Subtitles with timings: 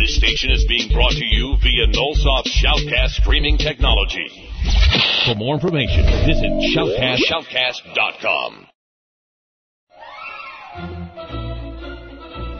[0.00, 4.32] This station is being brought to you via Nullsoft Shoutcast streaming technology.
[5.26, 8.66] For more information, visit shoutcast, shoutcast.com.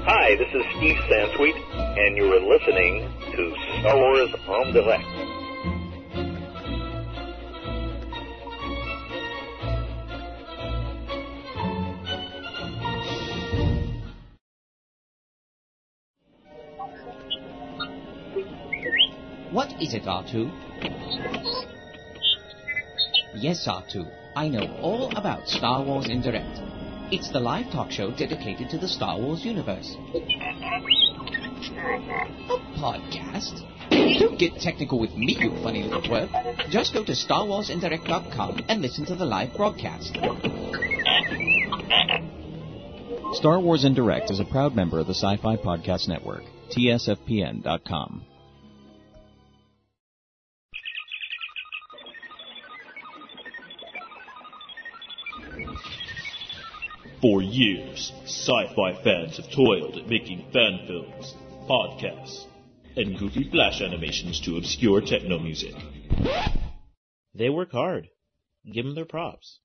[0.04, 1.56] Hi, this is Steve Sansweet,
[1.96, 5.39] and you are listening to Star Wars en direct.
[19.52, 20.48] What is it, R2?
[23.34, 24.08] Yes, R2.
[24.36, 26.60] I know all about Star Wars en Direct.
[27.12, 29.96] It's the live talk show dedicated to the Star Wars universe.
[30.14, 30.20] A
[32.78, 33.66] podcast?
[33.90, 36.30] Don't get technical with me, you funny little twerp.
[36.70, 40.16] Just go to StarWarsIndirect.com and listen to the live broadcast.
[43.32, 48.26] Star Wars en Direct is a proud member of the Sci Fi Podcast Network, TSFPN.com.
[57.20, 61.34] For years, sci-fi fans have toiled at making fan films,
[61.68, 62.46] podcasts,
[62.96, 65.74] and goofy flash animations to obscure techno music.
[67.34, 68.08] They work hard.
[68.72, 69.58] Give them their props.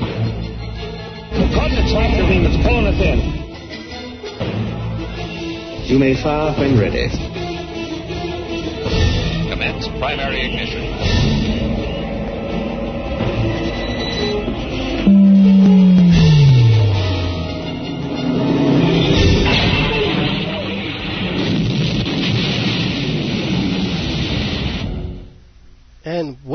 [1.33, 3.19] The coordinates tractor beam that's pulling us in.
[5.89, 7.09] You may fire when ready.
[9.49, 10.90] Commence primary ignition.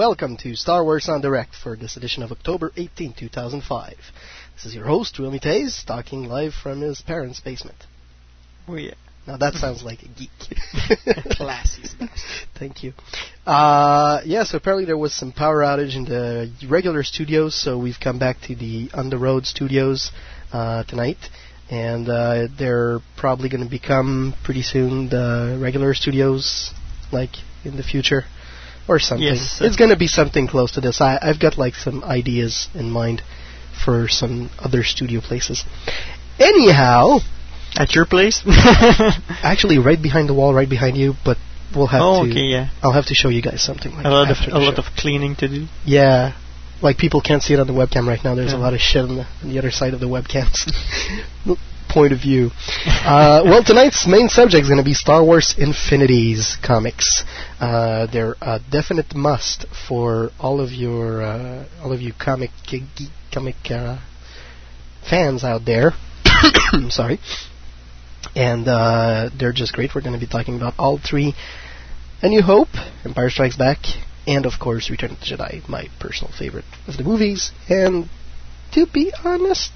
[0.07, 3.95] Welcome to Star Wars en Direct for this edition of October 18, 2005.
[4.53, 7.77] This is your host, Wilmy Taze, talking live from his parents' basement.
[8.67, 8.93] Oh yeah.
[9.25, 10.29] Now that sounds like a geek.
[11.31, 11.85] Classy.
[12.59, 12.93] Thank you.
[13.47, 17.99] Uh, yeah, so apparently there was some power outage in the regular studios, so we've
[17.99, 20.11] come back to the on the road studios
[20.53, 21.17] uh, tonight,
[21.71, 26.75] and uh, they're probably going to become pretty soon the regular studios,
[27.11, 27.31] like
[27.63, 28.25] in the future,
[28.87, 29.27] or something.
[29.27, 29.59] Yes.
[29.61, 31.01] It's going to be something close to this.
[31.01, 33.21] I, I've got like some ideas in mind
[33.83, 35.63] for some other studio places.
[36.39, 37.19] Anyhow,
[37.77, 38.41] At your place?
[39.43, 41.37] actually, right behind the wall, right behind you, but
[41.75, 42.31] we'll have oh, to.
[42.31, 42.69] okay, yeah.
[42.81, 44.81] I'll have to show you guys something like A lot of a lot show.
[44.83, 45.67] of cleaning to do.
[45.85, 46.33] Yeah,
[46.81, 48.35] like people can't see it on the webcam right now.
[48.35, 50.71] There's a lot of shit on the, on the other side of the webcam's
[51.95, 52.51] point of view.
[52.85, 57.23] Uh, well, tonight's main subject is going to be Star Wars Infinities comics.
[57.57, 62.51] Uh, they're a definite must for all of your uh, all of you comic
[63.31, 63.97] comic uh,
[65.09, 65.93] fans out there.
[66.89, 67.17] Sorry.
[68.35, 69.95] And uh, they're just great.
[69.95, 71.33] We're going to be talking about all three
[72.21, 72.75] A New Hope,
[73.05, 73.77] Empire Strikes Back,
[74.27, 77.53] and of course Return of the Jedi, my personal favorite of the movies.
[77.69, 78.09] And
[78.73, 79.71] to be honest,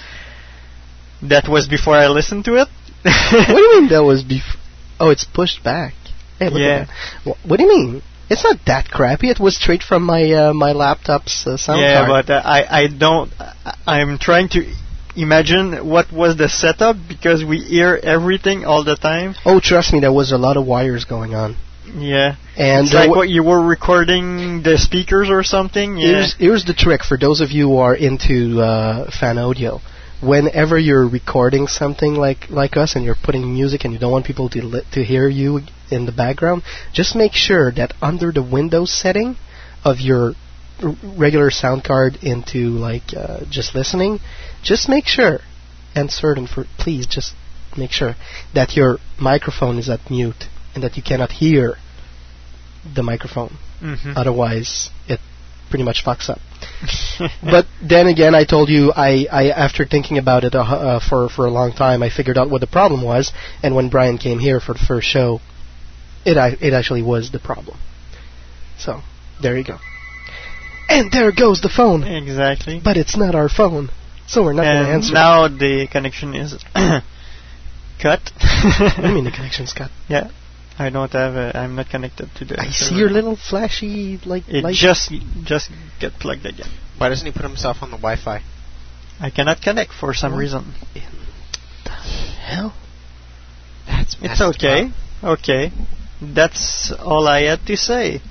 [1.21, 2.67] That was before I listened to it.
[3.03, 4.61] what do you mean that was before?
[4.99, 5.93] Oh, it's pushed back.
[6.39, 6.87] Hey, Yeah.
[7.23, 8.03] What do you mean?
[8.29, 9.29] It's not that crappy.
[9.29, 12.25] It was straight from my uh, my laptop's uh, sound yeah, card.
[12.25, 13.31] but uh, I I don't.
[13.85, 14.73] I'm trying to
[15.15, 19.35] imagine what was the setup because we hear everything all the time.
[19.45, 21.55] oh, trust me, there was a lot of wires going on.
[21.95, 25.97] Yeah, And it's like what you were recording the speakers or something.
[25.97, 26.07] Yeah.
[26.07, 29.79] Here's, here's the trick for those of you who are into uh, fan audio.
[30.21, 34.25] Whenever you're recording something like like us and you're putting music and you don't want
[34.25, 35.59] people to li- to hear you
[35.91, 36.63] in the background,
[36.93, 39.35] just make sure that under the Windows setting
[39.83, 40.31] of your
[40.81, 44.19] r- regular sound card into like uh, just listening,
[44.63, 45.39] just make sure
[45.95, 47.33] and certain for please just
[47.77, 48.15] make sure
[48.53, 51.75] that your microphone is at mute and that you cannot hear
[52.95, 53.57] the microphone.
[53.81, 54.13] Mhm.
[54.15, 55.19] Otherwise, it
[55.69, 56.39] pretty much fucks up.
[57.43, 61.29] but then again, I told you, I, I after thinking about it uh, uh, for
[61.29, 63.31] for a long time, I figured out what the problem was.
[63.61, 65.41] And when Brian came here for the first show,
[66.25, 67.77] it I, it actually was the problem.
[68.77, 69.01] So
[69.41, 69.77] there you go.
[70.89, 72.03] And there goes the phone.
[72.03, 72.79] Exactly.
[72.83, 73.89] But it's not our phone,
[74.27, 75.13] so we're not going to and answer.
[75.13, 76.53] now the connection is
[78.01, 78.21] cut.
[78.41, 79.91] I mean the connection's cut?
[80.09, 80.29] Yeah,
[80.79, 81.35] I don't have.
[81.35, 82.59] A, I'm not connected to the.
[82.59, 84.75] I see your little flashy like It light.
[84.75, 85.11] just
[85.43, 86.69] just get plugged again.
[86.97, 88.41] Why doesn't he put himself on the Wi-Fi?
[89.19, 90.39] I cannot connect for some What?
[90.39, 90.73] reason.
[92.45, 92.73] hell.
[93.87, 94.91] That's It's okay.
[95.23, 95.71] Okay,
[96.21, 98.21] that's all I had to say.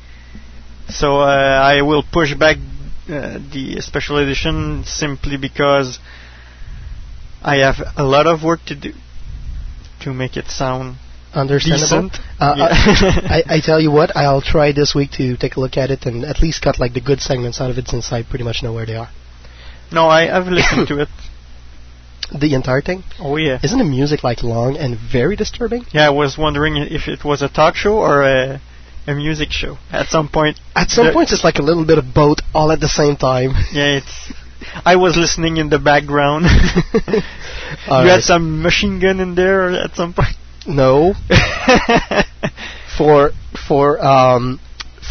[0.89, 2.57] So uh, I will push back
[3.13, 5.99] uh, the special edition simply because
[7.43, 8.93] I have a lot of work to do
[10.01, 10.97] to make it sound
[11.35, 12.11] Understandable.
[12.39, 12.67] Uh, Yeah.
[13.37, 16.05] I, I tell you what, I'll try this week to take a look at it
[16.05, 18.63] and at least cut like the good segments out of it since I pretty much
[18.63, 19.09] know where they are.
[19.91, 21.09] no, I have listened to it.
[22.39, 23.05] The entire thing?
[23.19, 23.59] Oh yeah.
[23.63, 25.85] Isn't the music like long and very disturbing?
[25.93, 28.61] Yeah, I was wondering if it was a talk show or a,
[29.07, 30.59] a music show at some point.
[30.75, 33.53] At some point, it's like a little bit of both all at the same time.
[33.73, 34.33] Yeah, it's.
[34.85, 36.47] I was listening in the background.
[37.87, 38.07] You right.
[38.07, 40.37] had some machine gun in there at some point.
[40.67, 41.15] No,
[42.99, 43.31] for
[43.67, 44.61] for um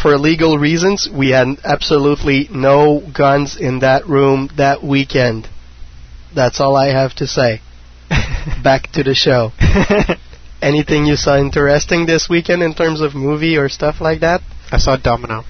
[0.00, 5.48] for legal reasons, we had absolutely no guns in that room that weekend.
[6.34, 7.60] That's all I have to say.
[8.62, 9.52] Back to the show.
[10.62, 14.40] Anything you saw interesting this weekend in terms of movie or stuff like that?
[14.70, 15.42] I saw Domino.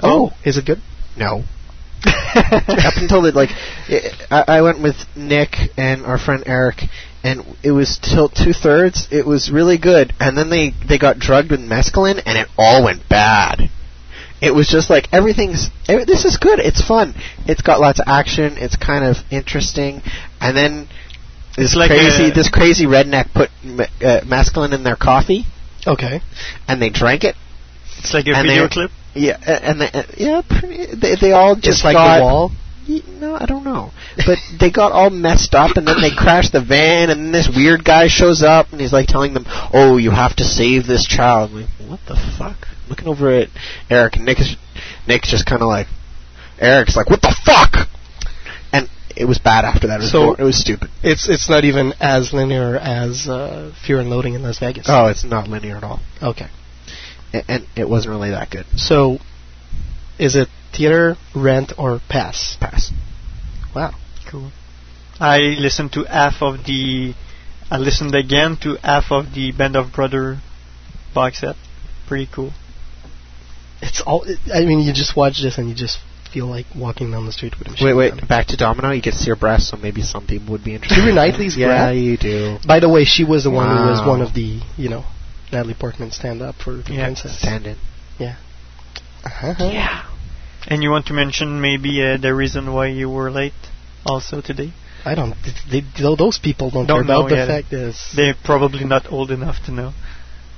[0.00, 0.36] Oh, oh.
[0.44, 0.80] is it good?
[1.16, 1.42] No.
[2.04, 6.82] Up until the, like, i I, I went with Nick and our friend Eric,
[7.24, 9.08] and it was till two thirds.
[9.10, 12.84] It was really good, and then they they got drugged with mescaline, and it all
[12.84, 13.70] went bad.
[14.42, 15.68] It was just like everything's.
[15.88, 16.58] Every, this is good.
[16.58, 17.14] It's fun.
[17.46, 18.58] It's got lots of action.
[18.58, 20.02] It's kind of interesting,
[20.40, 20.88] and then
[21.56, 25.46] this like crazy this crazy redneck put me- uh, mescaline in their coffee,
[25.86, 26.20] Okay.
[26.68, 27.36] and they drank it.
[27.98, 28.90] It's like a And video they're- clip.
[29.16, 32.22] Yeah, a- and they, uh, yeah, pretty, they they all just Just like got, the
[32.24, 32.52] wall.
[33.20, 33.92] No, I don't know.
[34.26, 37.48] But they got all messed up, and then they crashed the van, and then this
[37.48, 41.06] weird guy shows up, and he's like telling them, "Oh, you have to save this
[41.06, 42.66] child." I'm like, what the fuck?
[42.88, 43.48] Looking over at
[43.88, 44.56] Eric, and Nick is,
[45.06, 45.86] Nick's just kind of like,
[46.58, 47.88] Eric's like, "What the fuck?"
[49.16, 50.00] And it was bad after that.
[50.00, 50.90] It was, So- bor- it was stupid.
[51.02, 54.86] It's it's not even as linear as uh, Fear and Loathing in Las Vegas.
[54.88, 56.48] Oh, it's not linear at all, Okay.
[57.32, 58.66] A- and it wasn't really that good.
[58.76, 59.18] So,
[60.18, 62.56] is it theater, rent, or pass?
[62.60, 62.90] Pass.
[63.74, 63.92] Wow.
[64.28, 64.50] Cool.
[65.20, 67.14] I listened to half of the.
[67.70, 70.38] I listened again to half of the Band of Brother
[71.14, 71.56] box set.
[72.06, 72.52] Pretty cool.
[73.80, 74.24] It's all.
[74.52, 75.98] I mean, you just watch this and you just
[76.34, 78.10] feel like walking down the street with a machine Wait, wait.
[78.18, 78.26] gun.
[78.28, 78.90] Back to Domino.
[78.90, 80.98] You get to see her breasts, so maybe some people would be interested.
[81.00, 81.94] Keira Knightley's yeah, brat?
[81.96, 82.58] you do.
[82.66, 84.08] By the way, she was the one who was Wow.
[84.08, 85.04] one of the, you know,
[85.52, 87.04] Natalie Portman stand up for the Yeah.
[87.04, 87.38] princess.
[87.38, 87.76] Stand in.
[88.18, 88.36] Yeah.
[89.24, 89.54] Uh-huh.
[89.58, 90.04] Yeah.
[90.66, 93.52] And you want to mention maybe uh, the reason why you were late
[94.04, 94.72] also today?
[95.04, 95.34] I don't.
[95.70, 97.46] They, they, those people don't, Don't care about know the yet.
[97.48, 98.12] fact is.
[98.16, 99.92] They're probably not old enough to know.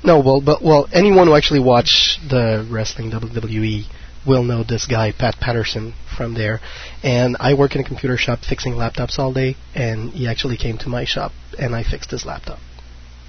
[0.05, 3.87] No, well, but well, anyone who actually watch the wrestling WWE
[4.27, 6.61] will know this guy, Pat Patterson, from there.
[7.03, 10.79] And I work in a computer shop fixing laptops all day, and he actually came
[10.79, 12.59] to my shop, and I fixed his laptop,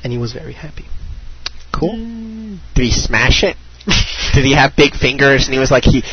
[0.03, 0.85] and he was very happy.
[1.71, 2.57] Cool.
[2.73, 3.55] Did he smash it?
[4.33, 6.03] Did he have big fingers and he was like, he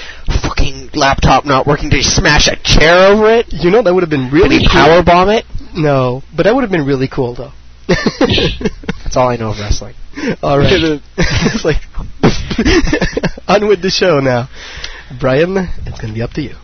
[0.43, 1.89] fucking laptop not working?
[1.91, 3.47] Did he smash a chair over it?
[3.51, 4.81] You know, that would have been Did really he cool.
[4.81, 5.45] power bomb it?
[5.75, 7.51] No, but that would have been really cool, though.
[7.89, 9.95] That's all I know of wrestling.
[10.43, 11.01] all right.
[11.19, 11.83] it's like
[13.49, 14.49] on with the show now,
[15.19, 15.57] Brian.
[15.87, 16.55] It's gonna be up to you.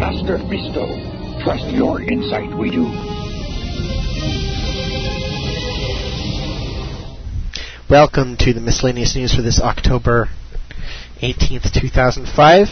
[0.00, 2.84] Master Misto, trust your insight, we do.
[7.90, 10.30] Welcome to the miscellaneous news for this October
[11.20, 12.68] 18th, 2005.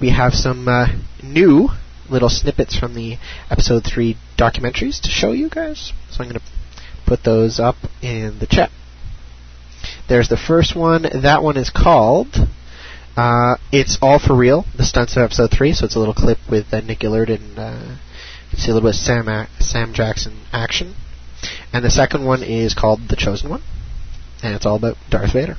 [0.00, 0.86] We have some uh,
[1.24, 1.70] new
[2.10, 3.18] little snippets from the
[3.50, 5.92] episode 3 documentaries to show you guys.
[6.10, 6.46] So I'm going to
[7.06, 8.70] put those up in the chat.
[10.08, 11.02] There's the first one.
[11.02, 12.36] That one is called
[13.16, 15.72] uh, It's All For Real, the stunts of episode 3.
[15.72, 17.96] So it's a little clip with uh, Nick Gillard and uh,
[18.54, 20.94] see a little bit of Sam, Sam Jackson action.
[21.72, 23.62] And the second one is called The Chosen One
[24.42, 25.56] and it's all about Darth Vader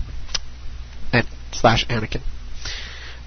[1.11, 2.21] and slash Anakin.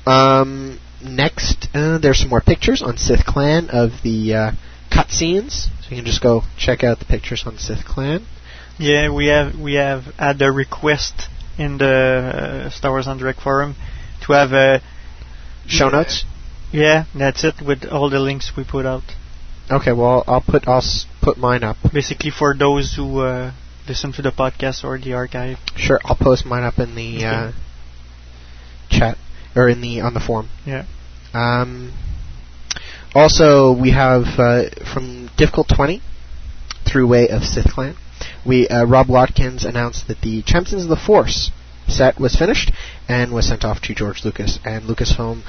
[0.06, 4.52] Um, next, uh, there's some more pictures on Sith Clan of the uh,
[4.90, 8.24] cutscenes, so you can just go check out the pictures on Sith Clan.
[8.78, 11.28] Yeah, we have we have had a request
[11.58, 11.86] in the
[12.66, 13.74] uh, Star Wars en Direct forum
[14.22, 14.80] to have a
[15.66, 16.24] Show notes.
[16.72, 19.02] Yeah, that's it with all the links we put out.
[19.70, 21.76] Okay, well I'll put I'll s- put mine up.
[21.92, 23.52] Basically for those who uh,
[23.86, 25.58] listen to the podcast or the archive.
[25.76, 27.52] Sure, I'll post mine up in the uh,
[28.88, 29.16] chat
[29.54, 30.48] or in the on the forum.
[30.66, 30.84] Yeah.
[31.32, 31.92] Um,
[33.14, 36.00] also, we have uh, from Difficult 20
[36.86, 37.96] through Way of Sith Clan.
[38.46, 41.50] We uh, Rob Watkins announced that the Champions of the Force
[41.88, 42.72] set was finished
[43.08, 45.42] and was sent off to George Lucas and Lucasfilm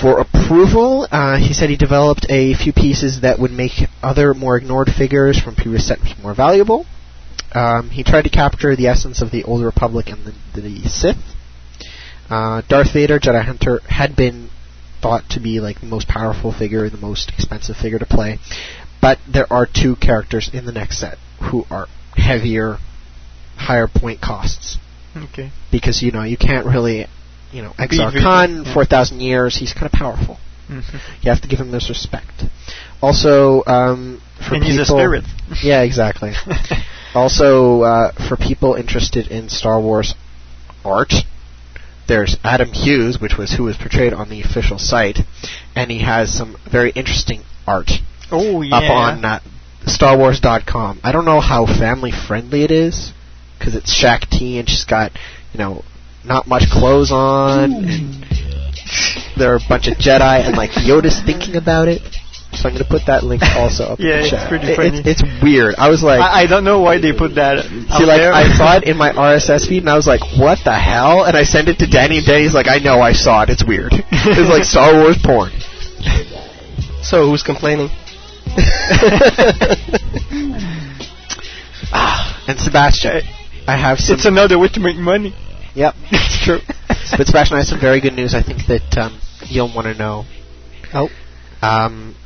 [0.00, 1.06] for approval.
[1.10, 5.38] Uh, he said he developed a few pieces that would make other more ignored figures
[5.38, 6.86] from previous sets more valuable.
[7.54, 11.16] Um, he tried to capture the essence of the Old Republic and the, the Sith.
[12.30, 14.50] Uh, Darth Vader, Jedi Hunter, had been
[15.02, 18.38] thought to be like the most powerful figure, the most expensive figure to play.
[19.00, 21.18] But there are two characters in the next set
[21.50, 22.78] who are heavier,
[23.56, 24.78] higher point costs
[25.16, 25.50] Okay.
[25.70, 27.06] because you know you can't really,
[27.52, 28.72] you know, Exar Kun yeah.
[28.72, 29.54] for a thousand years.
[29.56, 30.38] He's kind of powerful.
[30.70, 31.00] Mhm.
[31.22, 32.44] You have to give him this respect.
[33.02, 35.24] Also, um, for And people, he's a spirit.
[35.62, 36.32] yeah, exactly.
[37.14, 40.14] also, uh, for people interested in Star Wars
[40.84, 41.12] art,
[42.06, 45.18] there's Adam Hughes, which was who was portrayed on the official site,
[45.74, 47.90] and he has some very interesting art
[48.30, 48.76] Oh yeah.
[48.76, 49.40] up on uh,
[49.86, 51.00] StarWars.com.
[51.02, 53.12] I don't know how family friendly it is
[53.58, 55.12] because it's Shaak Ti and she's got
[55.52, 55.82] you know
[56.24, 58.24] not much clothes on, and
[59.36, 62.02] there are a bunch of Jedi and like Yoda's thinking about it.
[62.64, 64.48] So I'm gonna put that link also up Yeah, in the it's chat.
[64.48, 64.98] pretty It- funny.
[65.04, 65.74] It's, it's weird.
[65.76, 67.62] I was like, I, I don't know why they put that.
[67.66, 70.72] see, like I saw it in my RSS feed and I was like, what the
[70.72, 71.24] hell?
[71.24, 73.50] And I sent it to Danny and Danny's like, I know, I saw it.
[73.50, 73.92] It's weird.
[74.10, 75.50] it's like Star Wars porn.
[77.02, 77.90] So who's complaining?
[81.96, 83.22] Ah, and Sebastian,
[83.68, 84.16] I have some.
[84.16, 85.32] It's another way to make money.
[85.74, 86.58] Yep, it's true.
[87.16, 88.34] but Sebastian, I have some very good news.
[88.34, 90.24] I think that um, you'll want to know.
[90.92, 91.08] Oh.
[91.62, 92.16] Um,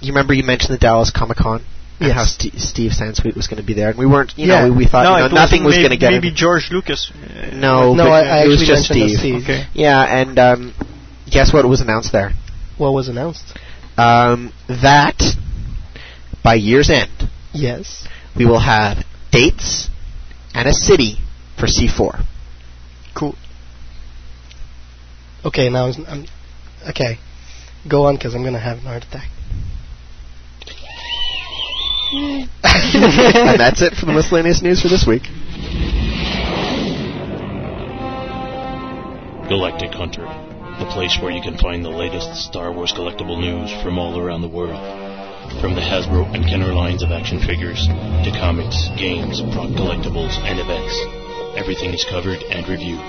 [0.00, 1.62] you remember you mentioned the Dallas Comic Con?
[2.00, 2.16] And Yes.
[2.16, 4.32] how St- Steve Sansweet was going to be there, and we weren't.
[4.38, 4.60] You Yeah.
[4.62, 6.34] know, we, we thought no, you know, nothing was going to get maybe him.
[6.34, 7.10] George Lucas.
[7.12, 9.42] Uh, No, No, but I- I it was actually just mentioned Steve.
[9.42, 9.42] Steve.
[9.42, 9.66] Okay.
[9.74, 10.74] Yeah, and um,
[11.30, 12.32] guess what was announced there?
[12.78, 13.44] What was announced?
[13.98, 15.20] Um, that
[16.42, 17.10] by year's end,
[17.52, 18.08] Yes.
[18.34, 19.90] we will have dates
[20.54, 21.18] and a city
[21.58, 22.24] for C4.
[23.12, 23.34] Cool.
[25.44, 26.24] Okay, now I'm, I'm
[26.88, 27.18] okay.
[27.88, 29.28] Go on, because I'm gonna have an heart attack.
[32.12, 35.22] And that's it for the miscellaneous news for this week.
[39.48, 40.26] Galactic Hunter,
[40.78, 44.40] the place where you can find the latest Star Wars collectible news from all around
[44.42, 44.80] the world.
[45.60, 50.58] From the Hasbro and Kenner lines of action figures to comics, games, prop collectibles, and
[50.58, 50.94] events,
[51.58, 53.00] everything is covered and reviewed.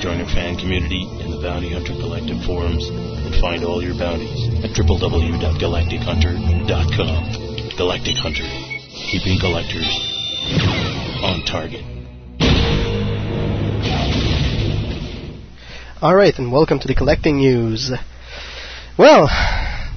[0.00, 4.48] Join our fan community in the Bounty Hunter Collective forums and find all your bounties
[4.64, 7.51] at www.galactichunter.com.
[7.82, 8.44] Galactic Hunter,
[9.10, 9.88] keeping collectors
[11.20, 11.82] on target.
[16.00, 17.90] All right, and welcome to the collecting news.
[18.96, 19.28] Well,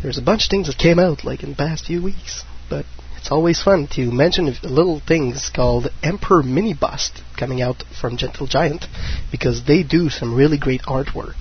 [0.02, 2.88] there's a bunch of things that came out like in the past few weeks, but
[3.20, 8.48] it's always fun to mention little things called Emperor Mini Bust coming out from Gentle
[8.48, 8.88] Giant
[9.30, 11.36] because they do some really great artwork.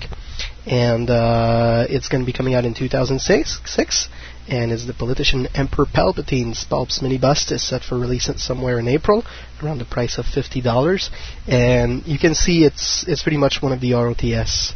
[0.67, 4.09] And uh, it's going to be coming out in 2006, six,
[4.47, 8.87] and is the politician Emperor Palpatine's Pulps Mini Bust is set for release somewhere in
[8.87, 9.23] April,
[9.63, 11.09] around the price of fifty dollars.
[11.47, 14.73] And you can see it's it's pretty much one of the ROTS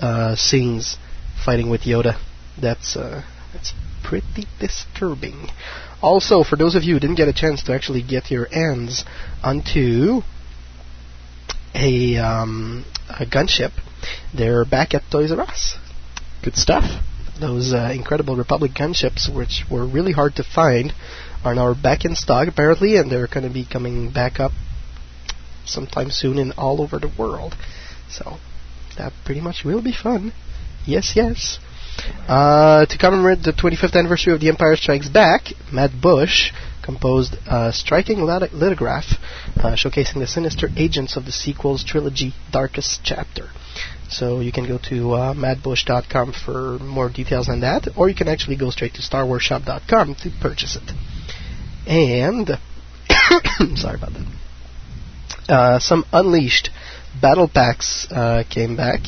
[0.00, 0.96] uh, scenes
[1.44, 2.20] fighting with Yoda.
[2.60, 3.22] That's uh,
[3.52, 3.72] that's
[4.02, 5.48] pretty disturbing.
[6.02, 9.04] Also, for those of you who didn't get a chance to actually get your hands
[9.42, 10.22] onto
[11.74, 13.72] a, um, a gunship,
[14.34, 15.76] they're back at Toys R Us.
[16.42, 17.04] Good stuff.
[17.40, 20.92] Those uh, incredible Republic gunships, which were really hard to find,
[21.42, 24.52] are now back in stock apparently, and they're going to be coming back up
[25.64, 27.56] sometime soon in all over the world.
[28.10, 28.36] So
[28.98, 30.32] that pretty much will be fun.
[30.86, 31.58] Yes, yes.
[32.28, 37.72] Uh, to commemorate the 25th anniversary of The Empire Strikes Back, Matt Busch composed a
[37.72, 39.04] striking lit- lithograph
[39.56, 43.50] uh, showcasing the sinister agents of the sequel's trilogy, Darkest Chapter.
[44.10, 48.28] So you can go to uh, mattbusch.com for more details on that, or you can
[48.28, 50.92] actually go straight to starwarshop.com to purchase it.
[51.86, 52.48] And,
[53.78, 54.26] sorry about that.
[55.48, 56.70] Uh, some Unleashed
[57.20, 59.00] battle packs uh, came back,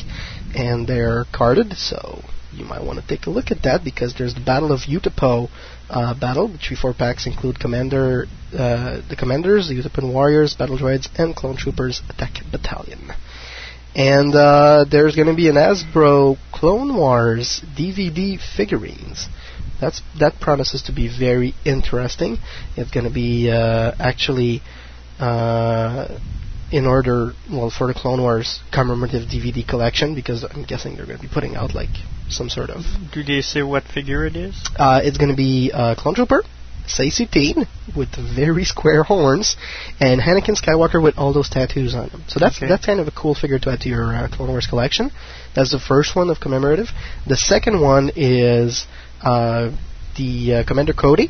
[0.55, 2.21] and they're carded, so
[2.53, 5.49] you might want to take a look at that because there's the Battle of Utapau
[5.89, 6.47] uh, battle.
[6.47, 11.35] The three four packs include Commander, uh, the Commanders, the Utapaun Warriors, Battle Droids, and
[11.35, 13.11] Clone Troopers Attack Battalion.
[13.95, 19.27] And uh, there's going to be an Hasbro Clone Wars DVD figurines.
[19.79, 22.37] That's that promises to be very interesting.
[22.75, 24.61] It's going to be uh, actually
[25.19, 26.19] uh,
[26.71, 31.19] in order, well, for the Clone Wars commemorative DVD collection, because I'm guessing they're going
[31.19, 31.91] to be putting out like
[32.29, 32.83] some sort of.
[33.13, 34.55] Do they say what figure it is?
[34.75, 36.41] Uh, it's going to be uh, Clone Trooper,
[36.87, 39.55] Saesee with very square horns,
[39.99, 42.23] and Anakin Skywalker with all those tattoos on him.
[42.27, 42.67] So that's Okay.
[42.67, 45.11] that's kind of a cool figure to add to your uh, Clone Wars collection.
[45.55, 46.89] That's the first one of commemorative.
[47.27, 48.85] The second one is
[49.21, 49.71] uh,
[50.17, 51.29] the uh, Commander Cody.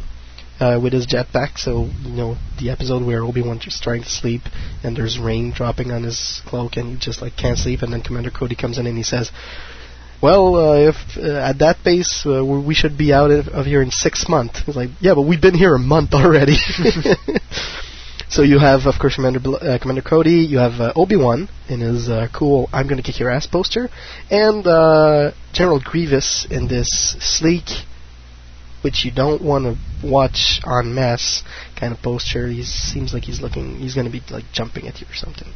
[0.60, 4.08] Uh, with his jetpack, so you know the episode where Obi Wan just trying to
[4.10, 4.44] sleep,
[4.84, 8.02] and there's rain dropping on his cloak, and he just like can't sleep, and then
[8.04, 9.32] Commander Cody comes in and he says,
[10.24, 13.92] well, uh, if uh, at that pace uh, we should be out of, here in
[13.92, 14.64] six months.
[14.66, 16.56] It's like, yeah, but we've been here a month already.
[18.30, 20.48] so you have, of course, Commander Bl- uh, Commander Cody.
[20.48, 23.48] You have uh, Obi Wan in his uh, cool "I'm going to kick your ass"
[23.48, 23.90] poster,
[24.32, 24.64] and
[25.52, 27.84] General Grievous in this sleek,
[28.82, 31.44] which you don't want to watch en masse
[31.78, 32.48] kind of poster.
[32.48, 33.76] He seems like he's looking.
[33.76, 35.50] He's going to be like jumping at you or something.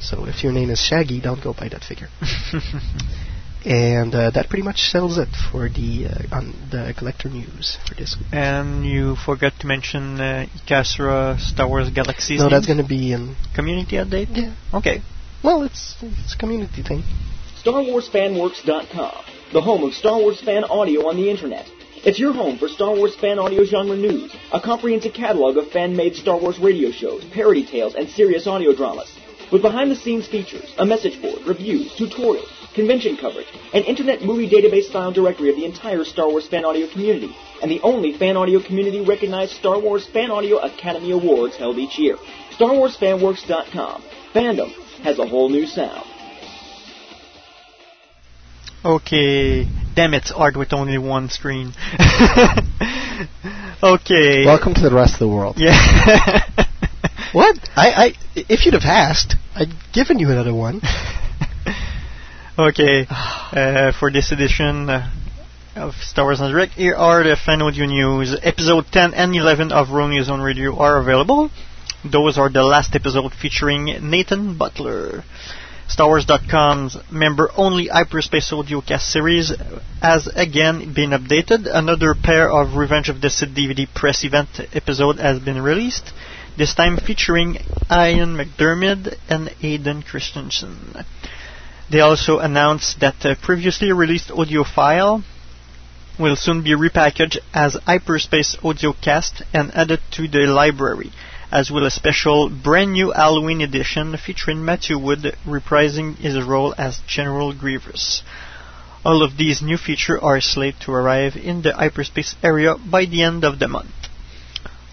[0.00, 2.08] So if your name is Shaggy, don't go by that figure.
[3.64, 7.94] And uh, that pretty much sells it for the uh, on the collector news for
[7.94, 8.28] this week.
[8.32, 12.40] And you forgot to mention uh, Icasra Star Wars Galaxies.
[12.40, 13.36] No, that's going to be in.
[13.54, 14.28] community update.
[14.36, 14.54] Yeah.
[14.74, 15.00] Okay.
[15.42, 17.04] Well, it's it's a community thing.
[17.64, 19.24] StarWarsFanWorks.com,
[19.54, 21.66] the home of Star Wars fan audio on the internet.
[22.04, 26.16] It's your home for Star Wars fan audio genre news, a comprehensive catalog of fan-made
[26.16, 29.10] Star Wars radio shows, parody tales, and serious audio dramas.
[29.50, 35.12] With behind-the-scenes features, a message board, reviews, tutorials, convention coverage, an internet movie database style
[35.12, 39.00] directory of the entire Star Wars fan audio community, and the only fan audio community
[39.00, 42.16] recognized Star Wars Fan Audio Academy Awards held each year.
[42.58, 44.02] StarWarsFanWorks.com.
[44.34, 46.06] Fandom has a whole new sound.
[48.84, 49.66] Okay.
[49.94, 51.72] Damn it, art with only one screen.
[53.82, 54.44] okay.
[54.44, 55.56] Welcome to the rest of the world.
[55.58, 56.40] Yeah.
[57.34, 57.58] What?
[57.76, 60.80] I, I if you'd have asked, I'd given you another one.
[62.56, 63.04] Okay.
[63.10, 65.10] Uh, for this edition uh,
[65.74, 68.32] of Star Wars en Direct, here are the fan audio news.
[68.42, 71.50] Episode 10 and 11 of Romeo Zone Radio are available.
[72.04, 75.24] Those are the last episode featuring Nathan Butler.
[75.88, 79.52] StarWars.com's member-only hyperspace audiocast series
[80.00, 81.66] has again been updated.
[81.66, 86.12] Another pair of Revenge of the Sith DVD press event episode has been released.
[86.56, 87.56] This time featuring
[87.90, 91.04] Ian McDiarmid and Hayden Christensen.
[91.90, 95.22] They also announced that the previously released audio file
[96.18, 101.12] will soon be repackaged as Hyperspace Audiocast and added to the library,
[101.52, 107.00] as will a special brand new Halloween edition featuring Matthew Wood reprising his role as
[107.06, 108.22] General Grievous.
[109.04, 113.22] All of these new features are slated to arrive in the hyperspace area by the
[113.22, 114.08] end of the month.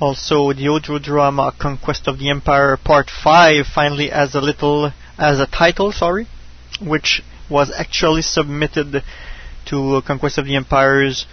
[0.02, 5.40] Also, the audio drama Conquest of the Empire Part 5 finally has a little as
[5.40, 6.28] a title, sorry,
[6.80, 9.04] which was actually submitted
[9.66, 11.26] to Conquest of the Empire's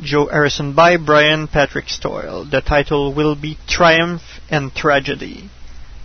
[0.00, 2.50] Joe Harrison by Brian Patrick Stoyle.
[2.50, 5.50] The title will be Triumph and Tragedy.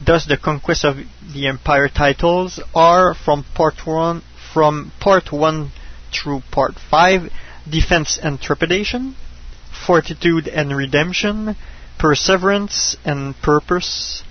[0.05, 0.97] Thus, the Conquest of
[1.33, 4.21] the Empire titles are from Part 1
[4.53, 5.71] from Part 1
[6.11, 7.31] through Part 5,
[7.69, 9.15] Defense and Trepidation,
[9.85, 11.55] Fortitude and Redemption,
[11.97, 14.23] Perseverance and Purpose,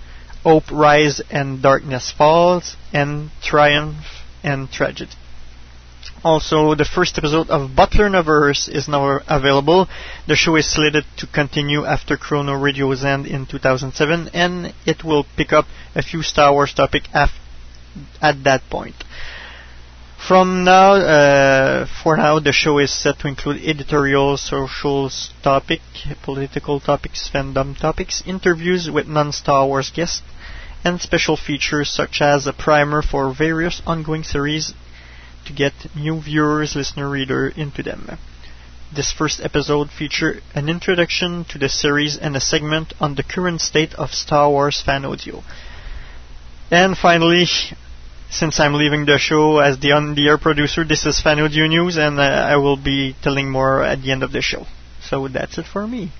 [0.46, 3.96] Hope Rise and Darkness Falls, and Triumph
[4.44, 5.10] and Tragedy.
[6.22, 9.88] Also, the first episode of Butler Neverse is now available.
[10.28, 15.26] The show is slated to continue after Chrono Radio's end in 2007, and it will
[15.36, 15.64] pick up
[15.96, 19.02] a few Star Wars topics at that point.
[20.28, 25.10] From now, uh, for now, the show is set to include editorial, social
[25.42, 25.80] topic,
[26.22, 30.22] political topics, fandom topics, interviews with non-Star Wars guests,
[30.86, 34.72] and special features such as a primer for various ongoing series
[35.44, 38.08] to get new viewers, listener, reader into them.
[38.94, 43.60] This first episode featured an introduction to the series and a segment on the current
[43.60, 45.42] state of Star Wars fan audio.
[46.70, 47.46] And finally,
[48.30, 52.20] since I'm leaving the show as the on-the-air producer, this is Fan Audio News, and
[52.20, 54.66] uh, I will be telling more at the end of the show.
[55.02, 56.12] So that's it for me.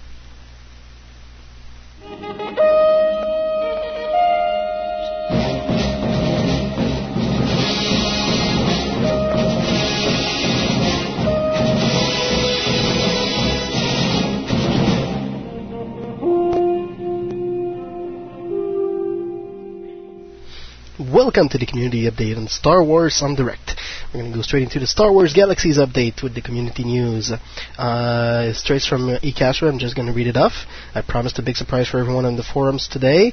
[21.26, 23.72] Welcome to the community update on Star Wars en Direct.
[24.14, 27.32] We're going to go straight into the Star Wars Galaxies update with the community news.
[27.76, 30.52] Uh, straight from uh, I'm just going to read it off.
[30.94, 33.32] I promised a big surprise for everyone on the forums today.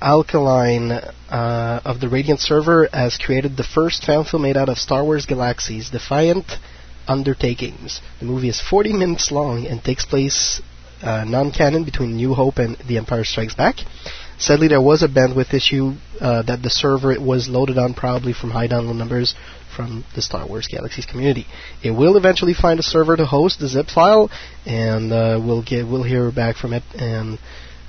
[0.00, 4.78] Alkaline uh, of the Radiant server has created the first fan film made out of
[4.78, 6.50] Star Wars Galaxies, Defiant
[7.06, 8.00] Undertakings.
[8.20, 10.62] The movie is 40 minutes long and takes place
[11.02, 13.76] uh, non-canon between New Hope and The Empire Strikes Back.
[14.38, 18.50] Sadly, there was a bandwidth issue uh, that the server was loaded on probably from
[18.50, 19.34] high download numbers
[19.74, 21.46] from the Star Wars Galaxies community.
[21.82, 24.30] It will eventually find a server to host the zip file,
[24.66, 26.82] and uh, we'll get we'll hear back from it.
[26.98, 27.38] And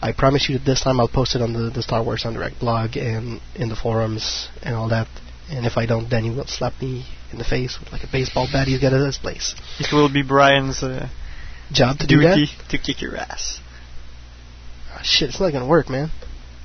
[0.01, 2.33] I promise you that this time I'll post it on the, the Star Wars en
[2.33, 5.07] Direct blog and in the forums and all that.
[5.49, 8.11] And if I don't, then he will slap me in the face with like a
[8.11, 9.55] baseball bat he's got at his place.
[9.79, 11.07] It will be Brian's uh,
[11.71, 12.47] job to do that.
[12.69, 13.59] to kick your ass.
[14.93, 16.09] Oh, shit, it's not gonna work, man.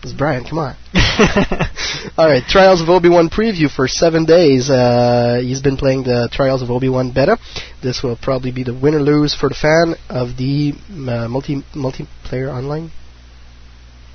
[0.03, 0.77] It's Brian, come on.
[2.19, 4.71] Alright, Trials of Obi-Wan preview for seven days.
[4.71, 7.37] Uh, he's been playing the Trials of Obi-Wan beta.
[7.83, 11.63] This will probably be the win or lose for the fan of the uh, multi
[11.75, 12.91] multiplayer online.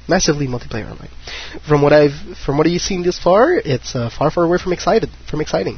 [0.08, 1.12] Massively multiplayer online.
[1.68, 4.74] From what I've from what you've seen this far, it's uh, far far away from
[4.74, 5.78] excited from exciting.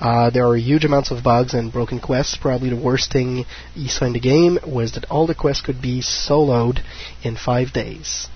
[0.00, 2.36] Uh, there are huge amounts of bugs and broken quests.
[2.40, 5.82] Probably the worst thing you saw in the game was that all the quests could
[5.82, 6.80] be soloed
[7.22, 8.28] in five days.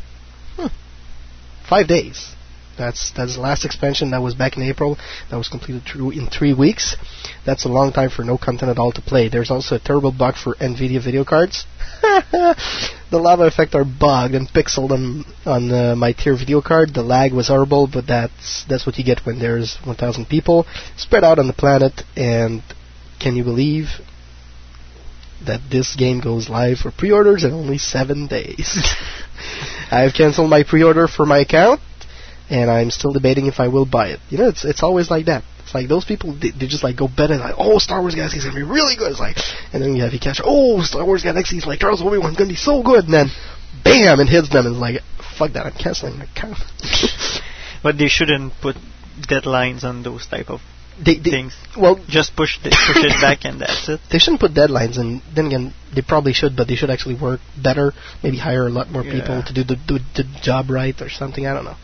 [1.69, 2.35] Five days.
[2.79, 4.97] That's that's the last expansion that was back in April.
[5.31, 6.97] That was completed through in three weeks.
[7.45, 9.29] That's a long time for no content at all to play.
[9.29, 11.67] There's also a terrible bug for NVIDIA video cards.
[12.01, 16.95] the lava effect are bugged and pixeled on on uh, my tier video card.
[16.95, 20.65] The lag was horrible, but that's that's what you get when there's 1,000 people
[20.97, 22.03] spread out on the planet.
[22.17, 22.63] And
[23.21, 23.89] can you believe
[25.45, 28.87] that this game goes live for pre-orders in only seven days?
[29.91, 31.81] I've canceled my pre-order for my account,
[32.51, 34.21] and I'm still debating if I will buy it.
[34.31, 35.45] You know, it's it's always like that.
[35.61, 38.15] It's like those people they, they just like go bet it like, oh, Star Wars
[38.15, 39.11] Galaxy is gonna be really good.
[39.11, 39.37] It's like,
[39.73, 42.37] and then you have you catch, oh, Star Wars Galaxy is like Trials Obi Wan's
[42.37, 43.29] gonna be so good, and then,
[43.85, 45.01] bam, it hits them, and it's like,
[45.39, 46.59] fuck that, I'm canceling my account.
[47.81, 48.75] But they shouldn't put
[49.21, 50.61] deadlines on those type of
[51.05, 51.57] they, they, things.
[51.77, 54.01] Well, just push the, push it back, and that's it.
[54.11, 57.41] They shouldn't put deadlines, and then again, they probably should, but they should actually work
[57.63, 57.93] better.
[58.23, 59.13] Maybe hire a lot more Yeah.
[59.13, 61.47] people to do the, do the job right or something.
[61.47, 61.77] I don't know.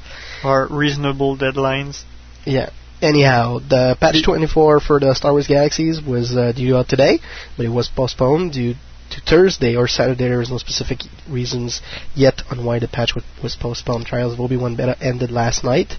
[0.44, 2.02] Or reasonable deadlines.
[2.44, 2.70] Yeah.
[3.00, 7.18] Anyhow, the patch 24 for the Star Wars Galaxies was uh, due out today,
[7.56, 8.74] but it was postponed due
[9.10, 10.28] to Thursday or Saturday.
[10.28, 11.82] There is no specific reasons
[12.14, 14.06] yet on why the patch was postponed.
[14.06, 15.94] Trials of Obi-Wan Beta ended last night.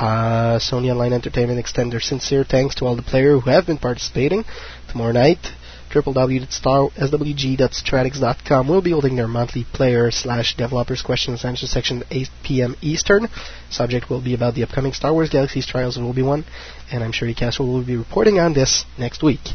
[0.00, 3.76] Uh, Sony Online Entertainment extend their sincere thanks to all the players who have been
[3.76, 4.46] participating.
[4.88, 5.52] Tomorrow night,
[5.90, 12.28] www.swg.stratics.com will be holding their monthly player slash developers questions and answer section at 8
[12.42, 12.76] p.m.
[12.80, 13.28] Eastern.
[13.68, 16.46] Subject will be about the upcoming Star Wars Galaxies Trials of Obi-Wan,
[16.90, 19.50] and I'm sure Ecastro will be reporting on this next week.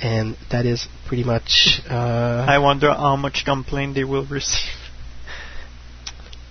[0.00, 1.82] And that is pretty much.
[1.86, 4.79] Uh, I wonder how much complaint they will receive.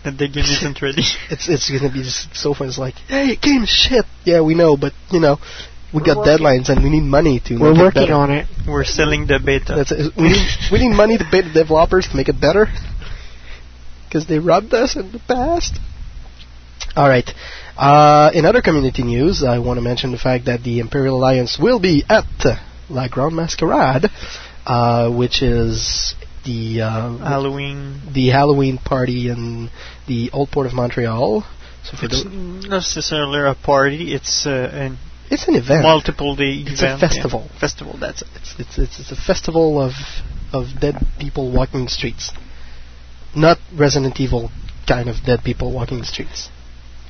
[0.03, 1.03] That the game isn't ready.
[1.29, 2.67] it's it's gonna be just so fun.
[2.67, 4.05] It's like, hey, game shit.
[4.23, 5.39] Yeah, we know, but you know,
[5.93, 6.37] we got working.
[6.37, 7.57] deadlines and we need money to.
[7.57, 8.47] We're make working it on it.
[8.67, 9.75] We're selling the beta.
[9.75, 10.13] That's it.
[10.15, 12.67] We need we need money to pay the developers to make it better.
[14.07, 15.77] Because they robbed us in the past.
[16.95, 17.29] All right.
[17.77, 21.57] Uh, in other community news, I want to mention the fact that the Imperial Alliance
[21.59, 22.25] will be at
[22.89, 24.09] La Grande Masquerade,
[24.65, 28.01] uh, which is the uh, Halloween.
[28.13, 29.69] the Halloween party in
[30.07, 31.43] the Old Port of Montreal.
[31.83, 34.13] So for It's not necessarily a party.
[34.13, 34.97] It's uh, an
[35.31, 35.83] it's an event.
[35.83, 37.01] multiple day It's event.
[37.03, 37.47] a festival.
[37.53, 37.59] Yeah.
[37.59, 37.97] Festival.
[37.99, 38.27] That's it.
[38.35, 39.93] It's, it's it's it's a festival of
[40.51, 42.31] of dead people walking the streets.
[43.35, 44.49] Not Resident Evil
[44.87, 46.49] kind of dead people walking the streets,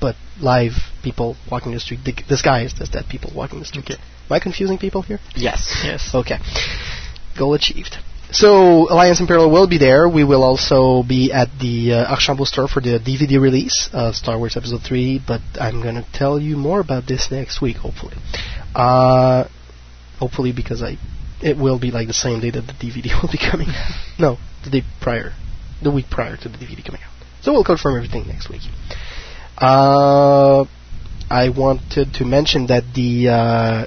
[0.01, 3.91] but live people walking the street, disguised as dead people walking the streets.
[3.91, 3.97] Am
[4.29, 5.19] I confusing people here?
[5.35, 5.81] Yes.
[5.83, 6.13] Yes.
[6.13, 6.37] Okay.
[7.37, 7.95] Goal achieved.
[8.31, 10.07] So Alliance Imperial will be there.
[10.07, 14.37] We will also be at the uh, Archambault store for the DVD release of Star
[14.37, 18.13] Wars Episode 3, but I'm going to tell you more about this next week, hopefully.
[18.75, 19.45] Uh,
[20.19, 20.97] hopefully because I,
[21.41, 23.69] it will be like the same day that the DVD will be coming.
[23.69, 23.91] out.
[24.19, 25.33] no, the day prior,
[25.81, 27.11] the week prior to the DVD coming out.
[27.41, 28.61] So we'll confirm everything next week.
[29.57, 30.65] Uh,
[31.31, 33.85] I wanted to mention that the uh,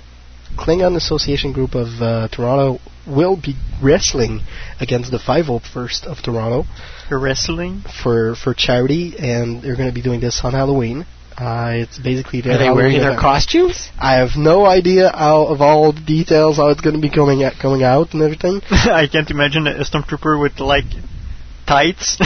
[0.56, 4.40] Klingon Association group of uh, Toronto will be wrestling
[4.80, 6.64] against the 501st of Toronto
[7.10, 7.82] You're wrestling.
[8.02, 11.04] for for charity, and they're going to be doing this on Halloween.
[11.36, 13.20] Uh, it's basically their Are they Halloween wearing their event.
[13.20, 13.88] costumes?
[13.98, 17.42] I have no idea how, of all the details how it's going to be coming
[17.42, 18.60] out, coming out and everything.
[18.70, 20.84] I can't imagine a stormtrooper with like
[21.66, 22.18] tights.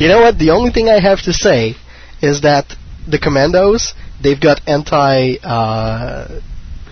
[0.00, 0.38] you know what?
[0.38, 1.74] The only thing I have to say
[2.22, 2.64] is that
[3.08, 6.40] the commandos they've got anti uh,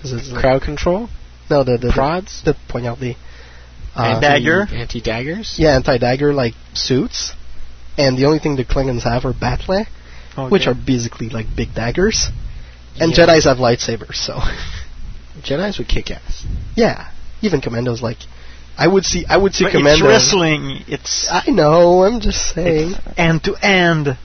[0.03, 1.09] is it like- Crowd control?
[1.51, 2.43] No the the Prods?
[2.45, 3.17] the, the poignardi
[3.97, 4.67] uh, And dagger?
[4.73, 5.55] Anti daggers?
[5.59, 7.33] yeah anti dagger like suits,
[7.99, 9.89] and the only thing the Klingons have are bat'leth,
[10.51, 10.71] which Okay.
[10.71, 12.29] are basically like big daggers,
[13.01, 13.27] and Yeah.
[13.27, 14.17] Jedi's have lightsabers.
[14.17, 14.41] So
[15.43, 16.45] Jedi's would kick ass.
[16.77, 17.11] yeah,
[17.43, 18.19] even commandos like
[18.77, 20.83] I would see I would see But it's wrestling.
[20.89, 22.03] It's I know.
[22.03, 22.95] I'm just saying.
[23.17, 24.19] end to end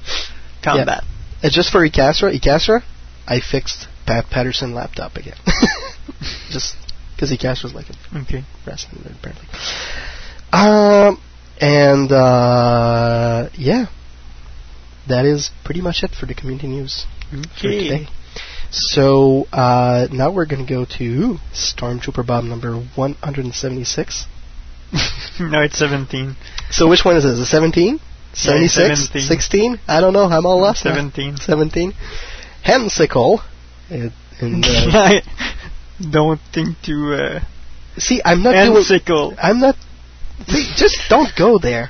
[0.63, 1.03] combat.
[1.43, 2.34] It's just for Ecastra.
[2.38, 2.82] Ecastra,
[3.27, 5.38] I fixed Pat Patterson laptop again.
[6.49, 6.75] just
[7.19, 8.45] because he cast was like a Okay.
[8.65, 9.45] wrestling apparently.
[10.53, 11.21] Um,
[11.60, 13.88] and uh, yeah,
[15.10, 17.84] that is pretty much it for the community news for Okay.
[17.89, 18.08] today.
[18.71, 24.25] So uh, now we're going to go to Stormtrooper Bob number 176.
[25.41, 26.38] no, it's 17.
[26.71, 27.38] So which one is this?
[27.38, 27.99] The 17?
[28.34, 29.10] 76?
[29.10, 29.21] 17.
[29.27, 29.79] 16?
[29.89, 30.23] I don't know.
[30.23, 30.86] I'm all lost.
[30.86, 30.91] now.
[30.95, 31.36] 17.
[31.38, 31.93] 17.
[32.65, 33.39] Hensicle.
[33.89, 35.21] And, uh, I
[35.99, 37.39] don't think to uh,
[37.97, 38.77] see, I'm not doing.
[39.41, 39.75] I'm not.
[40.47, 41.89] See, just don't go there.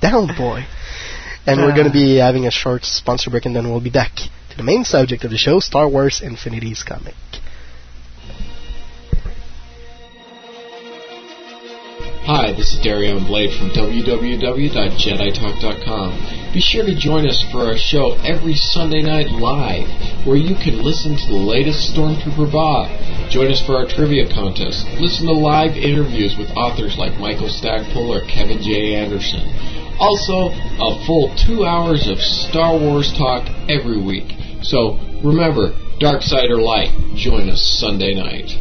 [0.00, 0.64] Down, boy.
[1.46, 4.14] And we're going to be having a short sponsor break, and then we'll be back
[4.14, 7.14] to the main subject of the show: Star Wars Infinity's comic.
[12.24, 16.54] Hi, this is Darion Blade from www.jeditalk.com.
[16.54, 19.86] Be sure to join us for our show every Sunday night live,
[20.24, 22.88] where you can listen to the latest Stormtrooper Bob.
[23.28, 24.86] Join us for our trivia contest.
[24.96, 28.94] Listen to live interviews with authors like Michael Stackpole or Kevin J.
[28.94, 29.44] Anderson.
[30.00, 34.32] Also, a full two hours of Star Wars talk every week.
[34.62, 38.56] So remember, dark side or light, join us Sunday night.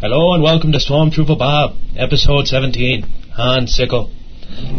[0.00, 3.04] Hello and welcome to Stormtrooper Bob, episode 17,
[3.36, 4.08] Han Sickle.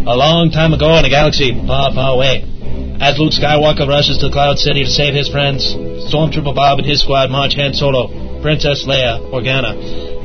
[0.09, 2.41] A long time ago in a galaxy far, far away,
[2.97, 5.77] as Luke Skywalker rushes to Cloud City to save his friends,
[6.09, 8.09] Stormtrooper Bob and his squad march Han Solo,
[8.41, 9.77] Princess Leia, Organa,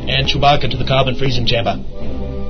[0.09, 1.77] and Chewbacca to the carbon freezing chamber.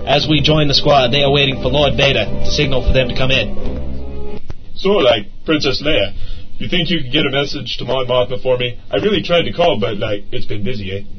[0.06, 3.10] As we join the squad, they are waiting for Lord Vader to signal for them
[3.10, 4.38] to come in.
[4.76, 6.14] So, like, Princess Leia,
[6.62, 8.78] you think you could get a message to Mon Mothma for me?
[8.86, 11.15] I really tried to call, but, like, it's been busy, eh?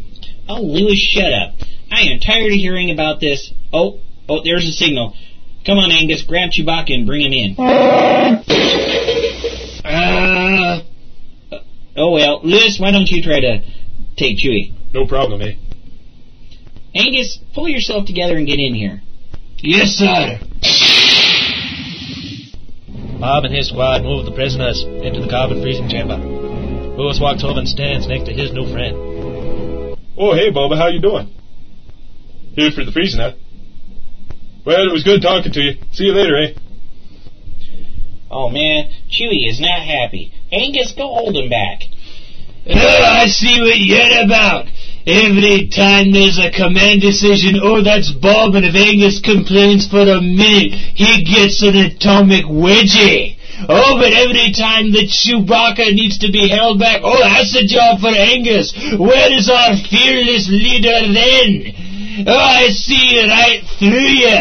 [0.49, 1.55] Oh, Lewis, shut up.
[1.91, 3.51] I am tired of hearing about this.
[3.73, 5.13] Oh, oh, there's a signal.
[5.65, 7.55] Come on, Angus, grab Chewbacca and bring him in.
[9.83, 10.81] Uh,
[11.95, 13.62] oh well, Lewis, why don't you try to
[14.17, 14.73] take Chewie?
[14.93, 15.53] No problem, eh?
[16.93, 19.01] Angus, pull yourself together and get in here.
[19.60, 20.39] Yes, sir.
[23.19, 26.17] Bob and his squad move the prisoners into the carbon freezing chamber.
[26.17, 29.06] Lewis walks over and stands next to his new friend.
[30.19, 31.30] Oh, hey, Boba, how you doing?
[32.56, 33.34] Here for the freezing, huh?
[34.65, 35.73] Well, it was good talking to you.
[35.93, 36.53] See you later, eh?
[38.32, 40.34] Oh man, Chewie is not happy.
[40.51, 41.84] Angus, go hold him back.
[42.65, 44.65] Oh, I see what you're about.
[45.06, 50.19] Every time there's a command decision, oh, that's Bob, and if Angus complains for a
[50.19, 53.37] minute, he gets an atomic wedgie.
[53.65, 57.99] Oh, but every time that Chewbacca needs to be held back, oh, that's a job
[57.99, 58.69] for Angus.
[58.99, 61.73] Where is our fearless leader then?
[62.27, 64.37] Oh, I see right through you.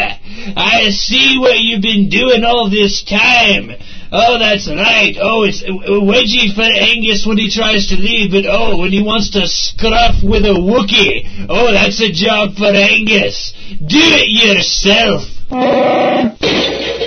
[0.57, 3.73] I see what you've been doing all this time.
[4.13, 5.17] Oh, that's right.
[5.21, 9.31] Oh, it's wedgie for Angus when he tries to leave, but oh, when he wants
[9.31, 13.53] to scruff with a Wookiee, oh, that's a job for Angus.
[13.81, 15.25] Do it yourself.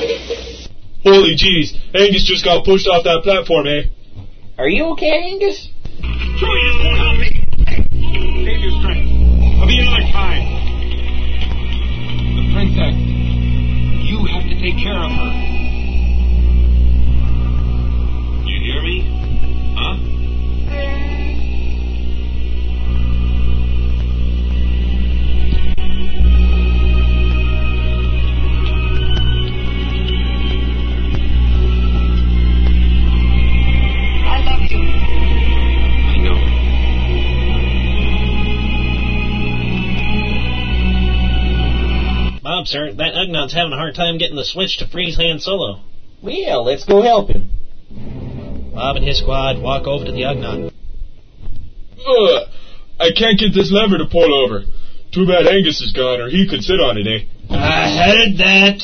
[1.04, 3.84] Holy jeez, Angus just got pushed off that platform, eh?
[4.58, 5.70] Are you okay, Angus?
[6.04, 7.30] Chewie, this won't help me.
[8.44, 9.08] Save your strength.
[9.60, 10.44] I'll be another time.
[12.36, 12.96] The princess.
[14.12, 15.39] You have to take care of her.
[42.70, 45.82] Sir, that Ugnaught's having a hard time getting the switch to freeze Han Solo.
[46.22, 47.50] Well, let's go help him.
[48.76, 50.72] Bob and his squad walk over to the Ugnaught.
[51.98, 52.48] Ugh,
[53.00, 54.66] I can't get this lever to pull over.
[55.12, 57.26] Too bad Angus is gone, or he could sit on it, eh?
[57.50, 58.82] I heard that.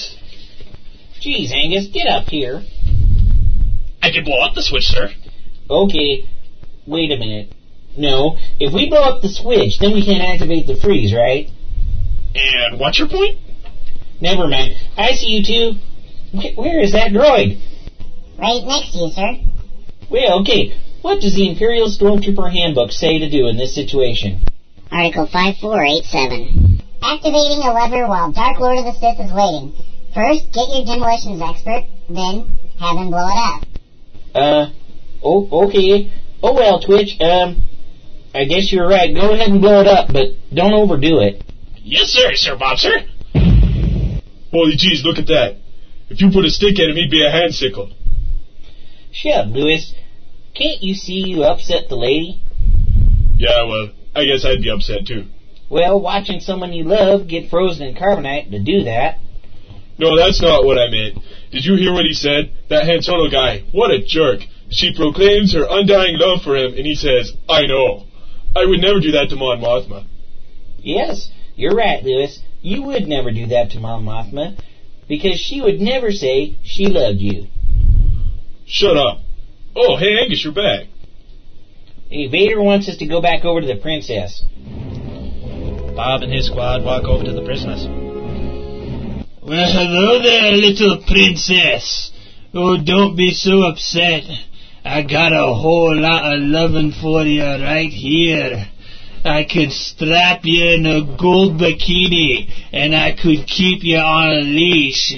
[1.22, 2.64] Jeez, Angus, get up here.
[4.02, 5.10] I can blow up the switch, sir.
[5.70, 6.28] Okay,
[6.88, 7.54] wait a minute.
[7.96, 11.50] No, if we blow up the switch, then we can't activate the freeze, right?
[12.34, 13.45] And what's your point?
[14.22, 14.76] Never mind.
[14.98, 15.80] I see you two.
[16.38, 17.60] Wh- Where is that droid?
[18.38, 19.38] Right next to you, sir.
[20.10, 20.74] Well, okay.
[21.02, 24.42] What does the Imperial Stormtrooper Handbook say to do in this situation?
[24.92, 26.82] Article 5487.
[27.04, 29.74] Activating a lever while Dark Lord of the Sith is waiting.
[30.14, 33.64] First, get your demolitions expert, then have him blow it up.
[34.34, 34.72] Uh,
[35.24, 36.12] oh, okay.
[36.42, 37.64] Oh well, Twitch, um,
[38.34, 39.14] I guess you're right.
[39.14, 41.44] Go ahead and blow it up, but don't overdo it.
[41.84, 42.92] Yes, sir, Sir Bob, sir.
[44.56, 45.58] Holy jeez, look at that.
[46.08, 47.92] If you put a stick at him, he'd be a hand sickle.
[49.12, 49.94] Shut up, Lewis.
[50.54, 52.42] Can't you see you upset the lady?
[53.36, 55.26] Yeah, well, I guess I'd be upset too.
[55.70, 59.20] Well, watching someone you love get frozen in carbonite to do that.
[59.98, 61.20] No, that's not what I meant.
[61.52, 62.54] Did you hear what he said?
[62.70, 64.40] That Han Solo guy, what a jerk.
[64.70, 68.06] She proclaims her undying love for him, and he says, I know.
[68.56, 70.06] I would never do that to Mon Mothma.
[70.78, 72.40] Yes, you're right, Lewis.
[72.66, 74.60] You would never do that to Mon Mothma,
[75.08, 77.46] because she would never say she loved you.
[78.66, 79.20] Shut up.
[79.76, 80.88] Oh, hey Angus, you're back.
[82.10, 84.44] Hey, Vader wants us to go back over to the princess.
[85.96, 87.86] Bob and his squad walk over to the prisoners.
[89.44, 92.12] Well, hello there, little princess.
[92.56, 94.24] Oh, don't be so upset.
[94.84, 98.66] I got a whole lot of loving for you right here.
[99.26, 104.42] I could strap you in a gold bikini, and I could keep you on a
[104.42, 105.16] leash.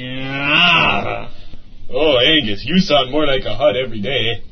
[1.90, 4.44] Oh, Angus, you sound more like a Hutt every day.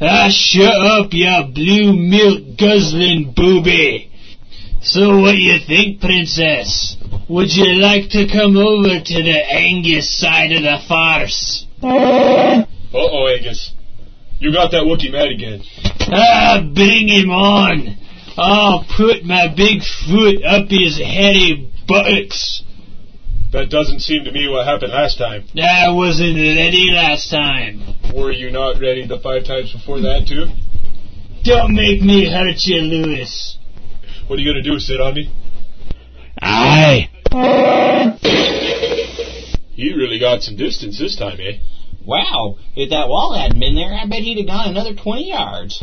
[0.00, 4.10] ah shut up, you blue milk guzzling booby.
[4.82, 6.96] So what you think, princess?
[7.28, 11.64] Would you like to come over to the Angus side of the farce?
[11.80, 13.72] Uh-oh, Angus.
[14.40, 15.62] You got that Wookiee mad again.
[16.12, 17.98] Ah, bring him on.
[18.36, 22.62] I'll put my big foot up his hairy buttocks.
[23.52, 25.44] That doesn't seem to me what happened last time.
[25.56, 27.82] I wasn't ready last time.
[28.12, 30.46] Were you not ready the five times before that, too?
[31.44, 33.58] Don't make me hurt you, Lewis.
[34.26, 35.30] What are you gonna do, sit on me?
[36.42, 37.10] Aye.
[39.74, 41.58] He really got some distance this time, eh?
[42.06, 45.82] Wow, if that wall hadn't been there, I bet he'd have gone another 20 yards.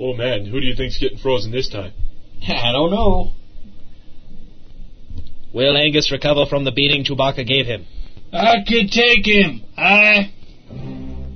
[0.00, 1.92] Oh man, who do you think's getting frozen this time?
[2.48, 3.32] I don't know.
[5.52, 7.86] Will Angus recover from the beating Chewbacca gave him?
[8.32, 9.62] I could take him.
[9.76, 10.32] I.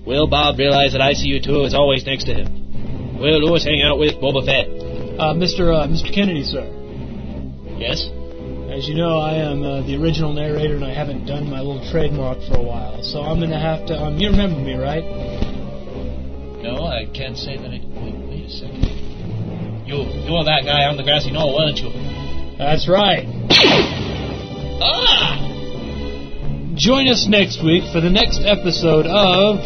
[0.04, 3.18] Will Bob realize that ICU-2 is always next to him?
[3.18, 4.66] Will Lewis hang out with Boba Fett?
[5.20, 5.72] Uh, Mr.
[5.72, 6.12] Uh, Mr.
[6.12, 6.66] Kennedy, sir.
[7.78, 8.08] Yes?
[8.70, 11.84] As you know, I am uh, the original narrator, and I haven't done my little
[11.90, 13.02] trademark for a while.
[13.02, 13.98] So I'm gonna have to.
[13.98, 15.02] Um, you remember me, right?
[16.62, 17.82] No, I can't say that I.
[17.82, 18.84] Wait, wait a second.
[19.86, 21.90] You, you were that guy on the grassy knoll, weren't you?
[22.58, 23.26] That's right.
[24.80, 25.48] Ah!
[26.76, 29.58] Join us next week for the next episode of.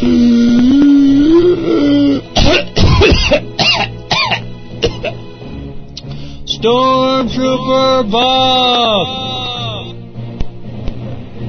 [6.65, 9.05] Stormtrooper Bob!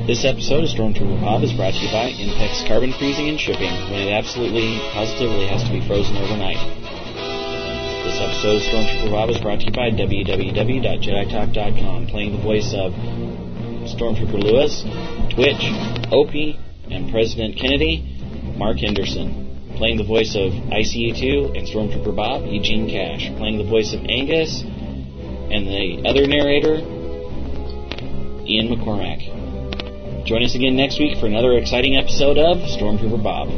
[0.07, 3.71] This episode of Stormtrooper Bob is brought to you by Impex Carbon Freezing and Shipping,
[3.87, 6.59] when it absolutely, positively has to be frozen overnight.
[8.03, 12.91] This episode of Stormtrooper Bob is brought to you by www.jeditalk.com, playing the voice of
[13.95, 14.83] Stormtrooper Lewis,
[15.31, 15.71] Twitch,
[16.11, 16.59] Opie,
[16.91, 18.03] and President Kennedy,
[18.57, 19.43] Mark Henderson.
[19.77, 23.31] Playing the voice of ICU2 and Stormtrooper Bob, Eugene Cash.
[23.37, 24.63] Playing the voice of Angus
[25.51, 26.75] and the other narrator,
[28.47, 30.25] Ian McCormack.
[30.25, 33.49] Join us again next week for another exciting episode of Stormtrooper Bob.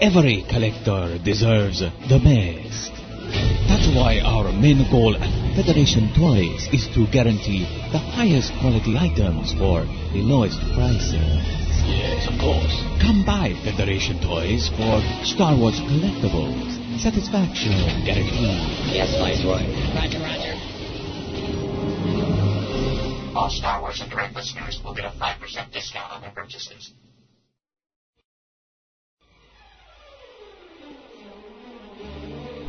[0.00, 2.91] Every collector deserves the best.
[3.68, 9.52] That's why our main goal at Federation Toys is to guarantee the highest quality items
[9.54, 11.62] for the lowest prices.
[11.88, 12.72] Yes, of course.
[13.00, 17.00] Come by Federation Toys for Star Wars collectibles.
[17.00, 17.74] Satisfaction
[18.04, 18.60] guaranteed.
[18.92, 19.64] Yes, Viceroy.
[19.96, 20.54] Roger, roger.
[23.34, 26.92] All Star Wars en Direct listeners will get a 5% discount on their purchases.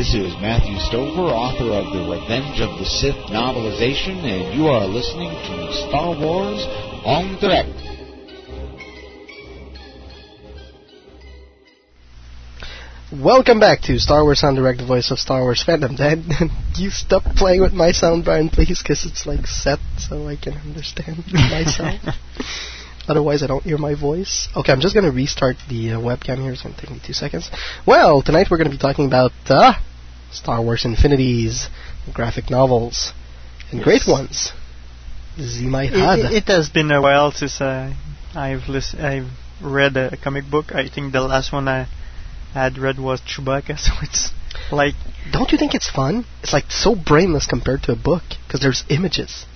[0.00, 4.86] this is Matthew Stover, author of The Revenge of the Sith novelization, and you are
[4.86, 6.64] listening to Star Wars
[7.04, 7.68] en Direct.
[13.12, 15.94] Welcome back to Star Wars en Direct, the voice of Star Wars fandom.
[15.98, 16.24] Dad,
[16.78, 20.54] you stop playing with my sound, Brian, please, because it's like set so I can
[20.54, 22.00] understand myself.
[23.06, 24.48] Otherwise, I don't hear my voice.
[24.56, 26.52] Okay, I'm just going to restart the uh, webcam here.
[26.52, 27.50] It's going to take me two seconds.
[27.86, 29.74] Well, tonight we're going to be talking about uh,
[30.32, 31.68] Star Wars Infinities,
[32.12, 33.12] graphic novels,
[33.70, 33.84] and Yes.
[33.84, 34.52] great ones.
[35.40, 36.18] Z my had.
[36.18, 37.92] It, it, it has been a while since uh,
[38.34, 39.28] I've lis- I've
[39.60, 40.74] read a comic book.
[40.74, 41.86] I think the last one I
[42.52, 44.30] had read was Chewbacca, so it's
[44.72, 44.94] like
[45.32, 46.24] Don't you think it's fun?
[46.42, 49.46] It's like so brainless compared to a book because there's images.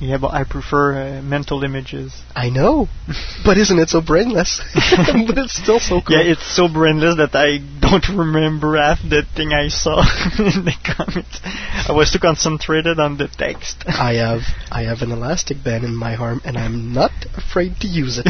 [0.00, 2.14] Yeah, but I prefer uh, mental images.
[2.34, 2.88] I know,
[3.44, 4.60] but isn't it so brainless?
[4.74, 6.16] but it's still so cool.
[6.16, 10.00] Yeah, it's so brainless that I don't remember half the thing I saw
[10.38, 11.40] in the comics.
[11.44, 13.84] I was too concentrated on the text.
[13.86, 14.40] I have
[14.70, 18.26] I have an elastic band in my arm, and I'm not afraid to use it.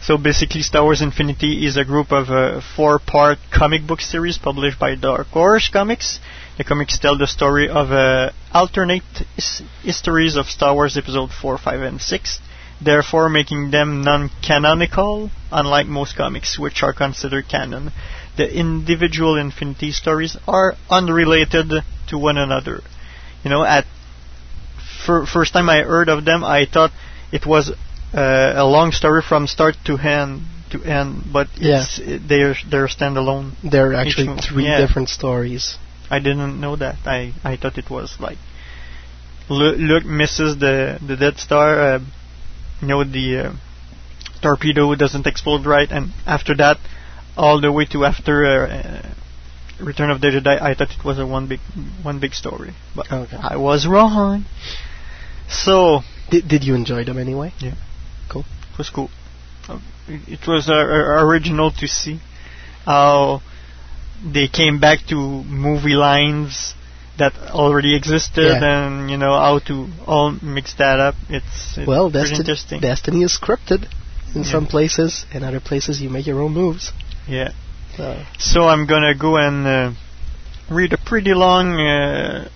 [0.00, 4.78] so basically, Star Wars Infinities is a group of uh, four-part comic book series published
[4.78, 6.18] by Dark Horse Comics.
[6.56, 9.02] The comics tell the story of uh, alternate
[9.36, 12.40] his- histories of Star Wars Episode 4, 5, and 6,
[12.80, 17.92] therefore making them non-canonical, unlike most comics, which are considered canon.
[18.36, 21.72] The individual Infinity stories are unrelated
[22.08, 22.82] to one another.
[23.42, 23.84] You know, at
[25.04, 26.92] fir- first time I heard of them, I thought
[27.32, 31.82] it was uh, a long story from start to end to end, but Yeah.
[31.82, 33.52] it's they're they're standalone.
[33.62, 34.78] They're actually three yeah.
[34.78, 35.78] different stories.
[36.10, 36.96] I didn't know that.
[37.06, 38.38] I I thought it was like
[39.48, 41.94] Lu- Luke misses the the Death Star.
[41.94, 41.98] Uh,
[42.80, 43.52] you know the uh,
[44.42, 46.78] torpedo doesn't explode right, and after that,
[47.36, 49.14] all the way to after uh, uh,
[49.80, 51.60] Return of the Jedi, I thought it was a one big
[52.02, 53.36] one big story, but Okay.
[53.36, 54.44] I was wrong.
[55.48, 57.52] So Did did you enjoy them anyway?
[57.58, 57.74] Yeah.
[58.28, 58.44] Cool.
[58.72, 59.10] it was cool.
[59.68, 59.78] Uh,
[60.08, 62.20] it it was uh, uh, original to see
[62.86, 63.42] how
[64.24, 66.74] they came back to movie lines
[67.18, 68.64] that already existed, Yeah.
[68.86, 71.14] and you know how to all mix that up.
[71.28, 72.80] It's, it's Well, pretty Desti- interesting.
[72.80, 73.86] Destiny is scripted
[74.34, 74.50] in Yeah.
[74.50, 76.92] some places, in other places you make your own moves.
[77.28, 77.50] Yeah.
[77.96, 79.90] So So I'm gonna go and uh,
[80.68, 82.48] read a pretty long uh,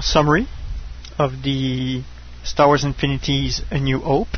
[0.00, 0.48] summary
[1.18, 2.02] of the
[2.44, 4.28] Star Wars Infinities A New Hope.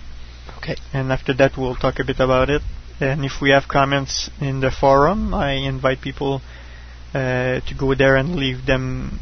[0.58, 0.76] Okay.
[0.92, 2.62] And after that, we'll talk a bit about it.
[3.00, 6.42] And if we have comments in the forum, I invite people
[7.14, 9.20] uh, to go there and leave them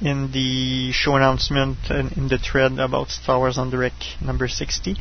[0.00, 4.96] in the show announcement and in the thread about Star Wars en Direct number 60.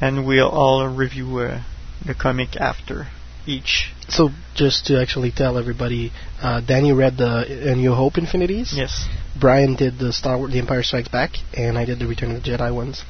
[0.00, 1.62] And we'll all review uh,
[2.04, 3.08] the comic after
[3.46, 3.92] each.
[4.08, 8.72] So just to actually tell everybody, uh, Danny read the A New Hope Infinities.
[8.74, 9.06] Yes.
[9.38, 12.42] Brian did the Star Wars, The Empire Strikes Back, and I did the Return of
[12.42, 13.02] the Jedi ones.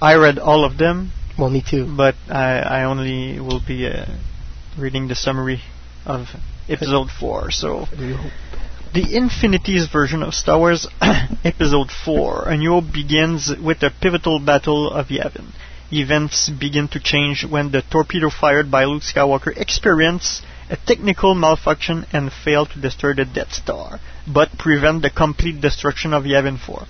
[0.00, 1.12] I read all of them.
[1.38, 1.86] Well, me too.
[1.96, 4.04] But I, I only will be uh,
[4.76, 5.62] reading the summary
[6.04, 6.28] of
[6.68, 7.50] episode 4.
[7.50, 7.86] So,
[8.92, 10.86] the Infinities version of Star Wars
[11.44, 15.52] Episode 4 A New Hope begins with the pivotal Battle of Yavin.
[15.90, 22.06] Events begin to change when the torpedo fired by Luke Skywalker experience a technical malfunction
[22.12, 26.86] and fail to destroy the Death Star, but prevent the complete destruction of Yavin 4.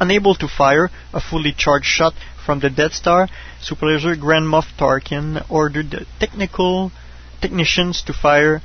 [0.00, 2.12] Unable to fire a fully charged shot
[2.46, 3.28] from the Death Star,
[3.60, 6.92] Supervisor Grand Moff Tarkin ordered the technical
[7.40, 8.62] technicians to fire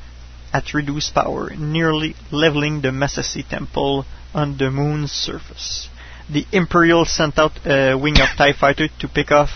[0.53, 4.05] at reduced power, nearly leveling the Massassi Temple
[4.35, 5.89] on the moon's surface.
[6.29, 9.49] The Imperial sent out a wing of TIE fighter to pick off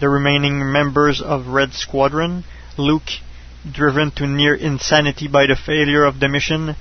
[0.00, 2.44] the remaining members of Red Squadron.
[2.76, 3.10] Luke,
[3.72, 6.76] driven to near insanity by the failure of the mission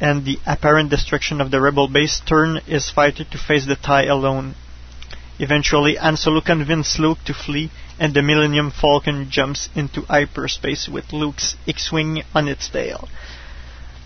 [0.00, 4.04] and the apparent destruction of the rebel base, turned his fighter to face the TIE
[4.04, 4.54] alone.
[5.38, 11.12] Eventually, Han Solo convinced Luke to flee, and the Millennium Falcon jumps into hyperspace with
[11.12, 13.06] Luke's X-wing on its tail.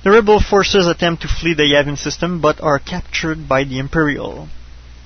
[0.02, 4.48] The rebel forces attempt to flee the Yavin system, but are captured by the Imperial.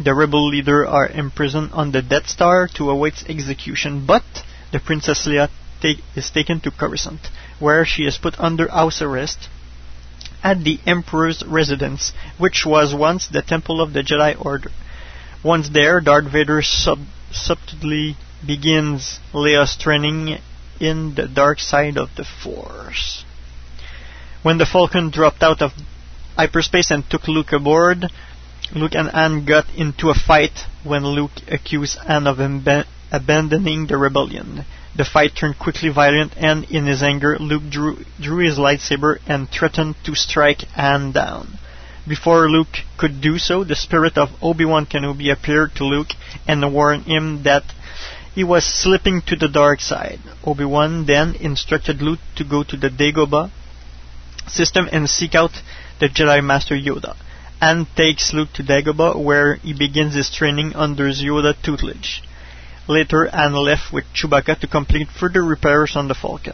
[0.00, 4.24] The rebel leader are imprisoned on the Death Star to await execution, but
[4.72, 5.50] the Princess Leia
[5.80, 9.48] take, is taken to Coruscant, where she is put under house arrest
[10.42, 14.70] at the Emperor's residence, which was once the Temple of the Jedi Order.
[15.44, 18.16] Once there, Darth Vader sub- subtly
[18.46, 20.38] begins Leia's training
[20.80, 23.26] in the dark side of the Force.
[24.42, 25.72] When the Falcon dropped out of
[26.34, 28.10] hyperspace and took Luke aboard,
[28.74, 32.40] Luke and Han got into a fight when Luke accused Han of
[33.12, 34.64] abandoning the rebellion.
[34.96, 39.50] The fight turned quickly violent, and in his anger, Luke drew, drew his lightsaber and
[39.50, 41.58] threatened to strike Han down.
[42.06, 46.12] Before Luke could do so, the spirit of Obi-Wan Kenobi appeared to Luke
[46.46, 47.64] and warned him that
[48.34, 50.20] he was slipping to the dark side.
[50.44, 53.50] Obi-Wan then instructed Luke to go to the Dagobah
[54.46, 55.62] system and seek out
[55.98, 57.16] the Jedi Master Yoda.
[57.62, 62.22] Han takes Luke to Dagobah, where he begins his training under Yoda's tutelage.
[62.86, 66.52] Later, Han left with Chewbacca to complete further repairs on the Falcon.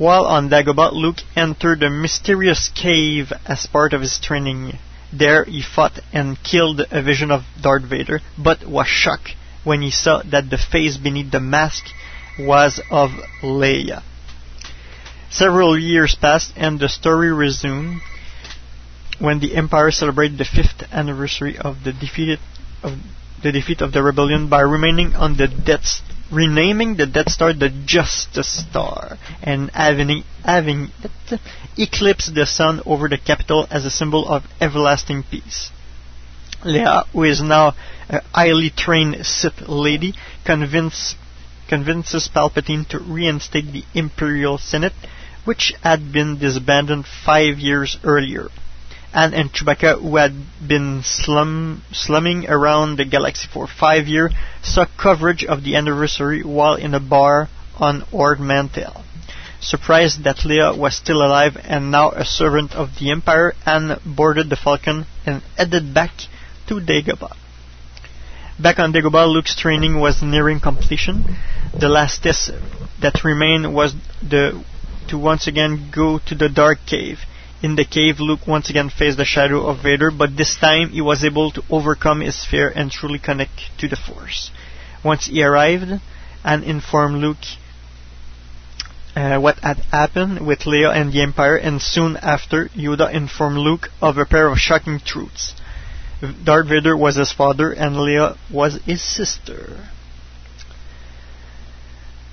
[0.00, 4.78] While on Dagobah, Luke entered a mysterious cave as part of his training.
[5.12, 9.90] There he fought and killed a vision of Darth Vader, but was shocked when he
[9.90, 11.84] saw that the face beneath the mask
[12.38, 13.10] was of
[13.42, 14.02] Leia.
[15.28, 18.00] Several years passed and the story resumed
[19.18, 22.38] when the Empire celebrated the fifth anniversary of the defeated
[22.82, 22.94] of
[23.42, 26.00] the defeat of the rebellion by remaining on the Death
[26.30, 31.40] renaming the Death Star the Justice Star and having, having it
[31.76, 35.70] eclipse the sun over the capital as a symbol of everlasting peace.
[36.62, 37.74] Leia, who is now
[38.08, 40.14] a highly trained Sith lady,
[40.44, 41.14] convince,
[41.68, 44.92] convinces Palpatine to reinstate the Imperial Senate,
[45.44, 48.48] which had been disbanded five years earlier.
[49.12, 50.32] Han and Chewbacca, who had
[50.66, 54.32] been slum, slumming around the galaxy for five years,
[54.62, 59.04] saw coverage of the anniversary while in a bar on Ord Mantell.
[59.60, 64.48] Surprised that Leia was still alive and now a servant of the Empire, Han boarded
[64.48, 66.12] the Falcon and headed back
[66.68, 67.36] to Dagobah.
[68.58, 71.36] Back on Dagobah, Luke's training was nearing completion.
[71.78, 72.50] The last test
[73.00, 74.62] that remained was the
[75.08, 77.18] to once again go to the Dark Cave.
[77.62, 81.00] In the cave, Luke once again faced the shadow of Vader, but this time he
[81.00, 84.50] was able to overcome his fear and truly connect to the Force.
[85.02, 86.00] Once he arrived,
[86.42, 87.44] and informed Luke
[89.16, 93.90] uh, what had happened with Leia and the Empire, and soon after, Yoda informed Luke
[94.00, 95.54] of a pair of shocking truths.
[96.44, 99.88] Darth Vader was his father, and Leia was his sister.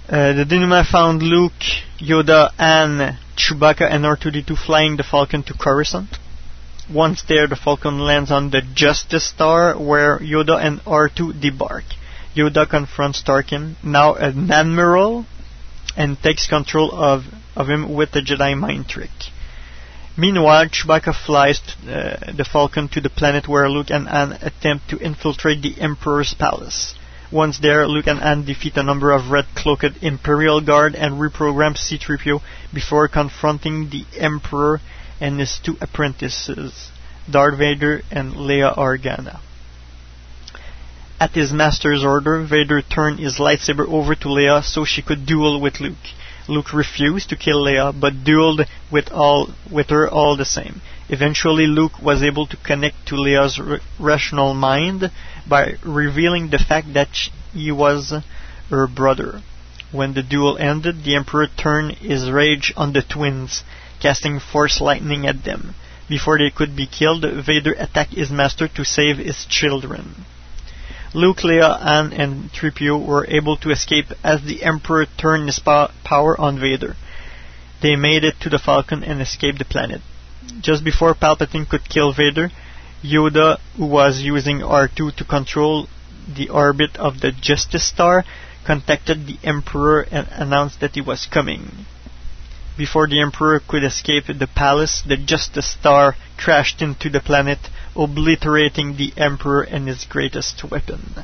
[0.10, 1.52] Uh, the denouement found Luke,
[2.00, 6.18] Yoda, and Chewbacca and R2-D2 flying the Falcon to Coruscant.
[6.90, 11.84] Once there, the Falcon lands on the Justice Star, where Yoda and R2 debark.
[12.34, 15.26] Yoda confronts Tarkin, now an admiral,
[15.98, 17.26] and takes control of,
[17.58, 19.12] of him with the Jedi mind trick.
[20.16, 24.98] Meanwhile, Chewbacca flies uh, the Falcon to the planet where Luke and Han attempt to
[25.00, 26.96] infiltrate the Emperor's palace.
[27.32, 32.42] Once there, Luke and Han defeat a number of red-cloaked Imperial Guard and reprogram C-3PO
[32.74, 34.80] before confronting the Emperor
[35.20, 36.90] and his two apprentices,
[37.30, 39.40] Darth Vader and Leia Organa.
[41.20, 45.60] At his master's order, Vader turned his lightsaber over to Leia so she could duel
[45.60, 46.14] with Luke.
[46.48, 50.82] Luke refused to kill Leia, but dueled with all with her all the same.
[51.10, 53.60] Eventually, Luke was able to connect to Leia's
[54.00, 55.12] rational mind
[55.48, 57.10] by revealing the fact that
[57.54, 58.14] he was
[58.70, 59.42] her brother.
[59.92, 63.64] When the duel ended, the Emperor turned his rage on the twins,
[64.02, 65.76] casting Force lightning at them.
[66.10, 70.26] Before they could be killed, Vader attacked his master to save his children.
[71.14, 75.92] Luke, Leia, Han, and 3PO were able to escape as the Emperor turned his po-
[76.04, 76.96] power on Vader.
[77.82, 80.02] They made it to the Falcon and escaped the planet.
[80.62, 82.52] Just before Palpatine could kill Vader,
[83.04, 85.88] Yoda, who was using R2 to control
[86.28, 88.26] the orbit of the Justice Star,
[88.66, 91.86] contacted the Emperor and announced that he was coming.
[92.78, 97.60] Before the Emperor could escape the palace, the Justice Star crashed into the planet,
[97.96, 101.16] obliterating the Emperor and his greatest weapon.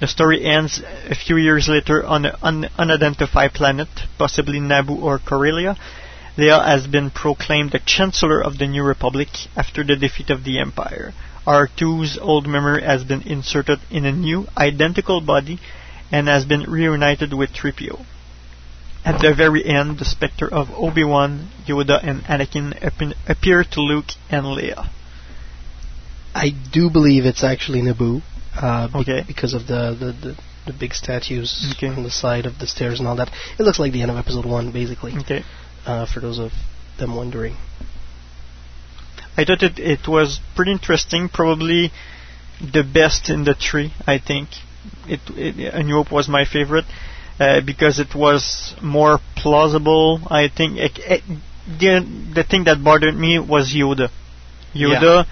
[0.00, 5.18] The story ends a few years later on an un- unidentified planet, possibly Naboo or
[5.20, 5.76] Corellia.
[6.36, 10.58] Leia has been proclaimed the Chancellor of the New Republic after the defeat of the
[10.58, 11.12] Empire.
[11.46, 15.58] R2's old memory has been inserted in a new, identical body
[16.10, 18.04] and has been reunited with 3PO.
[19.04, 22.74] At the very end, the specter of Obi-Wan, Yoda, and Anakin
[23.28, 24.88] appear to Luke and Leia.
[26.34, 28.22] I do believe it's actually Naboo,
[28.56, 29.24] uh, be- Okay.
[29.26, 31.88] because of the, the, the, the big statues Okay.
[31.88, 33.30] on the side of the stairs and all that.
[33.58, 35.12] It looks like the end of episode one, basically.
[35.18, 35.42] Okay.
[35.84, 36.52] Uh, for those of
[36.98, 37.56] them wondering.
[39.36, 41.90] I thought it, it was pretty interesting, probably
[42.60, 44.48] the best in the three, I think.
[45.06, 46.84] It, it A New Hope was my favorite
[47.40, 50.20] uh, because it was more plausible.
[50.26, 51.22] I think it, it,
[51.66, 54.10] the the thing that bothered me was Yoda.
[54.74, 55.26] Yoda,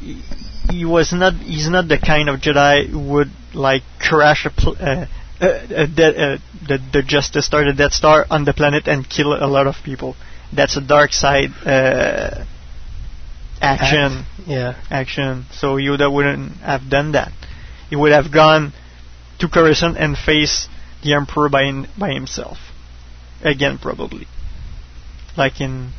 [0.00, 0.22] he,
[0.70, 1.34] he was not.
[1.34, 5.06] He's not the kind of Jedi who would like crash a pl- uh,
[5.40, 9.08] uh, uh, de- uh, the the Justice Star, the Death Star, on the planet and
[9.08, 10.16] kill a lot of people.
[10.52, 12.44] That's a dark side uh,
[13.60, 14.24] action.
[14.24, 14.82] Act- yeah.
[14.90, 15.46] Action.
[15.52, 17.32] So Yoda wouldn't have done that.
[17.90, 18.72] He would have gone
[19.40, 20.68] to Coruscant and face
[21.02, 22.58] the Emperor by in, by himself.
[23.42, 24.26] Again, probably.
[25.36, 25.90] Like in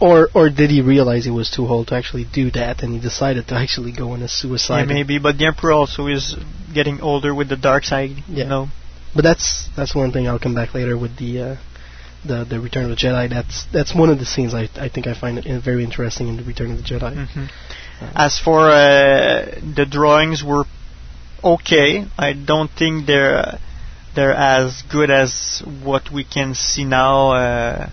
[0.00, 3.00] Or or did he realize he was too old to actually do that, and he
[3.00, 4.88] decided to actually go on a yeah, suicide?
[4.88, 6.34] maybe, but the Emperor also is
[6.72, 8.10] getting older with the dark side.
[8.28, 8.44] Yeah.
[8.44, 8.68] You know.
[9.14, 11.56] But that's that's one thing I'll come back later with the uh,
[12.24, 13.28] the the Return of the Jedi.
[13.30, 16.36] That's that's one of the scenes I I think I find it very interesting in
[16.36, 17.14] the Return of the Jedi.
[17.14, 17.48] Mhm.
[18.14, 20.64] As for uh, the drawings, were
[21.42, 22.06] okay.
[22.18, 23.58] I don't think they're uh,
[24.14, 27.90] they're as good as what we can see now uh,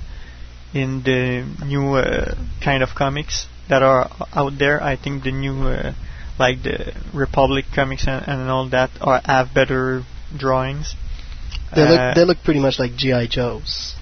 [0.74, 4.82] in the new uh, kind of comics that are out there.
[4.82, 5.94] I think the new uh,
[6.40, 10.04] like the Republic comics and, and all that are have better
[10.36, 10.96] drawings.
[11.76, 13.96] They Uh, look they look pretty much like GI Joes.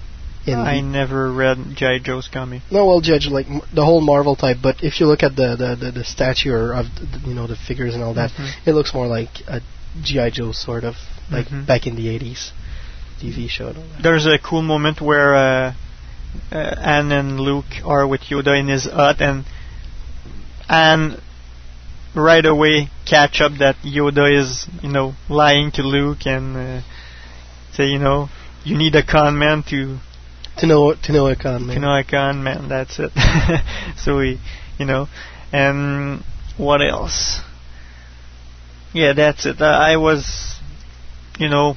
[0.46, 1.98] In I never read G.I.
[1.98, 2.62] Joe's comic.
[2.70, 4.56] no, well, judge like m- the whole Marvel type.
[4.62, 7.56] But if you look at the the, the, the stature of the, you know the
[7.56, 8.50] figures and all that, Mhm.
[8.66, 9.60] it looks more like a
[10.02, 10.94] GI Joe sort of
[11.30, 11.66] like Mhm.
[11.66, 12.52] back in the 80s
[13.20, 13.68] TV show.
[13.68, 14.02] And all that.
[14.02, 15.74] There's a cool moment where uh,
[16.50, 19.44] uh, Han and Luke are with Yoda in his hut, and
[20.68, 21.20] Han
[22.14, 26.80] right away catch up that Yoda is, you know, lying to Luke and uh,
[27.72, 28.28] say, you know,
[28.64, 29.98] you need a con man to
[30.58, 31.74] To know to know a con man.
[31.76, 32.68] to know a con man.
[32.68, 33.12] That's it.
[33.96, 34.38] so we,
[34.78, 35.08] you know,
[35.52, 36.22] and
[36.58, 37.40] what else?
[38.92, 39.60] Yeah, that's it.
[39.60, 40.58] Uh, I was,
[41.38, 41.76] you know,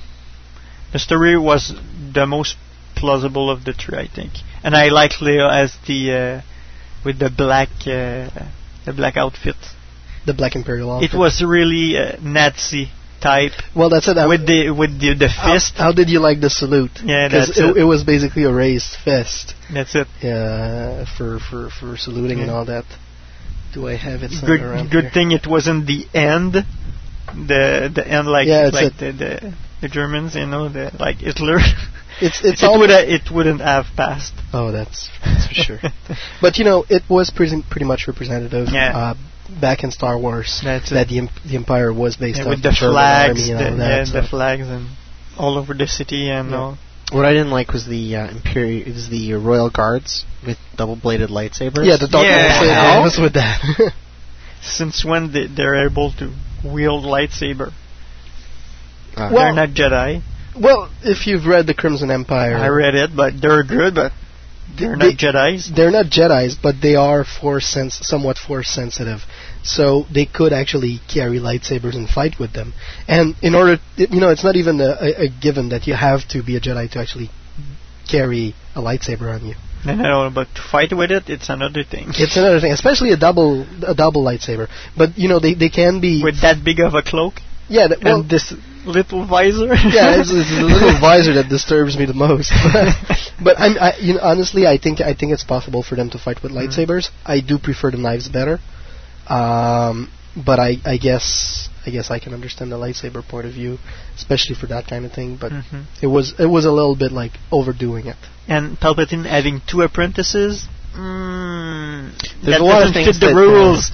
[0.91, 1.73] the story was
[2.13, 2.55] the most
[2.95, 4.33] plausible of the three, I think,
[4.63, 6.41] and I like Leia as the uh,
[7.05, 8.29] with the black uh,
[8.85, 9.55] the black outfit.
[10.25, 11.13] The Black Imperial outfit.
[11.13, 12.89] It was really uh, Nazi
[13.23, 13.53] type.
[13.75, 14.17] Well, that's it.
[14.17, 15.73] I- with the with the, the fist.
[15.77, 16.91] how did you like the salute?
[17.03, 17.77] Yeah, that's it, it.
[17.77, 19.55] it was basically a raised fist.
[19.73, 20.07] That's it.
[20.21, 22.85] Yeah, for for for saluting and all that.
[23.73, 25.11] Do I have it somewhere Good around good here?
[25.11, 26.53] thing it wasn't the end.
[26.53, 31.57] The the end like Yeah, like the, the the Germans, you know, the like Hitler.
[32.21, 34.33] It's it's it would it wouldn't have passed.
[34.53, 35.79] Oh, that's that's for sure.
[36.41, 38.67] But you know, it was pretty pretty much representative.
[38.71, 38.97] Yeah.
[38.97, 39.13] Uh,
[39.59, 42.63] back in Star Wars, That's that the, Imp- the Empire was based Yeah, on with
[42.63, 43.97] the German flags, army and the, all that.
[43.97, 44.87] yeah, so- the flags and
[45.37, 46.57] all over the city and Yeah.
[46.57, 46.77] all.
[47.11, 51.85] What I didn't like was the uh, Imperial, is the Royal Guards with double-bladed lightsabers.
[51.85, 52.49] Yeah, the dark Yeah.
[52.59, 52.73] lightsaber.
[52.73, 53.01] Hell?
[53.01, 53.93] What's with that?
[54.63, 56.33] Since when they, they're able to
[56.65, 57.67] wield lightsaber?
[59.15, 60.21] Uh, Well- they're not Jedi.
[60.59, 64.11] well, if you've read the Crimson Empire, I read it, but they're good, but
[64.77, 65.71] they're They- not Jedi's.
[65.71, 69.25] they're not Jedi's, but they are force sens- somewhat force sensitive.
[69.63, 72.73] So they could actually carry lightsabers and fight with them.
[73.07, 76.43] And in order, you know, it's not even a, a, given that you have to
[76.43, 77.29] be a Jedi to actually
[78.09, 79.55] carry a lightsaber on you.
[79.85, 82.07] I know, but to fight with it, it's another thing.
[82.17, 84.67] It's another thing, especially a double a double lightsaber.
[84.97, 87.87] But you know, they they can be with that big of a cloak yeah.
[87.87, 88.53] th- Well, and this
[88.85, 89.67] little visor.
[89.97, 92.51] yeah, it's, it's the little visor that disturbs me the most.
[93.43, 96.17] but I'm, I, you know, honestly, I think I think it's possible for them to
[96.19, 97.09] fight with lightsabers.
[97.25, 98.59] I do prefer the knives better,
[99.27, 103.77] um, but I, I guess I guess I can understand the lightsaber point of view,
[104.15, 105.37] especially for that kind of thing.
[105.39, 105.85] But Mhm.
[106.01, 108.17] it was it was a little bit like overdoing it.
[108.47, 110.67] and Palpatine having two apprentices.
[110.95, 112.11] Mm,
[112.43, 113.91] There's that a lot of doesn't things fit the that, uh, rules.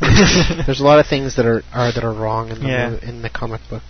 [0.66, 2.88] There's a lot of things that are, are that are wrong in the Yeah.
[2.90, 3.82] mo- in the comic book.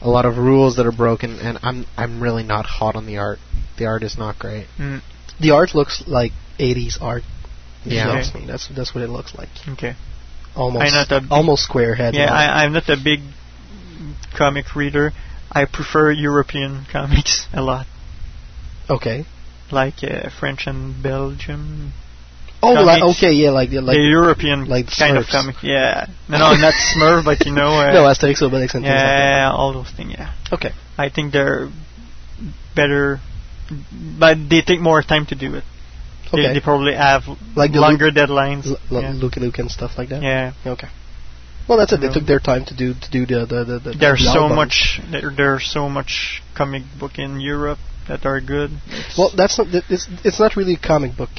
[0.00, 3.18] A lot of rules that are broken, and I'm I'm really not hot on the
[3.18, 3.38] art.
[3.78, 4.66] The art is not great.
[4.78, 5.00] Mm,
[5.40, 7.22] The art looks like 80s art.
[7.84, 8.22] Yeah.
[8.34, 8.46] me.
[8.46, 9.48] That's that's what it looks like.
[9.70, 9.94] okay.
[10.56, 12.14] Almost I'm not a almost square head.
[12.14, 12.48] Yeah, line.
[12.50, 13.20] I, I'm not a big
[14.36, 15.12] comic reader.
[15.50, 17.86] I prefer European comics a lot,
[18.90, 19.24] okay.
[19.70, 21.92] like uh, French and Belgium.
[22.66, 25.30] Oh, like, okay, yeah, like the like the European like kind of Smurfs.
[25.32, 25.56] comic.
[25.62, 27.68] Yeah, no, no, not Smurf, but you know.
[27.80, 29.30] Uh, no Asterix, Obelix, and things like that.
[29.44, 30.12] yeah, all those things.
[30.16, 30.72] Yeah, Okay.
[30.96, 31.70] I think they're
[32.74, 33.18] better,
[34.18, 35.64] but they take more time to do it.
[36.32, 36.54] They, Okay.
[36.54, 37.22] they probably have
[37.54, 38.66] Like the longer deadlines.
[38.66, 39.12] L- yeah.
[39.14, 40.22] Luke Luke and stuff like that.
[40.22, 40.52] yeah.
[40.66, 40.88] Okay.
[41.68, 42.00] Well, that's it.
[42.00, 43.78] They took their time to do to do the the the.
[43.78, 44.56] the There's the so album.
[44.56, 45.00] much.
[45.10, 48.70] There, there's so much comic book in Europe that are good.
[48.88, 49.68] It's- Well, that's not.
[49.88, 51.30] It's it's not really a comic book.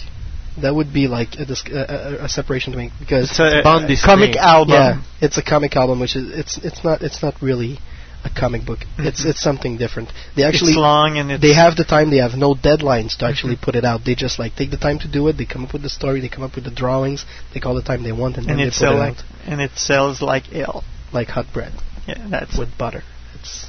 [0.61, 3.61] That would be like a, dis- a, a, a separation to me because it's a,
[3.63, 4.39] Bond a comic free.
[4.39, 4.73] album.
[4.73, 7.79] yeah, it's a comic album, which is it's it's not it's not really
[8.23, 8.79] a comic book.
[8.97, 9.29] It's Mhm.
[9.31, 10.09] it's something different.
[10.35, 12.09] They actually it's long and it's they have the time.
[12.09, 14.05] They have no deadlines to actually put it out.
[14.05, 15.33] They just like take the time to do it.
[15.37, 16.21] They come up with the story.
[16.21, 17.25] They come up with the drawings.
[17.53, 19.17] They call the time they want, and, and then it they put sells it like
[19.17, 20.83] out and it sells like hell.
[21.13, 21.73] like hot bread
[22.07, 23.03] Yeah, that's with butter.
[23.39, 23.67] It's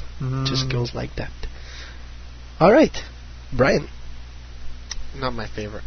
[0.49, 0.73] just Mm.
[0.73, 1.33] goes like that.
[2.61, 2.97] All right,
[3.53, 3.89] Brian.
[5.17, 5.85] Not my favorite.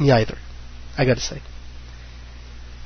[0.00, 0.36] Me either.
[0.98, 1.40] I gotta say.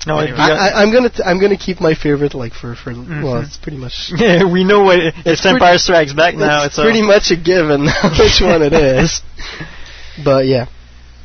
[0.07, 0.37] No, Anyway.
[0.39, 3.05] I, I'm gonna t- I'm gonna keep my favorite like for for well,
[3.41, 3.47] Mhm.
[3.47, 6.65] it's pretty much yeah, we know what it, it's, pretty- Empire Strikes Back now.
[6.65, 7.87] It's, it's pretty much a given
[8.19, 9.23] which one it is.
[10.25, 10.67] But yeah,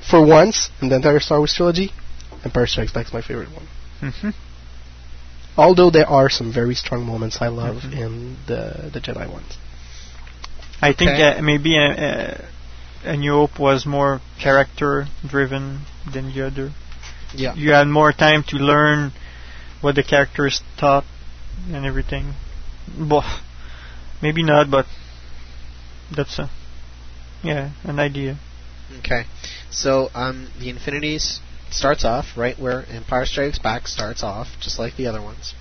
[0.10, 1.92] for once in the entire Star Wars trilogy,
[2.46, 3.68] Empire Strikes Back is my favorite one.
[4.02, 4.34] Mhm.
[5.58, 7.94] Although there are some very strong moments I love Mhm.
[8.04, 9.58] in the the Jedi ones.
[10.82, 11.38] I think Okay.
[11.38, 12.46] uh, maybe a, a,
[13.04, 15.82] a New Hope was more character driven
[16.12, 16.72] than the other.
[17.34, 17.54] Yeah.
[17.56, 19.14] You had more time to learn
[19.82, 21.06] what the characters thought
[21.72, 22.34] and everything.
[23.00, 23.42] Well,
[24.22, 24.86] maybe not, but
[26.16, 26.50] that's a
[27.44, 28.38] yeah an idea.
[29.00, 29.26] Okay.
[29.70, 31.40] So um, the Infinities
[31.70, 35.54] starts off right where Empire Strikes Back starts off, just like the other ones.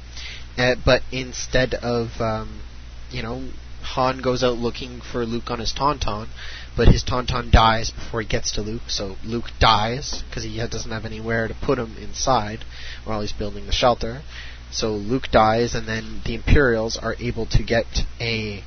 [0.56, 2.62] Uh, but instead of um,
[3.10, 3.48] you know
[3.82, 6.28] Han goes out looking for Luke on his Tauntaun,
[6.78, 10.92] but his Tauntaun dies before he gets to Luke, so Luke dies because he doesn't
[10.92, 12.64] have anywhere to put him inside
[13.04, 14.22] while he's building the shelter.
[14.70, 18.62] So Luke dies, and then the Imperials are able to get a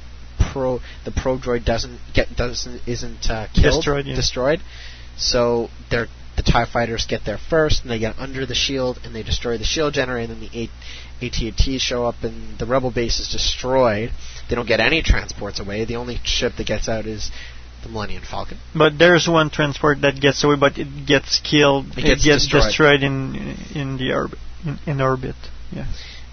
[0.51, 0.81] pro.
[1.05, 4.15] The pro droid doesn't get doesn't isn't uh, killed Destroyed, yeah.
[4.15, 4.61] destroyed.
[5.15, 9.15] So they're the Tie Fighters get there first, and they get under the shield, and
[9.15, 10.69] they destroy the shield generator, and then the
[11.21, 14.11] AT-AT show up, and the Rebel base is destroyed.
[14.49, 15.85] They don't get any transports away.
[15.85, 17.31] The only ship that gets out is
[17.83, 18.57] the Millennium Falcon.
[18.75, 21.87] But there's one transport that gets away, but it gets killed.
[21.97, 22.63] It gets destroyed.
[22.63, 23.03] destroyed.
[23.03, 24.39] in in the orbit.
[24.65, 25.35] In, in orbit.
[25.71, 25.85] Yeah.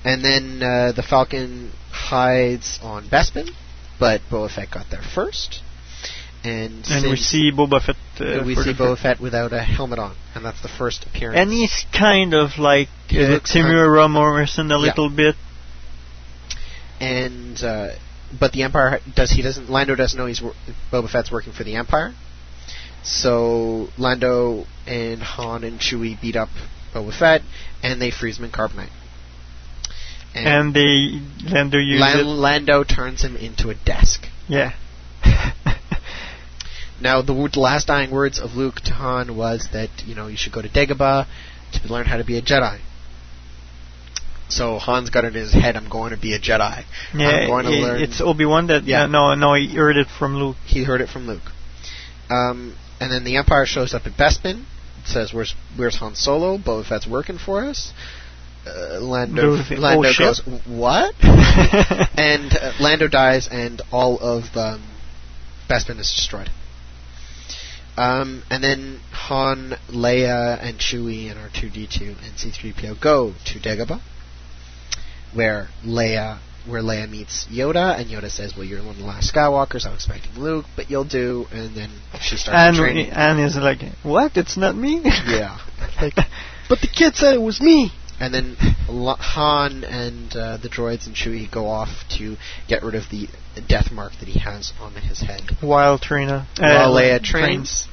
[0.04, 3.50] And then uh, the Falcon hides on Bespin,
[3.98, 5.60] but Boba Fett got there first.
[6.44, 7.96] And, And we see Boba Fett.
[8.20, 11.36] Uh, we see Boba Fett without a helmet on, and that's the first appearance.
[11.38, 14.80] And he's kind of like He uh, Temuera Morrison a Yeah.
[14.86, 15.34] little bit.
[17.00, 17.88] and uh,
[18.38, 20.54] but the Empire does he doesn't Lando doesn't know he's wor-
[20.92, 22.14] Boba Fett's working for the Empire.
[23.02, 26.48] So Lando and Han and Chewie beat up
[26.94, 27.42] Boba Fett,
[27.82, 28.90] and they freeze him in carbonite.
[30.34, 31.20] And they
[31.50, 32.26] Lando uses Lan-.
[32.26, 34.28] Lando turns him into a desk.
[34.48, 34.72] Yeah.
[37.00, 40.26] Now, the, w- the last dying words of Luke to Han was that you know
[40.26, 41.26] you should go to Dagobah
[41.72, 42.80] to learn how to be a Jedi.
[44.48, 46.84] So Han's got it in his head, I'm going to be a Jedi.
[47.14, 48.00] Yeah, I'm going to i- learn.
[48.00, 48.84] it's Obi Wan that.
[48.84, 49.06] Yeah.
[49.06, 50.56] No, no, he heard it from Luke.
[50.64, 51.42] He heard it from Luke.
[52.30, 54.64] Um, and then the Empire shows up at Bespin.
[55.02, 56.58] It says, "Where's Where's Han Solo?
[56.58, 57.92] Boba Fett's working for us."
[58.66, 64.82] Uh, Lando, Lando oh, goes, "What?" and uh, Lando dies, and all of um,
[65.68, 66.50] Bespin is destroyed.
[67.96, 74.00] Um, and then Han, Leia, and Chewie, and R2D2 and C3PO go to Dagobah,
[75.34, 79.32] where Leia where Leia meets Yoda, and Yoda says, "Well, you're one of the last
[79.32, 79.86] Skywalkers.
[79.86, 83.10] I'm expecting Luke, but you'll do." And then she starts And training.
[83.10, 84.36] and is like, what?
[84.36, 85.00] It's not me.
[85.04, 85.58] Yeah.
[86.00, 86.14] Like,
[86.68, 87.90] but the kid said it was me.
[88.20, 88.56] And then
[88.86, 92.36] Han and uh, the droids and Chewie go off to
[92.68, 93.28] get rid of the
[93.66, 95.42] death mark that he has on his head.
[95.60, 96.46] While Trina.
[96.58, 97.88] While uh, Leia trains.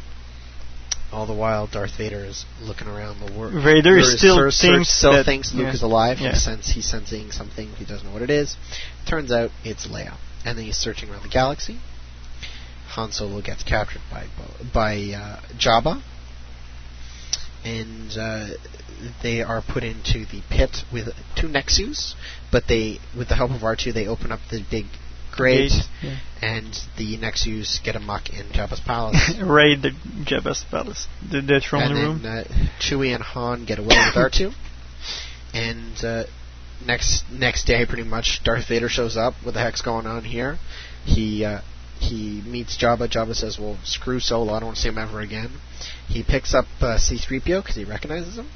[1.15, 3.53] All the while, Darth Vader is looking around the world.
[3.63, 5.73] Vader still thinks still that- thinks Luke yeah.
[5.73, 6.19] is alive.
[6.19, 6.31] Yeah.
[6.33, 7.69] He sense he's sensing something.
[7.77, 8.57] He doesn't know what it is.
[9.07, 11.79] Turns out it's Leia, and then he's searching around the galaxy.
[12.89, 16.01] Han Solo gets captured by Bo- by uh, Jabba,
[17.63, 18.47] and uh,
[19.23, 22.13] they are put into the pit with two Nexus.
[22.51, 24.87] But they, with the help of R2, they open up the big
[25.35, 26.17] grate, Gate, yeah.
[26.41, 29.33] and the Nexus get amuck in Jabba's palace.
[29.41, 29.91] Raid the
[30.23, 32.21] Jabba's palace, the, the throne and room.
[32.23, 34.53] then uh, Chewie and Han get away with R2.
[35.53, 36.23] And uh,
[36.85, 39.33] next next day, pretty much, Darth Vader shows up.
[39.43, 40.57] What the heck's going on here?
[41.05, 41.61] He uh,
[41.99, 43.09] he meets Jabba.
[43.09, 44.53] Jabba says, "Well, screw Solo.
[44.53, 45.51] I don't want to see him ever again."
[46.07, 48.49] He picks up uh, C-3PO because he recognizes him.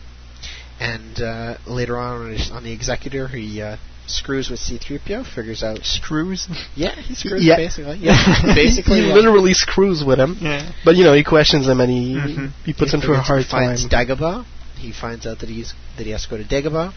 [0.79, 3.77] And uh, later on, on, on the Executor, he uh,
[4.09, 5.25] screws with C-3PO.
[5.35, 6.47] Figures out screws.
[6.75, 7.55] Yeah, he screws Yeah.
[7.57, 7.97] basically.
[7.97, 8.15] Yeah,
[8.55, 9.01] basically.
[9.01, 10.37] he literally screws with him.
[10.41, 10.71] Yeah.
[10.83, 12.51] But you know, he questions him and he Mhm.
[12.65, 13.67] he puts him through a hard he time.
[13.77, 14.45] finds Dagobah.
[14.77, 16.93] He finds out that he's that he has to go to Dagobah.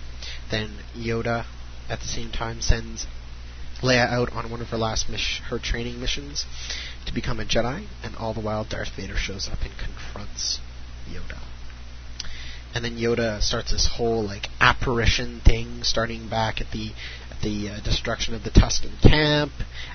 [0.50, 1.44] Then Yoda,
[1.88, 3.06] at the same time, sends
[3.82, 5.06] Leia out on one of her last
[5.50, 6.44] her training missions
[7.06, 7.86] to become a Jedi.
[8.04, 10.60] And all the while, Darth Vader shows up and confronts
[11.10, 11.38] Yoda.
[12.74, 16.92] And then Yoda starts this whole like apparition thing, starting back at the
[17.30, 19.52] at the uh, destruction of the Tusken camp,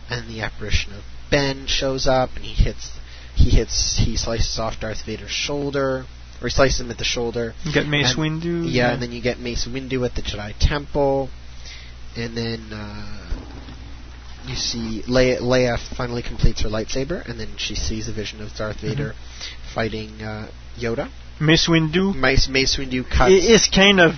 [0.09, 2.91] and the apparition of Ben shows up, and he hits
[3.36, 6.05] he hits he slices off Darth Vader's shoulder,
[6.41, 7.53] or he slices him at the shoulder.
[7.63, 8.65] You get Mace And- Windu.
[8.71, 11.30] Yeah, and then you get Mace Windu at the Jedi Temple,
[12.15, 13.45] and then uh,
[14.45, 18.53] you see Leia, Leia finally completes her lightsaber, and then she sees a vision of
[18.53, 19.13] Darth Vader
[19.73, 21.09] fighting uh, Yoda.
[21.40, 23.32] Mace Windu Mace Mace Windu cuts.
[23.32, 24.14] i- is kind of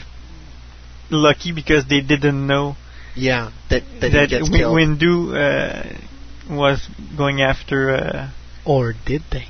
[1.10, 2.76] lucky because they didn't know
[3.16, 4.78] yeah, that that, that he gets Wi- killed.
[4.78, 7.90] Windu uh, was going after.
[7.90, 8.30] Uh,
[8.66, 9.46] or did they?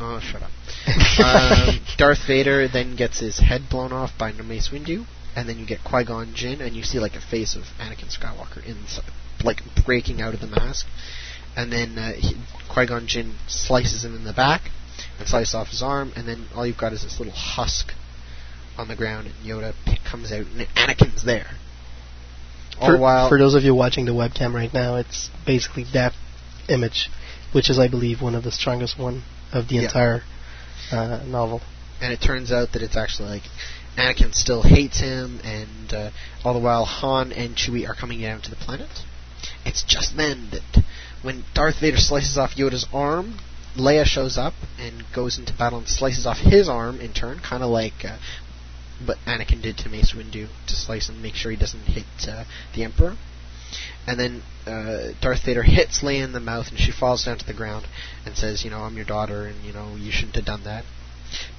[0.00, 0.50] Oh, shut up.
[1.68, 5.04] um, Darth Vader then gets his head blown off by Mace Windu,
[5.36, 8.08] and then you get Qui Gon Jinn, and you see like a face of Anakin
[8.16, 9.04] Skywalker inside,
[9.44, 10.86] like breaking out of the mask,
[11.56, 12.12] and then uh,
[12.72, 14.70] Qui Gon Jinn slices him in the back
[15.20, 17.92] and slices off his arm, and then all you've got is this little husk
[18.78, 21.46] on the ground, and Yoda p- comes out, and Anakin's there.
[22.80, 25.84] All For, the while, for those of you watching the webcam right now, it's basically
[25.92, 26.14] that
[26.68, 27.10] image,
[27.52, 29.82] which is, I believe, one of the strongest one of the Yeah.
[29.82, 30.22] entire
[30.90, 31.60] uh, novel.
[32.00, 33.42] and it turns out that it's actually like
[33.98, 36.10] Anakin still hates him, and uh,
[36.44, 38.88] all the while Han and Chewie are coming down to the planet.
[39.66, 40.84] It's just then that
[41.22, 43.38] when Darth Vader slices off Yoda's arm,
[43.76, 47.62] Leia shows up and goes into battle and slices off his arm in turn, kind
[47.62, 48.18] of like uh,
[49.04, 52.44] what Anakin did to Mace Windu to slice and make sure he doesn't hit uh,
[52.74, 53.16] the Emperor.
[54.06, 57.46] And then uh, Darth Vader hits Leia in the mouth, and she falls down to
[57.46, 57.86] the ground
[58.26, 60.84] and says, "You know, I'm your daughter, and you know, you shouldn't have done that."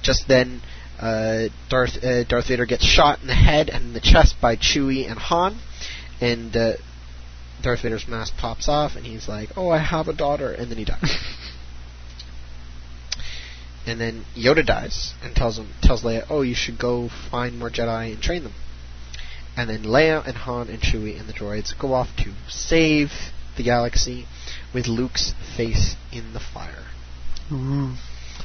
[0.02, 0.60] Just then,
[1.00, 5.08] uh, Darth uh, Darth Vader gets shot in the head and the chest by Chewie
[5.08, 5.58] and Han,
[6.20, 6.72] and uh,
[7.62, 10.78] Darth Vader's mask pops off, and he's like, "Oh, I have a daughter," and then
[10.78, 11.16] he dies.
[13.86, 17.70] and then Yoda dies and tells him tells Leia, "Oh, you should go find more
[17.70, 18.54] Jedi and train them."
[19.56, 23.12] And then Leia and Han and Chewie and the droids go off to save
[23.56, 24.26] the galaxy
[24.72, 26.86] with Luke's face in the fire.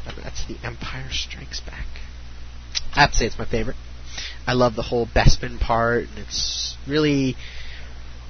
[0.06, 1.88] And that's the Empire Strikes Back.
[2.96, 3.78] I have to say it's my favorite.
[4.46, 7.36] I love the whole Bespin part, and it's really.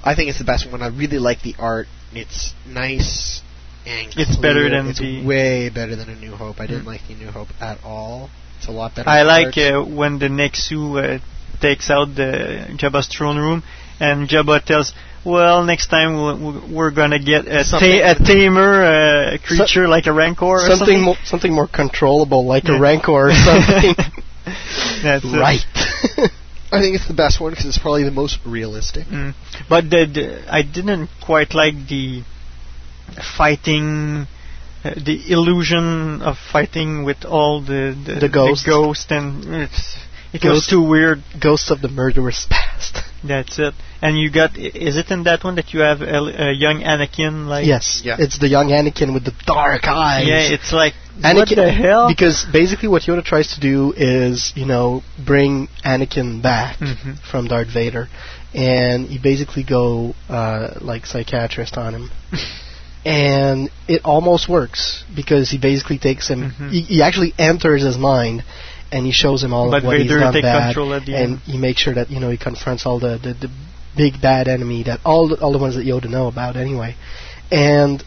[0.04, 0.82] I think it's the best one.
[0.82, 1.88] I really like the art.
[2.12, 3.42] It's nice
[3.88, 6.60] and It's better than it's the- way better than A New Hope.
[6.60, 6.92] I didn't Mm.
[6.94, 8.30] like The New Hope at all.
[8.58, 9.08] It's a lot better.
[9.08, 11.18] I like uh, when the Nexu uh,
[11.60, 13.62] takes out the Jabba's throne room,
[14.00, 14.92] and Jabba tells,
[15.24, 20.12] "Well, next time we'll, we're gonna get a, ta- a tamer uh, creature like a
[20.12, 22.76] Rancor or something something." mo- something more controllable, like Yeah.
[22.76, 23.94] a rancor or something.
[25.02, 25.60] That's right.
[26.70, 29.06] I think it's the best one because it's probably the most realistic.
[29.06, 29.34] Mm.
[29.70, 32.24] But the, the, I didn't quite like the
[33.36, 34.26] fighting,
[34.84, 38.64] uh, the illusion of fighting with all the the, The ghosts.
[38.66, 39.96] ghost and it's,
[40.32, 41.22] it was too weird.
[41.40, 42.98] Ghosts of the murderous past.
[43.24, 43.74] That's it.
[44.00, 47.46] And you got is it in that one that you have a, a young Anakin
[47.48, 47.66] like?
[47.66, 48.16] yes, Yeah.
[48.18, 50.26] it's the young Anakin with the dark eyes.
[50.28, 52.08] Yeah, it's like Anakin, what the hell?
[52.08, 57.18] Because basically, what Yoda tries to do is, you know, bring Anakin back Mhm.
[57.28, 58.06] from Darth Vader,
[58.54, 62.10] and you basically go uh, like psychiatrist on him.
[63.08, 66.50] and it almost works because he basically takes him.
[66.52, 66.70] Mhm.
[66.70, 68.44] He, he actually enters his mind,
[68.92, 71.06] and he shows him all But of what he's Vader done take bad, control at
[71.06, 71.40] the and end.
[71.44, 73.50] he makes sure that you know he confronts all the the, the
[73.96, 76.94] big bad enemy that all the, all the ones that Yoda know about anyway,
[77.50, 78.02] and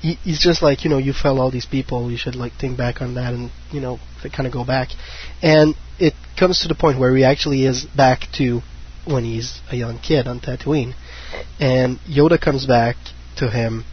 [0.00, 2.10] he, he's just like, you know, you fell all these people.
[2.10, 3.98] You should like think back on that and you know,
[4.32, 4.88] kind of go back.
[5.42, 8.60] And it comes to the point where he actually is back to
[9.06, 10.94] when he's a young kid on Tatooine,
[11.58, 12.96] and Yoda comes back
[13.40, 13.84] to him,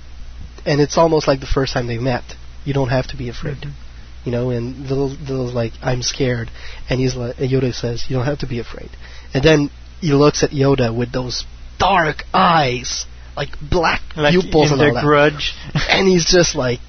[0.65, 2.23] and it's almost like the first time they met.
[2.63, 3.57] You don't have to be afraid.
[3.57, 4.25] Mm-hmm.
[4.25, 6.51] You know, and the little like, I'm scared,
[6.89, 8.89] and he's like, and Yoda says, you don't have to be afraid.
[9.33, 9.69] And then
[10.01, 11.45] he looks at Yoda with those
[11.79, 15.53] dark eyes, like black Like pupils in and The all that Grudge.
[15.89, 16.79] and he's just like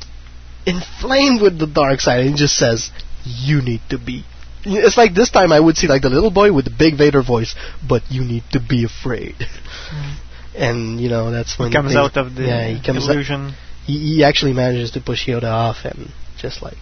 [0.67, 2.91] inflamed with the dark side and he just says
[3.25, 4.25] you need to be
[4.65, 7.23] it's like this time I would see like the little boy with the big Vader
[7.23, 7.55] voice
[7.87, 10.28] but you need to be afraid mm-hmm.
[10.57, 13.55] And you know that's when He comes out of the yeah, he comes out- illusion.
[13.87, 16.79] he, he actually manages to push Yoda off and just like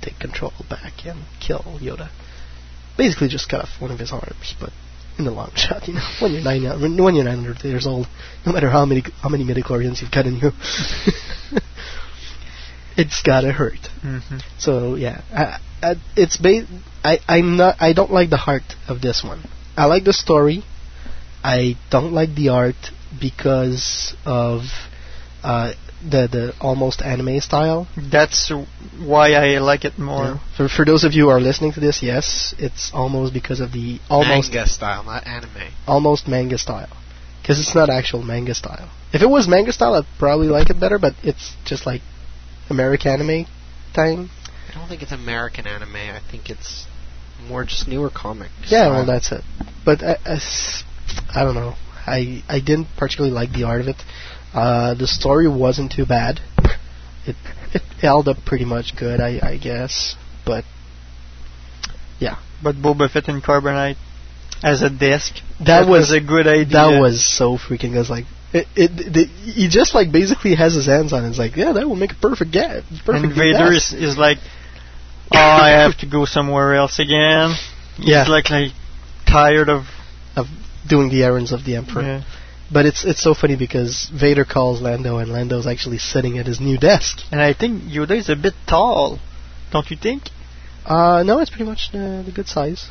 [0.00, 2.10] take control back and kill Yoda
[2.96, 4.70] basically just cut off one of his arms but
[5.18, 6.62] in the long shot you know when you're nine
[7.02, 8.06] when you're 900 years old
[8.46, 10.50] no matter how many how many midichlorians you've cut in you
[12.96, 14.42] it's gotta hurt Mhm.
[14.58, 16.66] so yeah, I, I, it's ba-
[17.04, 19.42] I I'm not I don't like the heart of this one.
[19.76, 20.64] I like the story.
[21.44, 22.76] I don't like the art
[23.20, 24.62] because of
[25.42, 25.72] uh,
[26.02, 27.88] the the almost anime style.
[27.96, 28.50] That's
[28.98, 30.24] why I like it more.
[30.24, 30.38] Yeah.
[30.56, 33.72] For for those of you who are listening to this, yes, it's almost because of
[33.72, 35.72] the almost manga style, not anime.
[35.86, 36.90] almost manga style.
[37.40, 38.88] Because it's not actual manga style.
[39.12, 40.98] If it was manga style, I'd probably like it better.
[40.98, 42.02] But it's just like
[42.70, 43.46] American anime
[43.94, 44.30] thing.
[44.68, 45.96] I don't think it's American anime.
[45.96, 46.86] I think it's
[47.48, 48.50] more just newer comic.
[48.62, 48.90] Yeah, style.
[48.90, 49.42] well, that's it.
[49.84, 50.84] But uh, as-
[51.34, 51.74] I don't know.
[52.06, 53.96] I I didn't particularly like the art of it.
[54.52, 56.40] Uh, the story wasn't too bad.
[57.26, 57.36] It
[57.72, 60.16] it held up pretty much good, I I guess.
[60.44, 60.64] But
[62.18, 63.96] yeah, But Boba Fett and Carbonite
[64.62, 65.34] as a desk.
[65.64, 66.72] that, was, a good idea.
[66.74, 67.94] That was so freaking.
[67.94, 68.26] I was like.
[68.54, 71.30] It, it, the, he just like basically has his hands on it.
[71.30, 72.84] It's like, yeah, that will make a perfect get.
[73.06, 74.36] Perfect and Vader is, is like,
[75.32, 77.54] oh, I have to go somewhere else again.
[77.96, 78.24] He's Yeah.
[78.28, 78.72] like like
[79.26, 79.84] tired of
[80.36, 80.46] of
[80.88, 82.02] doing the errands of the Emperor.
[82.02, 82.22] Yeah.
[82.72, 86.58] But it's it's so funny because Vader calls Lando, and Lando's actually sitting at his
[86.58, 87.18] new desk.
[87.30, 89.18] And I think Yoda is a bit tall,
[89.70, 90.22] don't you think?
[90.86, 92.88] Uh, no, it's pretty much uh, the good size.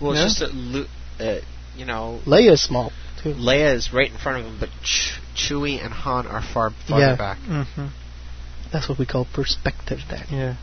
[0.00, 0.26] Well, Yeah.
[0.26, 0.86] it's just that, Lu-
[1.18, 1.40] uh,
[1.76, 3.34] you know, Leia is small too.
[3.34, 7.04] Leia is right in front of him, but Ch- Chewie and Han are far farther
[7.04, 7.16] Yeah.
[7.16, 7.38] back.
[7.40, 7.86] Mm-hmm.
[8.72, 10.26] That's what we call perspective, Dan.
[10.30, 10.54] Yeah.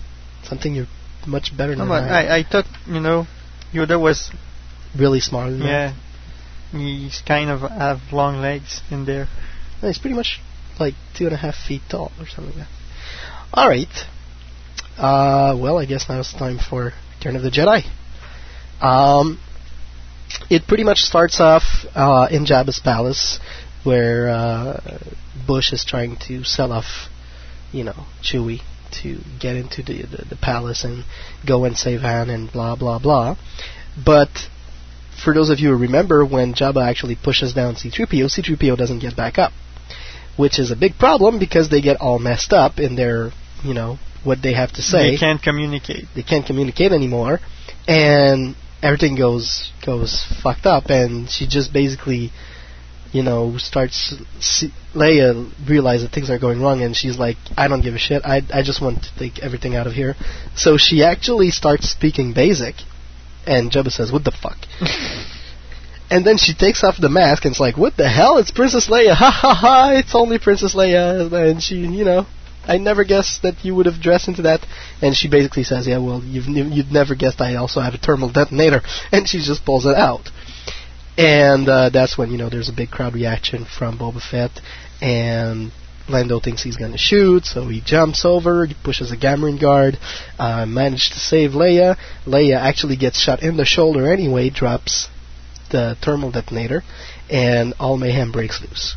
[0.43, 0.87] Something you're
[1.27, 2.27] much better No, than but I.
[2.27, 3.27] I, I thought you know
[3.73, 4.31] Yoda was
[4.97, 5.93] Really smarter than yeah.
[6.75, 9.27] He's kind of have long legs in there.
[9.81, 10.39] He's pretty much
[10.79, 12.69] like two and a half feet tall or something like that.
[13.53, 13.87] All right.
[14.97, 17.83] Uh, well, I guess now it's time for Return of the Jedi.
[18.81, 19.39] Um,
[20.49, 21.63] it pretty much starts off
[21.95, 23.39] uh, in Jabba's palace,
[23.83, 24.99] where uh,
[25.47, 27.07] Boushh is trying to sell off,
[27.71, 28.61] you know, Chewie
[29.03, 31.03] to get into the, the the palace and
[31.45, 33.35] go and save Han and blah blah blah.
[34.03, 34.29] But
[35.25, 39.15] for those of you who remember, when Jabba actually pushes down C-3PO, C-3PO doesn't get
[39.17, 39.51] back up,
[40.37, 43.31] which is a big problem because they get all messed up in their,
[43.63, 46.05] you know, what they have to say They can't communicate.
[46.15, 47.39] they can't communicate anymore,
[47.87, 52.31] and everything goes goes fucked up, and she just basically,
[53.11, 54.15] you know, starts.
[54.39, 57.99] See, Leia realizes that things are going wrong, and she's like, "I don't give a
[57.99, 58.23] shit.
[58.25, 60.15] I I just want to take everything out of here."
[60.55, 62.75] So she actually starts speaking basic,
[63.47, 64.57] and Jabba says, "What the fuck?"
[66.09, 68.37] And then she takes off the mask and it's like, what the hell?
[68.37, 69.15] It's Princess Leia.
[69.15, 69.91] Ha ha ha!
[69.93, 71.31] It's only Princess Leia.
[71.31, 72.27] And she, you know,
[72.67, 74.65] I never guessed that you would have dressed into that.
[75.01, 78.31] And she basically says, yeah, well, you've you'd never guessed I also have a thermal
[78.31, 78.81] detonator.
[79.11, 80.29] And she just pulls it out.
[81.17, 84.51] And uh, that's when, you know, there's a big crowd reaction from Boba Fett.
[85.01, 85.71] And
[86.07, 89.97] Lando thinks he's gonna shoot, so he jumps over, he pushes a Gamorrean guard,
[90.37, 91.97] uh, manages to save Leia.
[92.25, 95.07] Leia actually gets shot in the shoulder anyway, drops
[95.71, 96.83] the thermal detonator,
[97.29, 98.95] and all mayhem breaks loose.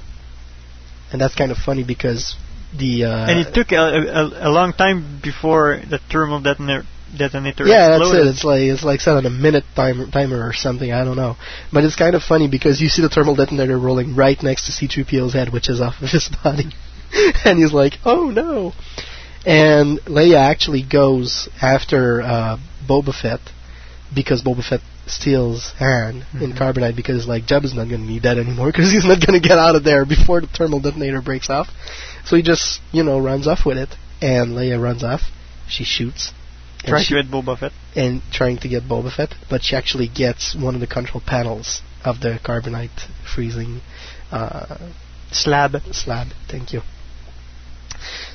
[1.10, 2.36] And that's kind of funny because
[2.76, 6.86] the uh, and it took a, a, a long time before the thermal detonator
[7.16, 8.26] detonator yeah, that's it.
[8.26, 10.92] It's like it's like set on a minute timer, timer or something.
[10.92, 11.36] I don't know,
[11.72, 14.72] but it's kind of funny because you see the thermal detonator rolling right next to
[14.72, 16.74] C-3PO's head, which is off of his body,
[17.44, 18.72] and he's like, "Oh no!"
[19.46, 22.56] And Leia actually goes after uh,
[22.88, 23.40] Boba Fett
[24.14, 26.58] because Boba Fett steals Han in Mhm.
[26.58, 29.48] carbonite because like Jabba's not going to need that anymore because he's not going to
[29.48, 31.68] get out of there before the thermal detonator breaks off.
[32.26, 33.88] So he just you know runs off with it,
[34.20, 35.22] and Leia runs off.
[35.68, 36.32] She shoots.
[36.84, 37.72] Trying she- to hit Boba Fett.
[37.96, 41.80] and trying to get Boba Fett, but she actually gets one of the control panels
[42.04, 43.80] of the carbonite freezing
[44.30, 44.76] uh,
[45.32, 45.76] slab.
[45.92, 46.82] Slab, thank you.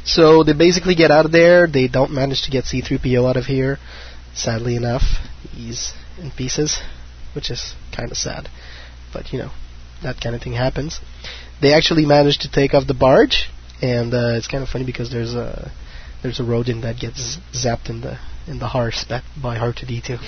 [0.06, 1.68] So they basically get out of there.
[1.68, 3.78] They don't manage to get C-3PO out of here.
[4.34, 5.04] Sadly enough,
[5.52, 6.80] he's in pieces,
[7.36, 8.50] which is kind of sad.
[9.14, 9.52] But you know,
[10.02, 11.00] that kind of thing happens.
[11.62, 13.50] They actually manage to take off the barge,
[13.82, 15.72] and uh, it's kind of funny because there's a
[16.22, 18.68] there's a rodent that gets zapped in the in the
[19.10, 20.20] back by R2D2,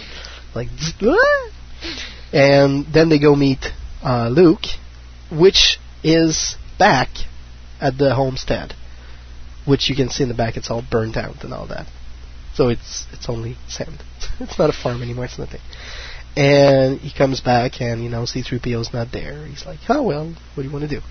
[0.54, 0.68] like,
[1.02, 1.50] "Ah!"
[2.34, 3.66] and then they go meet
[4.04, 4.66] uh, Luke,
[5.32, 7.10] which is back
[7.82, 8.74] at the homestead,
[9.66, 10.58] which you can see in the back.
[10.58, 11.88] It's all burnt out and all that.
[12.54, 14.04] So it's it's only sand.
[14.40, 15.26] it's not a farm anymore.
[15.26, 15.62] It's nothing.
[16.38, 19.46] And he comes back, and you know C-3PO's not there.
[19.46, 21.02] He's like, "Oh well, what do you want to do?"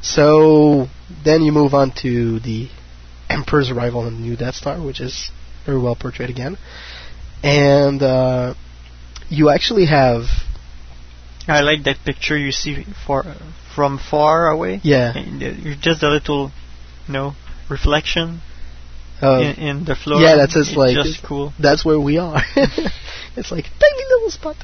[0.00, 0.86] So
[1.24, 2.68] then you move on to the
[3.28, 5.30] Emperor's arrival on the new Death Star, which is
[5.66, 6.56] very well portrayed again.
[7.42, 8.54] And uh,
[9.28, 10.24] you actually have
[11.48, 13.24] I like that picture you see for,
[13.74, 14.80] from far away.
[14.82, 15.16] Yeah.
[15.16, 16.52] And, uh, you're just a little,
[17.06, 17.34] you know,
[17.70, 18.40] reflection
[19.22, 20.20] uh, in, in the floor.
[20.20, 21.52] Yeah, that's just like just cool.
[21.58, 22.40] That's where we are.
[23.36, 24.56] it's like tiny little spot.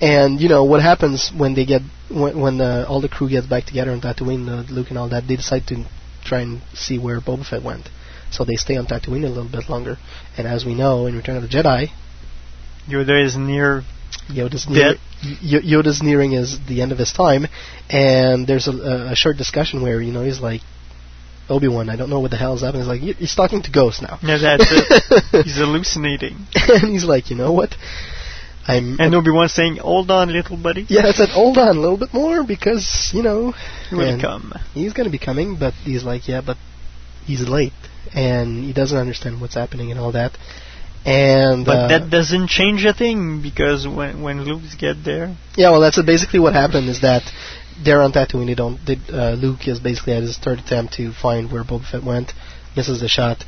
[0.00, 3.46] And you know what happens when they get when, when the, all the crew gets
[3.46, 5.26] back together on Tatooine, uh, Luke and all that.
[5.28, 5.84] They decide to
[6.24, 7.88] try and see where Boba Fett went,
[8.30, 9.96] so they stay on Tatooine a little bit longer.
[10.36, 11.88] And as we know in Return of the Jedi,
[12.88, 13.82] Yoda is near
[14.28, 14.94] Yoda's near.
[15.22, 17.46] Y- Yoda's nearing is the end of his time,
[17.88, 20.60] and there's a, a short discussion where you know he's like,
[21.48, 22.82] Obi Wan, I don't know what the hell is happening.
[22.82, 24.18] He's like, he's talking to ghosts now.
[24.22, 25.44] Yeah, that's it.
[25.44, 26.46] He's hallucinating.
[26.54, 27.74] and he's like, you know what?
[28.66, 28.98] I'm.
[28.98, 31.98] And Obi Wan saying, "Hold on, little buddy." yeah, I said, hold on a little
[31.98, 33.52] bit more because you know
[33.90, 34.54] He will come.
[34.72, 36.56] He's gonna be coming, but he's like, yeah, but
[37.26, 37.74] he's late,
[38.14, 40.38] and he doesn't understand what's happening and all that.
[41.04, 45.70] And But uh, that doesn't change a thing because when when Luke get there, Yeah,
[45.72, 46.88] well, that's basically what happened.
[46.88, 47.22] Is that
[47.82, 48.46] they're on Tatooine.
[48.46, 48.78] They don't.
[48.84, 52.32] They, uh, Luke is basically at his third attempt to find where Boba Fett went.
[52.76, 53.44] Misses the shot.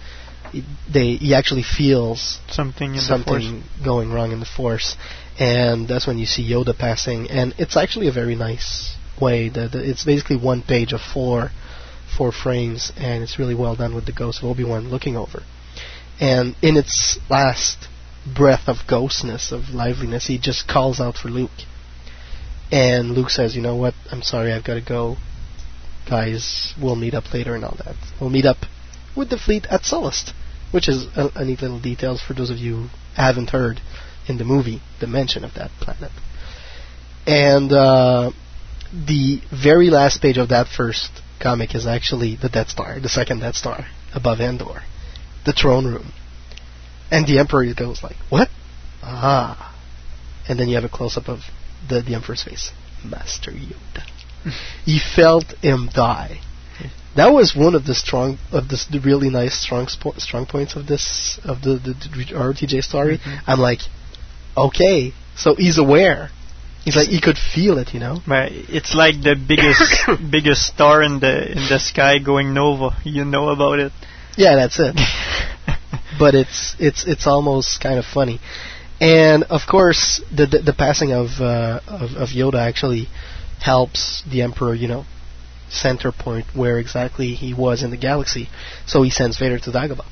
[0.53, 4.97] He, they he actually feels something in the something going wrong in the Force,
[5.39, 7.31] and that's when you see Yoda passing.
[7.31, 9.49] And it's actually a very nice way.
[9.49, 11.51] The, the, it's basically one page of four
[12.17, 15.43] four frames, and it's really well done with the ghost of Obi Wan looking over.
[16.21, 17.89] And in its last
[18.27, 21.51] breath of ghostness, of liveliness, he just calls out for Luke.
[22.71, 23.95] And Luke says, "You know what?
[24.11, 25.17] I'm sorry, I've got to go.
[26.09, 27.97] Guys, we'll meet up later and all that.
[28.21, 28.59] We'll meet up
[29.17, 30.33] with the fleet at Sullust,
[30.71, 33.81] which is a, a neat little details for those of you who haven't heard
[34.29, 36.13] in the movie the mention of that planet.
[37.27, 38.31] And uh,
[38.93, 41.11] the very last page of that first
[41.41, 44.83] comic is actually the Death Star, the second Death Star above Endor,
[45.45, 46.13] the throne room,
[47.11, 48.49] and the Emperor goes like, "What?
[49.03, 49.75] Ah!"
[50.49, 51.41] And then you have a close up of
[51.89, 52.73] the the Emperor's face,
[53.05, 54.05] Master Yoda.
[54.85, 56.41] he felt him die.
[57.17, 60.77] That was one of the strong of this the really nice strong spo- strong points
[60.77, 63.19] of this of the the, the RTJ story.
[63.19, 63.51] Mm-hmm.
[63.51, 63.81] I'm like,
[64.55, 66.29] okay, so he's aware.
[66.85, 68.21] He's like he could feel it, you know.
[68.27, 72.97] Right, it's like the biggest biggest star in the in the sky going nova.
[73.03, 73.93] You know about it.
[74.37, 74.95] Yeah, that's it.
[76.19, 78.41] but it's it's it's almost kind of funny,
[79.01, 83.09] and of course the the, the passing of, uh, of of Yoda actually
[83.61, 85.05] helps the Emperor, you know,
[85.71, 88.49] center point where exactly he was in the galaxy.
[88.87, 90.07] So he sends Vader to Dagobah,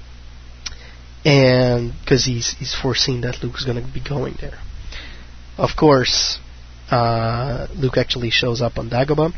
[1.24, 4.58] and because he's he's foreseen that Luke's going to be going there.
[5.56, 6.38] Of course,
[6.90, 9.32] uh, Luke actually shows up on Dagobah,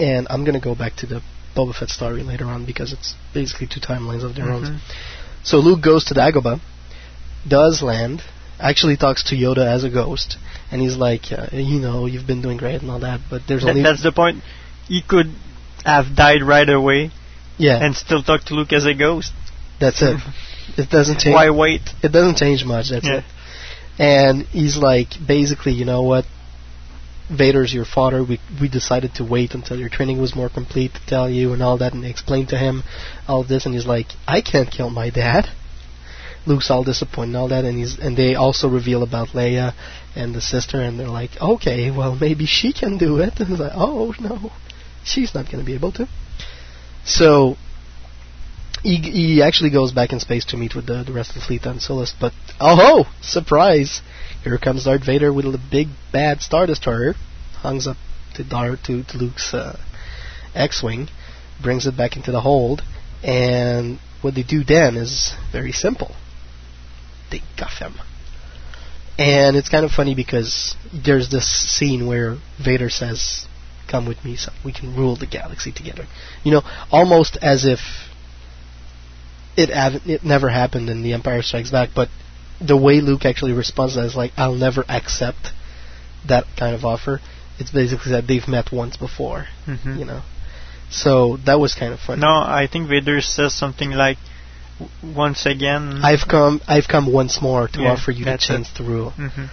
[0.00, 1.22] and I'm going to go back to the
[1.56, 4.66] Boba Fett story later on because it's basically two timelines of their Mhm.
[4.66, 4.80] own.
[5.44, 6.60] So Luke goes to Dagobah,
[7.48, 8.22] does land,
[8.58, 10.36] actually talks to Yoda as a ghost,
[10.70, 13.62] and he's like, uh, you know, you've been doing great and all that, but there's
[13.62, 14.42] That- only that's the point.
[14.88, 15.32] He could
[15.84, 17.10] have died right away
[17.58, 19.32] Yeah, and still talk to Luke as a ghost.
[19.80, 20.18] that's it.
[20.76, 21.34] It doesn't change.
[21.34, 21.82] Why wait?
[22.02, 22.88] It doesn't change much.
[22.90, 23.18] That's Yeah.
[23.18, 23.24] it.
[23.98, 26.24] And he's like, basically, you know what?
[27.30, 28.24] Vader's your father.
[28.24, 31.62] We we decided to wait until your training was more complete to tell you and
[31.62, 32.82] all that, and explain to him
[33.28, 33.66] all this.
[33.66, 35.48] And he's like, I can't kill my dad.
[36.46, 39.72] Luke's all disappointed and all that, and he's and they also reveal about Leia
[40.14, 43.34] and the sister, and they're like, okay, well maybe she can do it.
[43.38, 44.52] And he's like, oh no,
[45.04, 46.08] she's not going to be able to.
[47.04, 47.56] So
[48.82, 51.40] he, he actually goes back in space to meet with the, the rest of the
[51.40, 54.02] fleet on Sullust, but oh ho, surprise!
[54.42, 57.14] Here comes Darth Vader with a big bad Star Destroyer,
[57.62, 57.96] hangs up
[58.34, 59.78] to Darth to, to Luke's uh,
[60.54, 61.08] X-wing,
[61.62, 62.82] brings it back into the hold,
[63.22, 66.14] and what they do then is very simple.
[67.30, 67.94] They guff him.
[69.18, 73.46] And it's kind of funny because there's this scene where Vader says,
[73.86, 76.06] "Come with me, so We can rule the galaxy together."
[76.42, 77.80] You know, almost as if
[79.56, 82.08] it hav- it never happened in The Empire Strikes Back, but
[82.60, 85.52] the way Luke actually responds to that is like, "I'll never accept
[86.26, 87.20] that kind of offer."
[87.58, 89.98] It's basically that they've met once before, Mhm.
[89.98, 90.22] you know.
[90.90, 92.20] So that was kind of funny.
[92.20, 94.18] No, I think Vader says something like,
[95.02, 98.84] "Once again." I've come, I've come once more to Yeah, offer you the chance to
[98.84, 99.12] rule.
[99.16, 99.48] Mhm.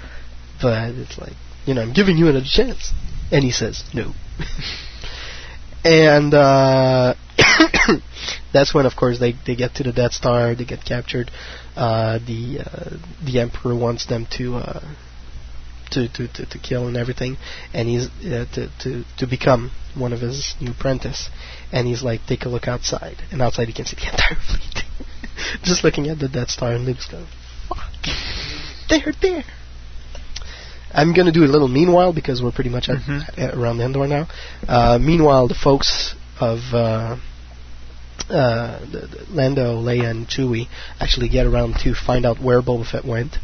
[0.61, 1.33] But it's like,
[1.65, 2.91] you know, I'm giving you another chance.
[3.31, 4.13] And he says, no.
[5.83, 7.13] and uh,
[8.53, 11.31] that's when, of course, they, they get to the Death Star, they get captured.
[11.75, 14.81] Uh, the uh, the Emperor wants them to, uh,
[15.91, 17.37] to, to, to, to kill and everything,
[17.73, 21.29] and he's uh, to, to, to become one of his new apprentice.
[21.71, 23.17] And he's like, take a look outside.
[23.31, 24.83] And outside you can see the entire fleet.
[25.63, 27.27] Just looking at the Death Star, and Luke's going,
[27.67, 27.91] fuck.
[28.89, 29.43] They're there.
[30.93, 32.97] I'm going to do a little meanwhile because we're pretty much at,
[33.37, 34.27] at around Endor now.
[34.67, 37.17] Uh, meanwhile, the folks of uh,
[38.29, 40.67] uh, the, the Lando, Leia, and Chewie
[40.99, 43.37] actually get around to find out where Boba Fett went.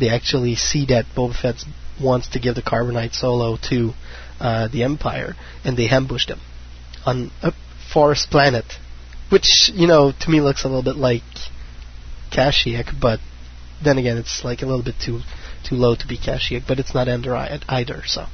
[0.00, 1.56] They actually see that Boba Fett
[2.00, 3.92] wants to give the carbonite solo to
[4.40, 5.34] uh, the Empire,
[5.64, 6.40] and they ambush them
[7.06, 7.52] on a
[7.92, 8.64] forest planet,
[9.30, 11.22] which you know to me looks a little bit like
[12.30, 13.20] Kashyyyk, but
[13.82, 15.20] then again, it's like a little bit too
[15.64, 17.36] too low to be Kashyyyk, but it's not Endor
[17.68, 18.02] either.
[18.06, 18.26] So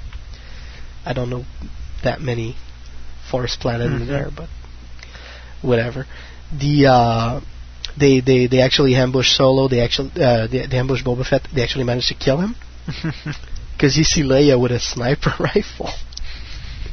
[1.06, 1.44] I don't know
[2.02, 2.56] that many
[3.30, 4.06] forest planets in Mhm.
[4.08, 4.48] there, but
[5.62, 6.06] whatever.
[6.52, 7.40] The uh,
[7.98, 9.68] they they they actually ambush Solo.
[9.68, 11.46] They actually uh, they, they ambush Boba Fett.
[11.54, 12.56] They actually managed to kill him
[13.76, 15.90] because you see Leia with a sniper rifle.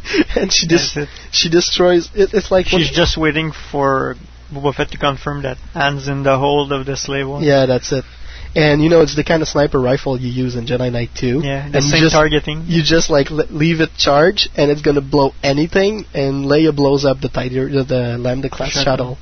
[0.36, 2.10] and she just it- she destroys.
[2.14, 4.15] It, it's like She's just waiting for
[4.52, 7.44] Boba Fett to confirm that Han's in the hold of the slave one.
[7.44, 8.06] Yeah, that's it.
[8.53, 11.41] And you know, it's the kind of sniper rifle you use in Jedi Knight 2.
[11.41, 12.64] Yeah, the and you same just, targeting.
[12.68, 16.06] You just like leave it charge, and it's gonna blow anything.
[16.14, 19.15] And Leia blows up the Tiger, the, the Lambda class Shuttle.
[19.15, 19.18] shuttle,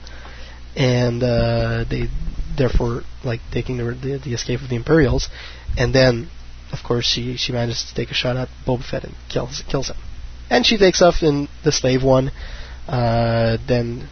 [0.76, 2.08] and uh, they
[2.58, 5.30] therefore like taking the, the the escape of the Imperials.
[5.78, 6.30] And then,
[6.72, 9.90] of course, she she manages to take a shot at Boba Fett and kills kills
[9.90, 9.98] him.
[10.50, 12.32] And she takes off in the slave one.
[12.88, 14.10] Uh, then,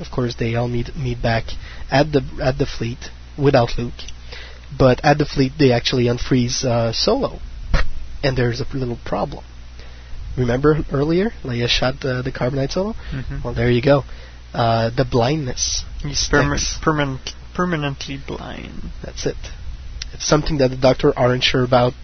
[0.00, 1.44] of course, they all meet meet back
[1.90, 2.98] at the at the fleet
[3.36, 3.94] without Luke.
[4.76, 7.40] But at the fleet, they actually unfreeze uh, Solo,
[8.22, 9.44] and there's a little problem.
[10.36, 12.94] Remember earlier, Leia shot uh, the carbonite Solo.
[13.12, 13.44] Mhm.
[13.44, 14.04] Well, there you go.
[14.52, 15.84] Uh, the blindness.
[16.02, 18.90] He's perma- permanent, permanently blind.
[19.04, 19.36] That's it.
[20.12, 21.94] It's something that the Doctor aren't sure about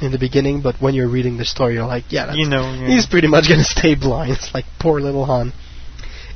[0.00, 2.72] in the beginning, but when you're reading the story, you're like, yeah, that's, You know,
[2.72, 2.88] yeah.
[2.88, 4.32] he's pretty much gonna stay blind.
[4.32, 5.52] It's like poor little Han.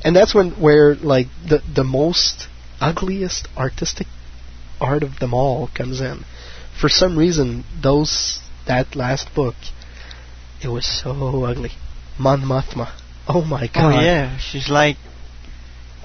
[0.03, 2.47] And that's when where like the the most
[2.81, 4.07] ugliest artistic
[4.81, 6.25] art of them all comes in.
[6.79, 9.55] For some reason, those that last book,
[10.61, 11.71] it was so ugly.
[12.19, 12.91] Mon Mothma.
[13.27, 13.93] Oh my oh, god.
[13.93, 14.97] Oh yeah, she's like,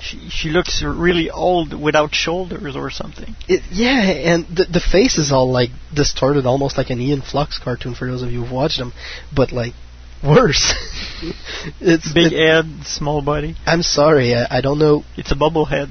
[0.01, 3.35] she she looks really old without shoulders or something.
[3.49, 7.59] It, yeah, and the the face is all like distorted, almost like an Aeon Flux
[7.59, 7.95] cartoon.
[7.95, 8.93] For those of you who've watched them,
[9.35, 9.75] but like
[10.23, 10.75] worse.
[11.81, 13.57] it's Big it- head, small body.
[13.67, 15.05] I'm sorry, I, I don't know.
[15.17, 15.89] It's a bubble head.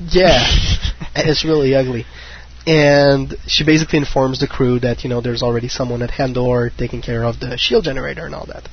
[0.00, 0.40] Yeah,
[1.16, 2.06] it's really ugly.
[2.66, 7.00] And she basically informs the crew that you know there's already someone at Endor taking
[7.00, 8.68] care of the shield generator and all that.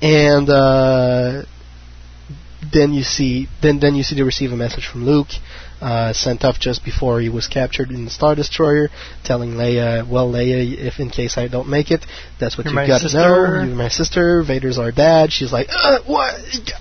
[0.00, 1.42] And uh,
[2.72, 5.28] then you see then then you see they receive a message from Luke,
[5.80, 8.90] uh, sent off just before he was captured in the Star Destroyer,
[9.24, 12.04] telling Leia, "Well, Leia, if in case I don't make it,
[12.38, 13.62] that's what you've got to know.
[13.64, 14.42] You're my sister.
[14.42, 16.34] Vader's our dad." She's like, uh, "What?"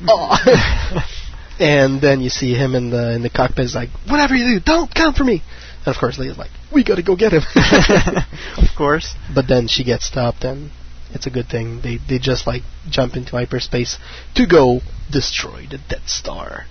[0.08, 1.08] Aw.
[1.60, 3.66] and then you see him in the in the cockpit.
[3.66, 5.44] He's like, "Whatever you do, don't come for me."
[5.86, 7.44] And of course, Leia's like, "We got to go get him."
[8.58, 9.16] of course.
[9.34, 10.72] But then she gets stopped, and
[11.14, 11.82] it's a good thing.
[11.82, 13.98] They they just like jump into hyperspace
[14.36, 14.82] to go
[15.12, 16.66] destroy the Death Star.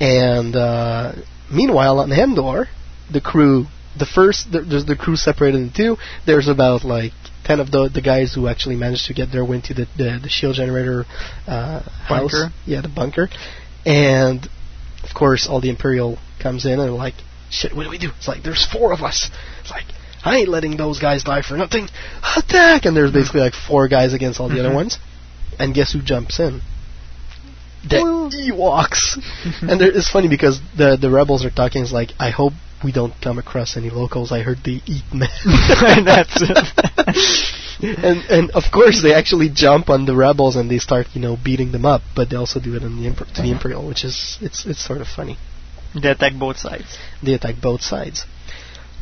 [0.00, 1.12] And uh,
[1.52, 2.68] meanwhile, on Endor,
[3.10, 3.66] the crew,
[3.98, 5.96] the first, the, there's the crew separated in two.
[6.26, 7.12] There's about like
[7.44, 10.20] ten of the the guys who actually managed to get their way into the the,
[10.22, 11.04] the shield generator
[11.46, 12.32] uh, house.
[12.32, 12.50] Bunker.
[12.66, 13.28] Yeah, the bunker.
[13.86, 14.48] And
[15.02, 17.14] of course, all the Imperial comes in and like,
[17.50, 19.30] "Shit, what do we do?" It's like there's four of us.
[19.60, 19.84] It's like
[20.24, 21.88] I ain't letting those guys die for nothing.
[22.36, 22.86] Attack!
[22.86, 24.74] And there's basically like four guys against all the other Mhm.
[24.82, 24.98] ones.
[25.58, 26.62] And guess who jumps in?
[27.88, 29.18] The Ewoks.
[29.68, 31.82] and there, it's funny because the the rebels are talking.
[31.82, 34.32] It's like I hope we don't come across any locals.
[34.32, 35.28] I heard they eat men.
[35.44, 36.58] And that's it.
[38.08, 41.36] and and of course they actually jump on the rebels and they start you know
[41.36, 42.00] beating them up.
[42.16, 44.82] But they also do it on the Imper- to the Imperial, which is it's it's
[44.82, 45.36] sort of funny.
[45.94, 46.96] They attack both sides.
[47.22, 48.24] They attack both sides.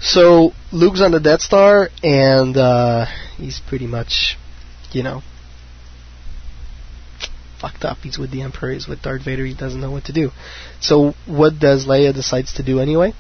[0.03, 3.07] So Luke's on the Death Star, and uh,
[3.37, 4.37] he's pretty much,
[4.93, 5.23] you know,
[7.61, 7.99] fucked up.
[7.99, 8.73] He's with the Emperor.
[8.73, 9.45] He's with Darth Vader.
[9.47, 10.31] He doesn't know what to do.
[10.81, 13.12] So what does Leia decides to do anyway?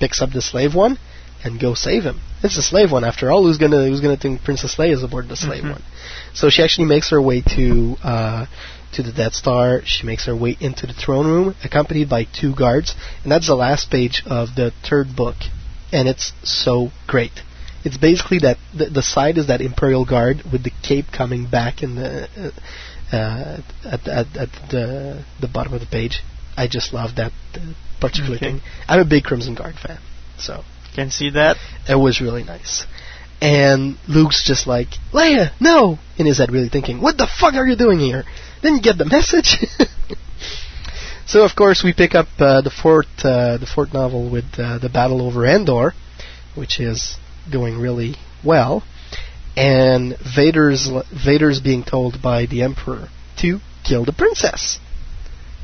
[0.00, 0.98] Picks up the slave one
[1.44, 2.20] and go save him.
[2.42, 3.42] It's the slave one after all.
[3.44, 5.72] Who's gonna who's gonna think Princess Leia is aboard the slave Mhm.
[5.72, 5.82] one?
[6.32, 8.46] So she actually makes her way to uh,
[8.92, 9.82] to the Death Star.
[9.84, 13.54] She makes her way into the throne room, accompanied by two guards, and that's the
[13.54, 15.36] last page of the third book,
[15.94, 17.32] and it's so great.
[17.86, 21.82] It's basically that the, the side is that Imperial Guard with the cape coming back
[21.82, 22.10] in the
[23.12, 23.60] uh, uh,
[23.94, 26.22] at, at at the the bottom of the page.
[26.56, 27.60] I just love that uh,
[28.00, 28.46] particular Okay.
[28.52, 28.60] thing.
[28.88, 29.98] I'm a big Crimson Guard fan,
[30.38, 30.64] so
[30.94, 31.56] Can see that.
[31.88, 32.84] it was really nice.
[33.40, 35.98] And Luke's just like, Leia, no!
[36.16, 38.22] In his head, really thinking, what the fuck are you doing here?
[38.62, 39.58] Then you get the message.
[41.26, 44.78] So of course we pick up uh, the fourth uh, the fourth novel with uh,
[44.78, 45.92] the battle over Endor,
[46.54, 47.16] which is
[47.50, 48.82] going really well.
[49.56, 54.78] And Vader's Vader's being told by the Emperor to kill the princess.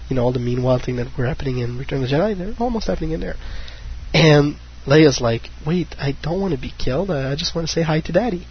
[0.08, 2.36] You know all the meanwhile thing that were happening in Return of the Jedi.
[2.36, 3.36] They're almost happening in there.
[4.12, 4.56] And
[4.86, 7.10] Leia's like, wait, I don't want to be killed.
[7.10, 8.46] I just want to say hi to Daddy.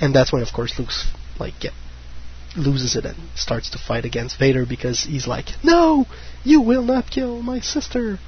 [0.00, 1.06] And that's when, of course, Luke's
[1.38, 1.72] like get,
[2.56, 6.06] loses it and starts to fight against Vader because he's like, no,
[6.44, 8.18] you will not kill my sister.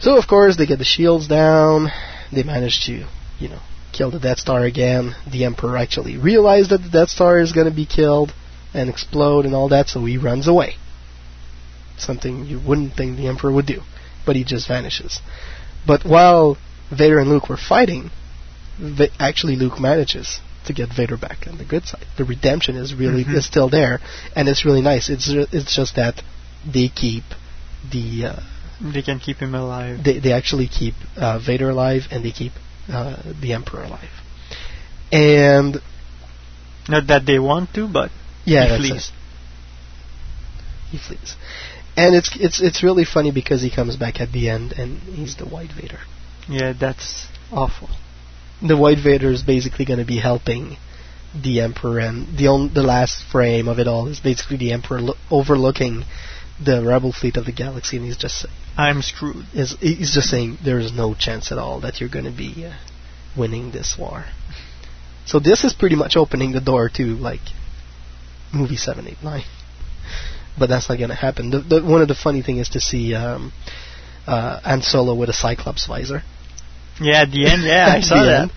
[0.00, 1.88] So of course they get the shields down.
[2.32, 3.06] They manage to,
[3.38, 3.60] you know,
[3.92, 5.14] kill the Death Star again.
[5.30, 8.34] The Emperor actually realizes that the Death Star is going to be killed
[8.74, 10.74] and explode and all that, so he runs away.
[11.96, 13.82] Something you wouldn't think the Emperor would do,
[14.26, 15.20] but he just vanishes.
[15.86, 16.58] But while
[16.90, 18.10] Vader and Luke were fighting,
[19.20, 22.06] actually Luke manages to get Vader back on the good side.
[22.16, 23.34] The redemption is really Mhm.
[23.36, 24.00] is still there,
[24.36, 25.08] and it's really nice.
[25.08, 26.22] It's it's just that
[26.66, 27.24] they keep
[27.90, 28.40] the uh,
[28.80, 30.02] They can keep him alive.
[30.04, 32.52] they they actually keep uh, Vader alive and they keep
[32.92, 34.14] uh, the Emperor alive.
[35.12, 35.80] And
[36.88, 38.10] Not that they want to, but
[38.44, 39.10] yeah, he flees.
[40.90, 41.34] He flees,
[41.96, 45.36] and it's it's it's really funny because he comes back at the end and he's
[45.36, 46.00] the White Vader.
[46.48, 47.88] Yeah, that's awful.
[48.66, 50.78] The White Vader is basically going to be helping
[51.34, 55.00] the Emperor, and the on, the last frame of it all is basically the Emperor
[55.00, 56.04] lo- overlooking
[56.64, 58.46] the rebel fleet of the galaxy, and he's just
[58.76, 59.44] I'm screwed.
[59.52, 62.66] is he's just saying there is no chance at all that you're going to be
[62.66, 62.72] uh,
[63.36, 64.24] winning this war.
[65.26, 67.40] So this is pretty much opening the door to like
[68.52, 69.44] movie seven, eight, nine.
[70.58, 71.50] But that's not going to happen.
[71.50, 73.52] The, the, one of the funny thing is to see um,
[74.26, 76.22] uh, Han Solo with a Cyclops visor.
[77.00, 78.42] Yeah, at the end, yeah, I saw that.
[78.42, 78.52] end.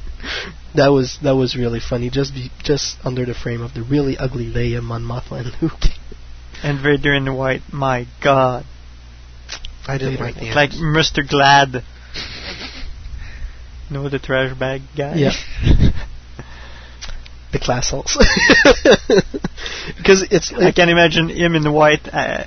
[0.76, 2.10] That was that was really funny.
[2.10, 5.74] Just be, just under the frame of the really ugly Leia, Mon Mothma, and Luke.
[6.64, 7.62] And Vader in the white.
[7.72, 8.66] My God.
[9.88, 11.28] I didn't like the Like Mr.
[11.28, 11.84] Glad.
[13.90, 15.16] know the trash bag guy?
[15.16, 15.32] Yeah.
[17.52, 18.18] the class holes.
[19.98, 22.44] Because it's I can imagine him in the white uh,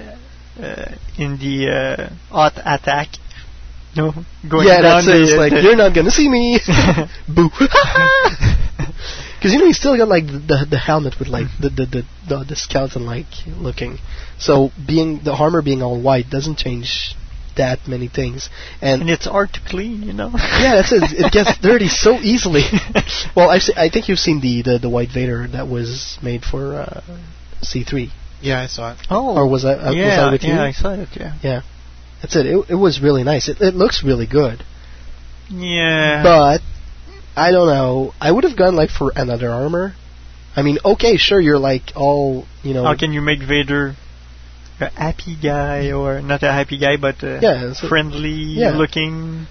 [0.60, 3.08] uh, in the uh, Hoth attack.
[3.96, 4.12] No,
[4.48, 5.22] going yeah, down that's it.
[5.22, 6.60] It's like you're not gonna see me.
[7.28, 7.50] Boo.
[9.40, 12.02] Because you know he's still got like the the helmet with like the the the,
[12.28, 13.96] the, the skeleton like looking.
[14.38, 17.14] So being the armor being all white doesn't change
[17.56, 18.50] that many things.
[18.82, 20.30] And, and it's hard to clean, you know.
[20.34, 21.04] yeah, that's it.
[21.24, 22.64] It gets dirty so easily.
[23.34, 26.74] well, I I think you've seen the, the the white Vader that was made for
[26.76, 27.00] uh,
[27.62, 28.10] C3.
[28.42, 28.98] Yeah, I saw it.
[29.08, 30.52] Oh, Or was I uh, was yeah, I with you?
[30.52, 31.08] yeah, I saw it.
[31.16, 31.62] Yeah, Yeah.
[32.22, 32.46] That's it.
[32.46, 33.48] It, it was really nice.
[33.48, 34.62] It, it looks really good.
[35.50, 36.22] yeah.
[36.22, 36.60] But
[37.36, 38.12] I don't know.
[38.20, 39.94] I would have gone like for another armor.
[40.56, 42.84] I mean, okay, sure, you're like all you know.
[42.84, 43.94] How can you make Vader
[44.80, 48.70] a happy guy or not a happy guy, but uh, Yeah, friendly yeah.
[48.70, 49.46] looking?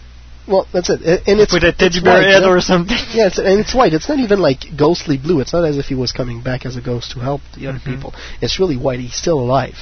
[0.48, 1.02] Well, that's it.
[1.02, 2.98] A- And it's With a teddy bear head or something.
[3.14, 3.94] Yeah, it's, and it's white.
[3.94, 5.40] It's not even like ghostly blue.
[5.42, 7.78] It's not as if he was coming back as a ghost to help the other
[7.80, 7.86] Mhm.
[7.96, 8.14] people.
[8.42, 9.00] It's really white.
[9.00, 9.76] He's still alive,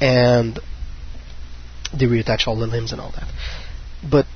[0.00, 0.58] and
[1.98, 3.28] they reattach all the limbs and all that.
[4.08, 4.26] But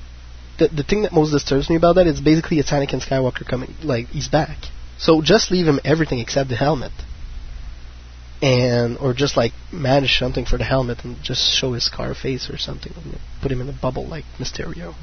[0.57, 3.73] the the thing that most disturbs me about that is basically it's Anakin Skywalker coming.
[3.83, 4.57] Like he's back.
[4.97, 6.91] So just leave him everything except the helmet.
[8.41, 12.49] And or just like manage something for the helmet and just show his scar face
[12.49, 12.91] or something.
[13.41, 14.95] Put him in a bubble like Mysterio.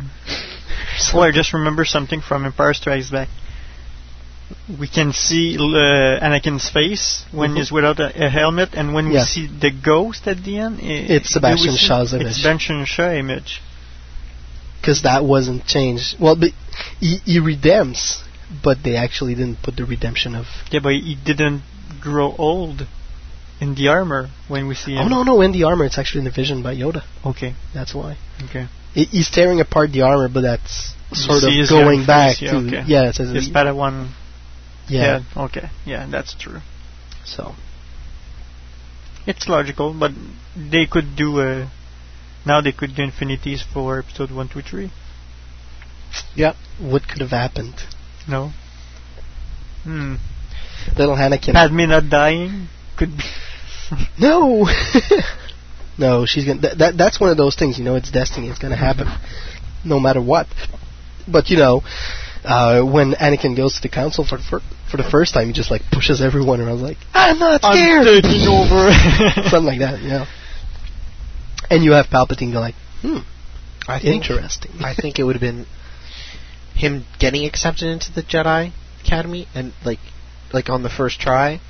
[1.15, 3.29] Oh, I just remember something from Empire Strikes Back.
[4.81, 7.57] We can see uh, Anakin's face when Mhm.
[7.59, 9.20] he's without a, a helmet, and when Yeah.
[9.20, 12.27] we see the ghost at the end, It's Sebastian Shaw's image.
[12.29, 13.61] It's Sebastian Shaw image.
[14.81, 16.16] because that wasn't changed.
[16.20, 16.51] Well, but
[17.01, 18.23] he, he redeems,
[18.62, 20.47] but they actually didn't put the redemption of.
[20.70, 21.62] Yeah, but he didn't
[22.01, 22.87] grow old
[23.61, 25.01] in the armor when we see him.
[25.05, 25.41] Oh no, no!
[25.43, 27.03] In the armor, it's actually in the vision by Yoda.
[27.27, 27.55] Okay.
[27.75, 28.16] That's why.
[28.45, 28.69] Okay.
[28.95, 32.66] He, he's tearing apart the armor, but that's sort of going back face, to yeah,
[32.79, 32.83] okay.
[32.87, 33.09] yeah.
[33.09, 34.11] It says His Padawan.
[34.89, 35.20] Yeah.
[35.36, 35.70] Okay.
[35.85, 36.60] Yeah, that's true.
[37.24, 37.55] So
[39.27, 40.12] It's logical, but
[40.56, 41.69] they could do uh,
[42.47, 44.90] now they could do infinities for episode one, two, three.
[46.35, 47.74] yeah, what could have happened?
[48.27, 48.52] No.
[49.85, 50.15] Hmm.
[50.97, 51.52] Little Anakin.
[51.52, 53.24] Padme not dying could be.
[54.19, 54.66] No.
[55.98, 56.60] no, she's gonna.
[56.60, 57.78] That, that that's one of those things.
[57.78, 58.48] You know, it's destiny.
[58.48, 59.09] It's gonna happen,
[59.85, 60.47] no matter what.
[61.27, 61.82] But you know,
[62.49, 64.61] uh, when Anakin goes to the council for for,
[64.91, 68.20] for the first time, he just like pushes everyone around, like I'm not scared, I'm
[68.20, 68.25] scared.
[68.25, 68.91] taking over.
[69.51, 70.01] Something like that.
[70.03, 70.27] yeah.
[71.70, 73.19] And you have Palpatine go like, hmm,
[73.87, 74.73] I think interesting.
[74.81, 75.66] I think it would have been
[76.75, 78.73] him getting accepted into the Jedi
[79.05, 79.99] Academy and like
[80.53, 81.61] like on the first try,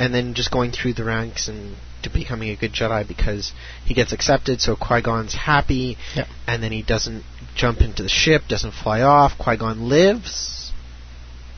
[0.00, 3.52] and then just going through the ranks and to becoming a good Jedi because
[3.84, 4.60] he gets accepted.
[4.60, 6.26] So Qui Gon's happy, Yeah.
[6.48, 7.22] and then he doesn't
[7.56, 9.32] jump into the ship, doesn't fly off.
[9.38, 10.72] Qui Gon lives,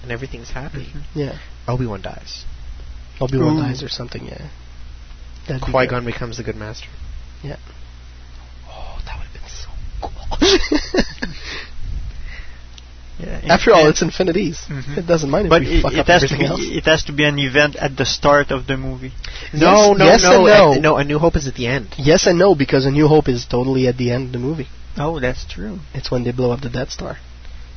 [0.02, 0.88] and everything's happy.
[1.14, 1.38] Yeah.
[1.66, 2.44] Obi Wan dies.
[3.20, 4.24] Obi Wan dies or something.
[4.24, 4.48] Yeah.
[5.46, 5.90] That'd Qui good.
[5.90, 6.88] Gon becomes the good master.
[7.42, 7.56] Yeah.
[8.68, 9.70] Oh, that would have been so
[10.00, 11.32] cool.
[13.20, 14.60] Yeah, After all, it's infinities.
[14.68, 14.98] Mhm.
[14.98, 16.60] It doesn't mind if But we it, fuck it up has to everything be else.
[16.78, 19.10] it has to be an event at the start of the movie.
[19.52, 20.72] No, Yes- no, yes no, and no.
[20.72, 20.96] uh, no.
[20.98, 21.88] A New Hope is at the end.
[21.98, 24.68] Yes and no, because A New Hope is totally at the end of the movie.
[24.96, 25.78] Oh, that's true.
[25.94, 27.16] It's when they blow up the Death Star,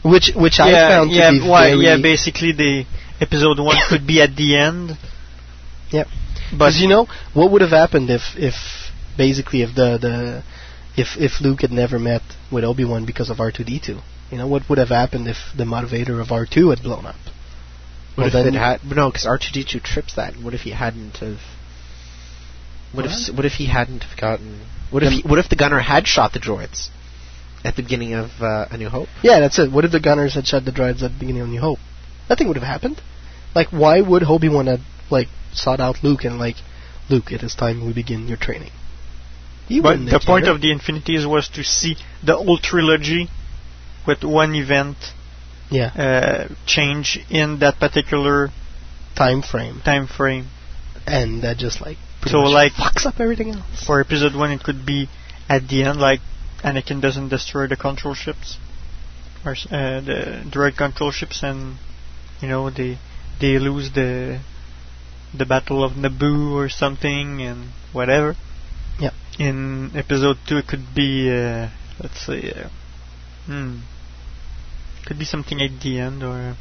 [0.04, 1.98] which which I found yeah, to be why, very yeah.
[2.02, 2.86] Basically, the
[3.20, 4.98] episode one could be at the end.
[5.92, 6.06] Yeah.
[6.52, 8.56] But Because you know what would have happened if if
[9.18, 10.44] basically if the the
[11.02, 12.22] if if Luke had never met
[12.52, 14.00] with Obi Wan because of R two D two.
[14.32, 17.16] You know what would have happened if the motivator of R two had blown up?
[18.16, 18.84] What Well, if then- it had?
[18.84, 20.36] No, because R two D two trips that.
[20.42, 21.40] What if he hadn't have?
[22.94, 23.12] What, if?
[23.12, 23.20] What?
[23.22, 24.62] s- What if he hadn't have gotten?
[24.90, 25.12] What if?
[25.14, 26.90] He, what if the gunner had shot the droids
[27.64, 29.10] at the beginning of uh, A New Hope?
[29.24, 29.72] Yeah, that's it.
[29.72, 31.80] What if the Gunners had shot the droids at the beginning of New Hope?
[32.30, 33.02] Nothing would have happened.
[33.54, 34.80] Like, why would Obi Wan have
[35.10, 36.56] like sought out Luke and like,
[37.10, 38.72] Luke, it is time we begin your training?
[39.68, 40.56] He But the point cared.
[40.56, 43.30] of the Infinities was to see the whole trilogy
[44.08, 44.98] with one event
[45.70, 48.50] yeah uh, change in that particular
[49.16, 50.48] time frame, time frame.
[51.08, 53.84] and that just like pretty So much like fucks up everything else.
[53.86, 55.08] for episode one, it could be
[55.50, 56.20] at the end, like
[56.64, 58.58] Anakin doesn't destroy the control ships
[59.46, 61.78] or uh, the droid control ships, and
[62.42, 62.98] you know they
[63.40, 64.40] they lose the
[65.34, 68.36] the battle of Naboo or something, and whatever.
[69.00, 69.12] Yeah.
[69.40, 71.70] In episode two, it could be uh,
[72.00, 72.70] let's say, uh,
[73.46, 73.80] hmm,
[75.06, 76.56] could be something at the end, or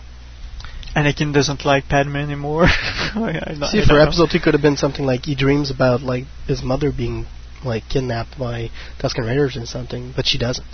[0.96, 2.64] Anakin doesn't like Padme anymore.
[2.68, 4.02] I, I, See, I for don't know.
[4.02, 7.26] episode two, could have been something like he dreams about like his mother being
[7.64, 10.66] like kidnapped by Tusken Raiders or something, but she doesn't.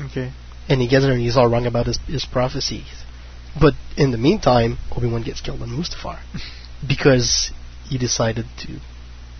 [0.00, 0.32] Okay.
[0.68, 3.04] and he gets there and he's all wrong about his, his prophecies.
[3.60, 6.18] But in the meantime, Obi Wan gets killed on Mustafar
[6.88, 7.52] because
[7.88, 8.80] he decided to,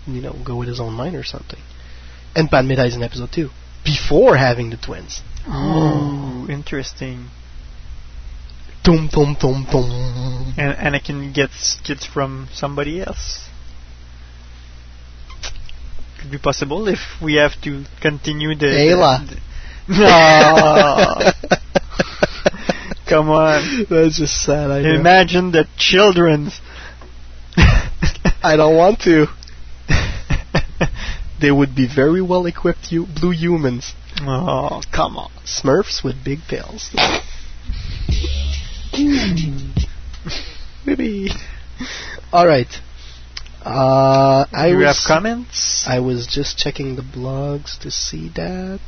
[0.07, 1.59] you know, go with his own mind or something.
[2.35, 3.49] And Padme dies in episode two
[3.83, 5.21] before having the twins.
[5.47, 7.27] Ooh, interesting.
[8.83, 10.53] Dum dum dum dum.
[10.57, 13.49] And Anakin gets kids from somebody else.
[16.25, 18.65] Could be possible if we have to continue the.
[18.65, 19.29] Aayla.
[19.29, 19.39] the-
[21.49, 21.57] no.
[23.07, 23.85] Come on.
[23.87, 24.71] That's just sad.
[24.71, 24.95] I know.
[24.95, 26.49] Imagine the children.
[27.55, 29.27] I don't want to.
[31.39, 33.93] they would be very well equipped u- blue humans.
[34.21, 35.29] Oh, come on.
[35.45, 36.89] Smurfs with big tails.
[40.87, 41.29] Maybe.
[43.65, 44.41] All right.
[44.41, 45.85] Uh, I Do we have was comments?
[45.87, 48.79] I was just checking the blogs to see that.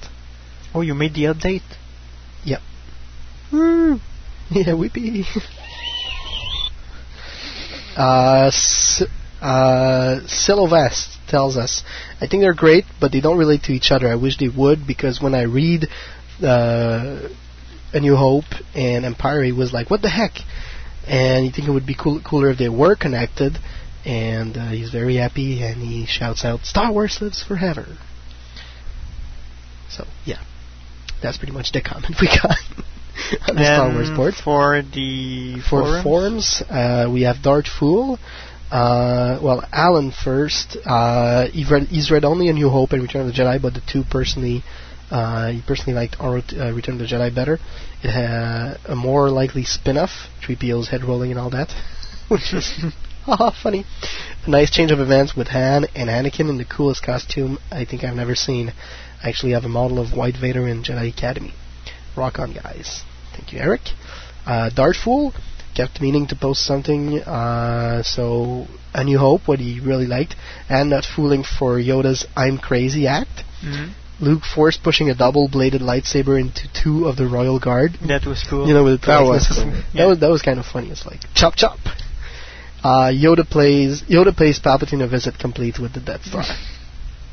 [0.74, 1.64] Oh, you made the update.
[2.44, 2.62] Yep.
[4.50, 5.26] Yeah, weepy.
[7.98, 9.04] uh, S-
[9.42, 11.84] uh, Silovest tells us,
[12.22, 14.08] I think they're great, but they don't relate to each other.
[14.08, 15.88] I wish they would because when I read
[16.42, 17.28] uh,
[17.94, 20.38] A New Hope and Empire, he was like, "What the heck?"
[21.08, 23.58] And you think it would be cool, cooler if they were connected.
[24.08, 27.86] And uh, he's very happy, and he shouts out, "Star Wars lives forever."
[29.90, 30.42] So yeah,
[31.22, 32.52] that's pretty much the comment we got
[33.50, 34.34] on the Star Wars And board.
[34.36, 36.04] For the For forums?
[36.04, 38.18] forums, uh, we have Dart Fool.
[38.72, 40.78] Uh, well, Alan first.
[40.86, 43.74] Uh, he read, he's read only A New Hope and Return of the Jedi, but
[43.74, 44.64] the two personally,
[45.10, 47.60] uh, he personally liked uh, Return of the Jedi better.
[48.04, 50.12] It had a more likely spin-off,
[50.46, 51.72] 3PO's head rolling and all that,
[52.28, 52.72] which is
[53.38, 53.86] haha funny.
[54.46, 58.04] A nice change of events with Han and Anakin in the coolest costume I think
[58.04, 58.72] I've never seen.
[59.24, 61.54] I actually have a model of White Vader in Jedi Academy.
[62.16, 63.04] Rock on, guys.
[63.36, 63.82] Thank you, Eric.
[64.46, 65.34] Uh, Dartful
[65.76, 70.36] kept meaning to post something, uh, so A New Hope, what he really liked,
[70.70, 73.44] and not fooling for Yoda's I'm Crazy act.
[73.64, 73.92] Mhm.
[74.20, 77.94] Luke force pushing a double-bladed lightsaber into two of the Royal Guard.
[78.08, 78.68] That was cool.
[78.68, 79.64] You know, with the That was likenesses.
[79.64, 79.84] cool.
[79.94, 80.90] That was that was kind of funny.
[80.90, 81.78] It's like chop chop.
[82.88, 86.44] Uh, Yoda plays Yoda plays Palpatine a visit complete with the Death Star.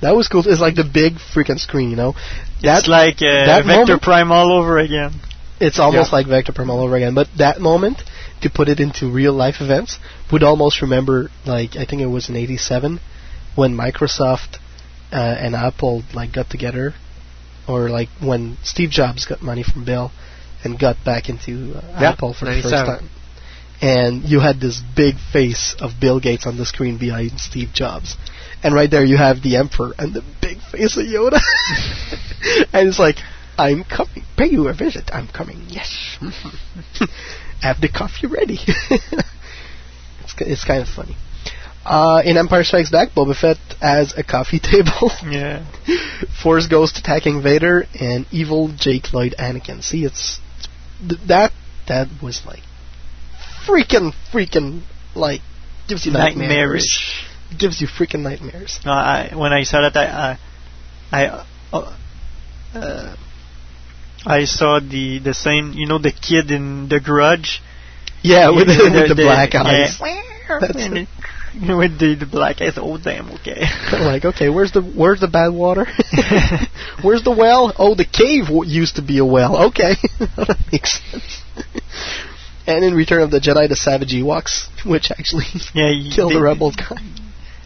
[0.03, 0.43] That was cool.
[0.53, 2.15] It's like the big freaking screen, you know.
[2.63, 5.13] It's like uh, that Vector moment- Prime all over again.
[5.67, 6.17] It's almost Yeah.
[6.19, 7.15] like Vector Prime all over again.
[7.15, 7.99] But that moment,
[8.43, 9.99] to put it into real life events,
[10.33, 13.01] would almost remember like I think it was in '87
[13.55, 14.59] when Microsoft
[15.13, 16.95] uh, and Apple like got together,
[17.69, 20.11] or like when Steve Jobs got money from Bill
[20.65, 23.09] and got back into uh, Yeah, Apple for the first time.
[23.81, 28.17] And you had this big face of Bill Gates on the screen behind Steve Jobs.
[28.63, 31.39] And right there you have the Emperor and the big face of Yoda.
[32.73, 33.17] and it's like,
[33.59, 34.25] I'm coming.
[34.37, 35.11] Pay you a visit.
[35.13, 35.67] I'm coming.
[35.69, 36.17] Yes.
[37.61, 38.59] have the coffee ready.
[40.21, 41.17] it's, it's kind of funny.
[41.85, 45.11] Uh, in Empire Strikes Back, Boba Fett has a coffee table.
[45.29, 45.65] Yeah.
[46.43, 49.83] Force Ghost attacking Vader and evil Jake Lloyd Anakin.
[49.83, 50.41] See, it's
[51.07, 51.53] th- that
[51.87, 52.63] that was like
[53.67, 54.83] freaking freaking
[55.15, 55.41] like
[55.89, 56.49] gives you nightmares.
[56.49, 57.25] Nightmarish.
[57.59, 58.81] Gives you freaking nightmares.
[58.85, 60.39] No, I, when I saw that, I,
[61.13, 61.97] I, I, uh,
[62.75, 63.17] uh,
[64.27, 65.73] I saw the the same.
[65.73, 67.61] You know, the kid in The Grudge.
[68.23, 69.99] Yeah, with the, with the, the- black eyes.
[70.01, 70.59] yeah.
[70.61, 71.09] That's it-
[71.79, 72.73] with the, the black eyes.
[72.77, 73.31] Oh damn.
[73.33, 73.63] Okay.
[73.93, 75.87] like, okay, where's the where's the bad water?
[77.03, 77.73] where's the well?
[77.79, 79.69] Oh, the cave w- used to be a well.
[79.69, 81.43] Okay, that makes sense.
[82.67, 86.35] And in Return of the Jedi, the Savage Ewoks, which actually Yeah, y- kill the
[86.37, 86.97] they- rebels guy.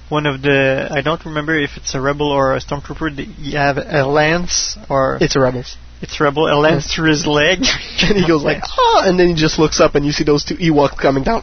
[0.08, 3.12] One of the I don't remember if it's a rebel or a stormtrooper.
[3.38, 5.64] You have a lance or It's a rebel.
[6.00, 6.46] it's rebel.
[6.50, 7.58] A lance through his leg.
[8.00, 10.44] and he goes like, ah, and then he just looks up and you see those
[10.44, 11.42] two Ewoks coming down.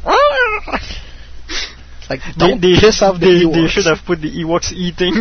[1.48, 3.53] It's like, They, don't they, piss off the they, Ewoks.
[3.53, 5.14] they should have put the Ewoks eating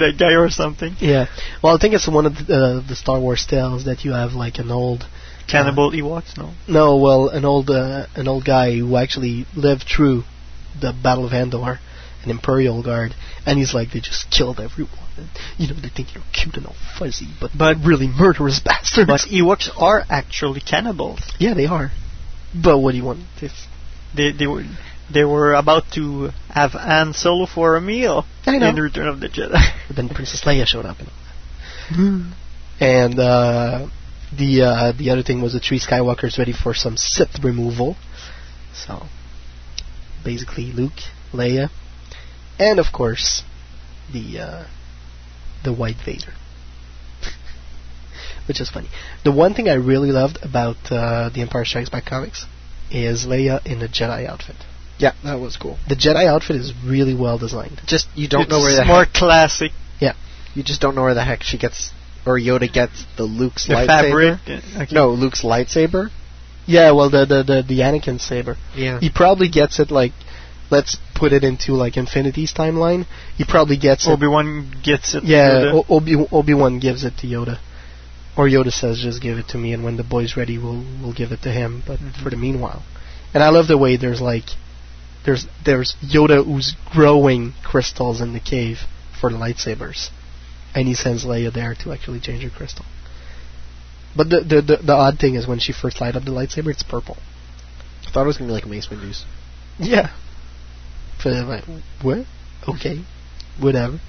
[0.00, 0.94] that guy or something.
[0.98, 1.26] Yeah.
[1.62, 4.32] Well, I think it's one of the, uh, the Star Wars tales that you have
[4.32, 5.04] like an old
[5.52, 6.52] Cannibal Ewoks, no.
[6.66, 10.24] No, well, an old uh, an old guy who actually lived through
[10.80, 11.78] the Battle of Endor,
[12.24, 13.14] an Imperial guard,
[13.46, 14.98] and he's like they just killed everyone.
[15.16, 19.06] And, you know, they think you're cute and all fuzzy, but but really murderous bastards.
[19.06, 21.20] But Ewoks are actually cannibals.
[21.38, 21.90] yeah, they are.
[22.54, 23.20] But what do you want?
[23.40, 23.52] If
[24.16, 24.64] They they were
[25.12, 29.60] they were about to have Han Solo for a meal in Return of the Jedi.
[29.86, 32.32] But then Princess Leia showed up and.
[32.80, 33.88] And uh,
[34.36, 37.96] the uh, the other thing was the three Skywalkers ready for some Sith removal.
[38.74, 39.06] So
[40.24, 41.00] basically, Luke,
[41.32, 41.70] Leia,
[42.58, 43.42] and of course
[44.12, 44.64] the uh,
[45.64, 46.32] the White Vader,
[48.48, 48.88] which is funny.
[49.24, 52.46] The one thing I really loved about uh, the Empire Strikes Back comics
[52.90, 54.56] is Leia in a Jedi outfit.
[54.98, 55.78] Yeah, that was cool.
[55.88, 57.80] The Jedi outfit is really well designed.
[57.86, 59.72] Just you don't It's know where the more heck, classic.
[60.00, 60.14] Yeah.
[60.54, 61.92] you just don't know where the heck she gets
[62.26, 64.38] or Yoda gets the Luke's The lightsaber.
[64.38, 64.64] fabric.
[64.82, 64.94] okay.
[64.94, 66.10] No, Luke's lightsaber.
[66.66, 68.56] Yeah, well, the the the, the Anakin saber.
[68.76, 69.00] Yeah.
[69.00, 70.12] He probably gets it like,
[70.70, 73.06] let's put it into like Infinity's timeline.
[73.36, 74.10] He probably gets it.
[74.10, 75.24] Obi Wan gets it.
[75.24, 77.58] Yeah, o- Obi Obi Wan gives it to Yoda,
[78.36, 81.12] or Yoda says, "Just give it to me," and when the boy's ready, we'll we'll
[81.12, 81.82] give it to him.
[81.84, 82.22] But Mhm.
[82.22, 82.82] for the meanwhile,
[83.34, 84.44] and I love the way there's like,
[85.24, 88.78] there's there's Yoda who's growing crystals in the cave
[89.20, 90.10] for the lightsabers,
[90.74, 92.84] and he sends Leia there to actually change her crystal.
[94.16, 96.70] But the the the, the odd thing is when she first light up the lightsaber,
[96.70, 97.16] it's purple.
[98.06, 99.24] I thought it was gonna be like Mace Windu's.
[99.78, 100.10] Yeah.
[101.22, 101.64] But I'm like,
[102.02, 102.26] what?
[102.68, 103.04] Okay,
[103.58, 104.00] whatever.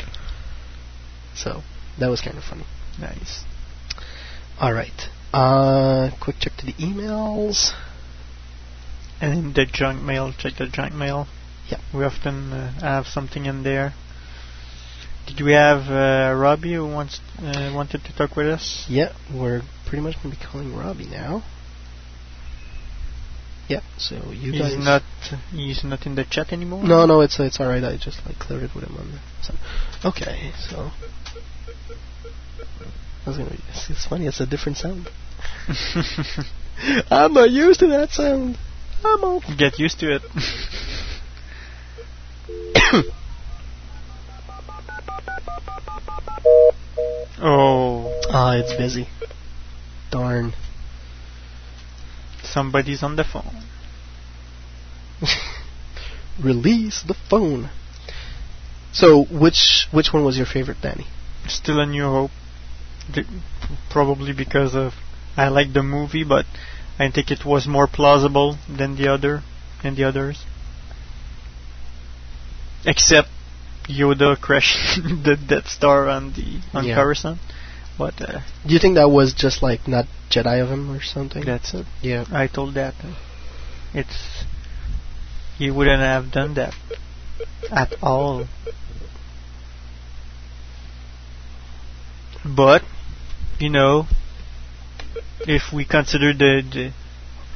[1.35, 1.61] So
[1.99, 2.65] that was kind of funny.
[2.99, 3.43] Nice.
[4.59, 5.09] All right.
[5.31, 7.73] Uh, quick check to the emails.
[9.21, 11.27] And the junk mail, check the junk mail.
[11.69, 11.79] Yeah.
[11.93, 13.93] We often uh, have something in there.
[15.27, 18.85] Did we have uh, Robbie who wants uh, wanted to talk with us?
[18.89, 21.43] Yeah, we're pretty much going to be calling Robbie now.
[23.69, 24.77] Yeah, so you he's guys.
[24.77, 25.03] not
[25.51, 26.83] he's not in the chat anymore.
[26.83, 27.83] No, no, it's it's all right.
[27.83, 29.19] I just like cleared it with him on the.
[29.41, 29.53] So.
[30.09, 30.91] Okay, so.
[33.25, 34.27] Was gonna be, it's, it's funny.
[34.27, 35.09] It's a different sound.
[37.09, 38.57] I'm not used to that sound.
[39.05, 39.41] I'm all.
[39.57, 40.21] Get used to it.
[47.41, 48.21] oh.
[48.29, 49.07] Ah, it's busy.
[50.11, 50.53] Darn.
[52.43, 53.63] Somebody's on the phone.
[56.43, 57.69] Release the phone.
[58.91, 61.07] So, which which one was your favorite, Danny?
[61.47, 62.31] Still a New Hope.
[63.11, 63.23] D-
[63.89, 64.93] probably because of
[65.35, 66.45] I like the movie, but
[66.99, 69.41] I think it was more plausible than the other
[69.81, 70.45] than the others.
[72.85, 73.29] Except
[73.87, 76.95] Yoda crashing the Death Star on the on Yeah.
[76.95, 77.39] Coruscant.
[77.97, 81.43] But uh, Do you think that was just like not Jedi of him or something?
[81.45, 81.85] that's it.
[82.01, 82.25] Yeah.
[82.31, 82.95] I told that.
[83.03, 83.13] uh,
[83.93, 84.43] It's
[85.57, 86.73] he wouldn't have done that
[87.71, 88.45] at all.
[92.43, 92.81] But
[93.59, 94.07] you know,
[95.41, 96.91] if we consider the the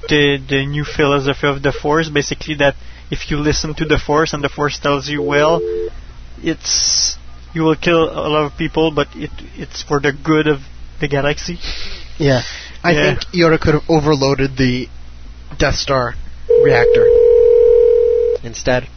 [0.08, 2.76] the, the new philosophy of the Force, basically that
[3.12, 5.60] if you listen to the Force and the Force tells you, well,
[6.42, 7.18] it's
[7.54, 10.60] you will kill a lot of people, but it it's for the good of
[11.00, 11.58] the galaxy.
[12.18, 12.42] Yeah.
[12.84, 13.16] I Yeah.
[13.16, 14.88] think Yoda could have overloaded the
[15.58, 16.14] Death Star
[16.64, 17.08] reactor
[18.44, 18.88] instead,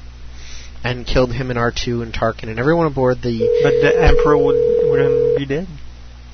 [0.85, 3.39] and killed him and R2 and Tarkin and everyone aboard the.
[3.63, 5.67] But the Emperor would wouldn't be dead.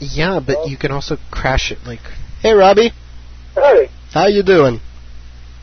[0.01, 2.01] Yeah, but you can also crash it like.
[2.41, 2.93] Hey, Robbie.
[3.55, 4.81] Hey, How you doing?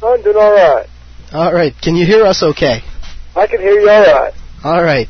[0.02, 0.88] I'm doing all right.
[1.32, 1.74] All right.
[1.82, 2.82] Can you hear us okay?
[3.36, 4.34] I can hear you all right.
[4.64, 5.08] All right.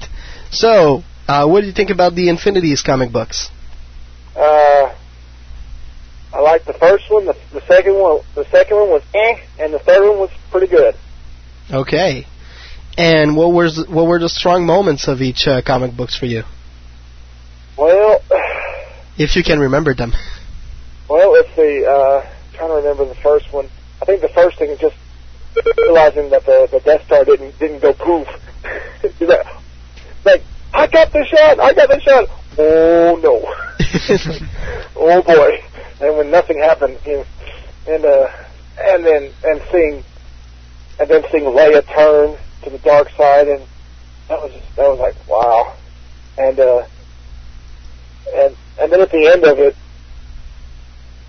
[0.53, 3.49] So, uh, what do you think about the Infinities comic books?
[4.35, 4.93] Uh,
[6.33, 7.25] I like the first one.
[7.25, 10.67] The, the second one, the second one was eh, and the third one was pretty
[10.67, 10.95] good.
[11.71, 12.25] Okay.
[12.97, 16.43] And what was what were the strong moments of each uh, comic books for you,
[17.77, 18.21] Well,
[19.17, 20.13] if you can remember them?
[21.09, 21.83] well, let's see.
[21.85, 22.21] Uh,
[22.53, 23.67] trying to remember the first one.
[24.01, 24.95] I think the first thing is just
[25.77, 28.27] realizing that the, the Death Star didn't didn't go poof.
[29.19, 29.45] Like,
[30.25, 30.43] like,
[30.73, 31.59] I got the shot.
[31.59, 32.29] I got the shot.
[32.57, 33.43] Oh no.
[34.95, 35.63] oh boy.
[36.01, 37.25] And when nothing happened, you know,
[37.87, 38.27] and uh,
[38.79, 40.03] and then and seeing,
[40.99, 43.61] and then seeing Leia turn to the dark side, and
[44.29, 45.73] that was just, that was like wow.
[46.37, 46.85] And uh,
[48.35, 49.75] and and then at the end of it,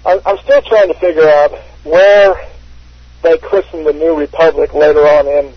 [0.06, 1.52] I'm, I'm still trying to figure out
[1.84, 2.34] where
[3.22, 5.54] they christened the New Republic later on in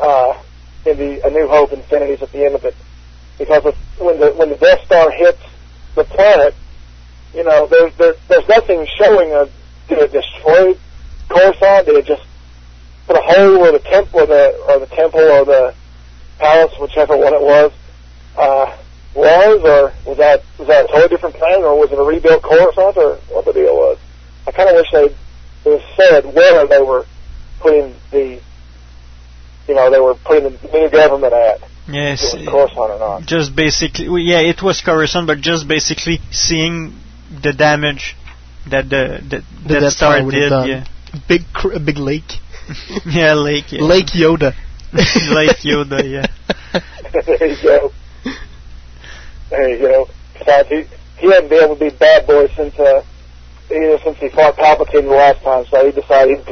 [0.00, 0.34] uh,
[0.88, 2.74] in the A New Hope Infinities at the end of it,
[3.38, 5.42] because of, when the when the Death Star hits
[5.94, 6.54] the planet,
[7.34, 9.48] you know, there's there, there's nothing showing a
[9.88, 10.74] did it destroy
[11.28, 11.86] Coruscant?
[11.86, 12.22] Did it just
[13.06, 15.74] put a hole where the temple or the or the temple or the
[16.38, 17.72] palace, whichever one it was,
[18.36, 18.76] uh,
[19.14, 22.42] was, or was that was that a totally different planet, or was it a rebuilt
[22.42, 23.98] Coruscant, or what the deal was?
[24.46, 25.14] I kind of wish they
[25.64, 27.04] it was said where they were
[27.60, 28.40] putting the,
[29.68, 31.60] you know, they were putting the new government at.
[31.86, 32.34] Yes.
[32.34, 33.22] If it was Coruscant or not.
[33.22, 36.98] Just basically, well, yeah, it was Coruscant, but just basically seeing
[37.42, 38.16] the damage
[38.70, 40.50] that the the, The Death Death Star Star did.
[40.50, 40.84] Yeah,
[41.28, 42.32] Big cr- a big lake.
[43.06, 43.72] yeah, Lake.
[43.72, 43.82] Yeah.
[43.82, 44.54] Lake Yoda.
[44.92, 46.02] Lake Yoda.
[46.04, 46.82] Yeah.
[47.24, 47.92] there you go.
[49.48, 50.08] There you go.
[50.34, 50.84] Besides, he
[51.18, 53.02] he hadn't been able to be bad boy since uh
[53.70, 56.44] either since he fought Palpatine the last time, so he decided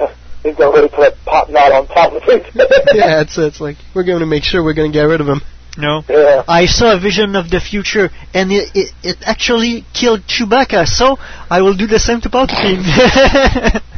[0.47, 2.45] he's gonna, he's gonna really put a pop knot on Palpatine.
[2.95, 5.27] yeah, it's it's like we're going to make sure we're going to get rid of
[5.27, 5.41] him.
[5.79, 6.03] No.
[6.09, 6.43] Yeah.
[6.49, 10.87] I saw a vision of the future, and it, it, it actually killed Chewbacca.
[10.87, 11.19] So
[11.51, 13.83] I will do the same to Palpatine.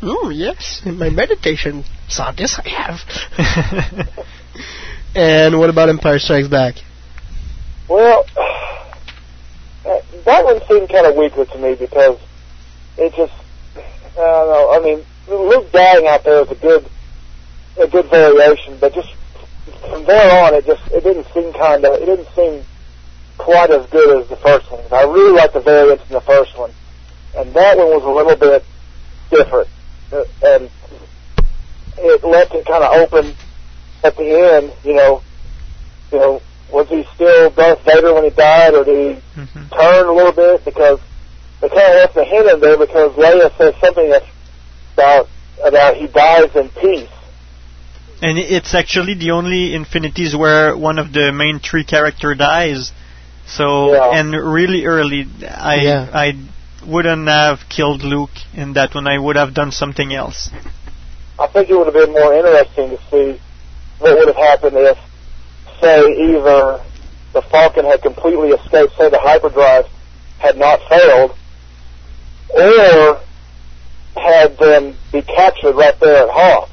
[0.00, 3.00] Oh yes, in my meditation saw this I have.
[5.14, 6.76] and what about Empire Strikes Back?
[7.88, 12.20] Well, uh, that one seemed kind of weaker to me because
[12.96, 13.32] it just,
[13.76, 14.70] I don't know.
[14.70, 16.86] I mean, Luke dying out there is a good,
[17.78, 19.12] a good variation, but just
[19.88, 22.64] from there on, it just it didn't seem kind of, it didn't seem
[23.36, 24.82] quite as good as the first one.
[24.90, 26.72] I really liked the variants in the first one,
[27.36, 28.64] and that one was a little bit
[29.30, 29.68] different,
[30.12, 30.70] uh, and
[31.98, 33.34] it left it kind of open
[34.04, 34.72] at the end.
[34.84, 35.22] You know,
[36.12, 36.42] you know,
[36.72, 39.22] was he still Darth Vader when he died, or did he
[39.76, 40.64] turn a little bit?
[40.64, 41.00] Because
[41.60, 44.08] they kind of left the hint in there because Leia says something
[44.98, 45.28] about
[45.62, 47.08] about he dies in peace.
[48.20, 52.92] And it's actually the only Infinities where one of the main three character dies.
[53.46, 54.18] So Yeah.
[54.18, 56.06] and really early, I Yeah.
[56.12, 56.36] I
[56.84, 59.06] wouldn't have killed Luke in that one.
[59.06, 60.50] I would have done something else.
[61.38, 63.40] I think it would have been more interesting to see
[63.98, 64.98] what would have happened if,
[65.80, 66.80] say, either
[67.32, 69.86] the Falcon had completely escaped, say the hyperdrive
[70.38, 71.32] had not failed,
[72.50, 73.20] or
[74.18, 76.70] had them be captured right there at Hoth,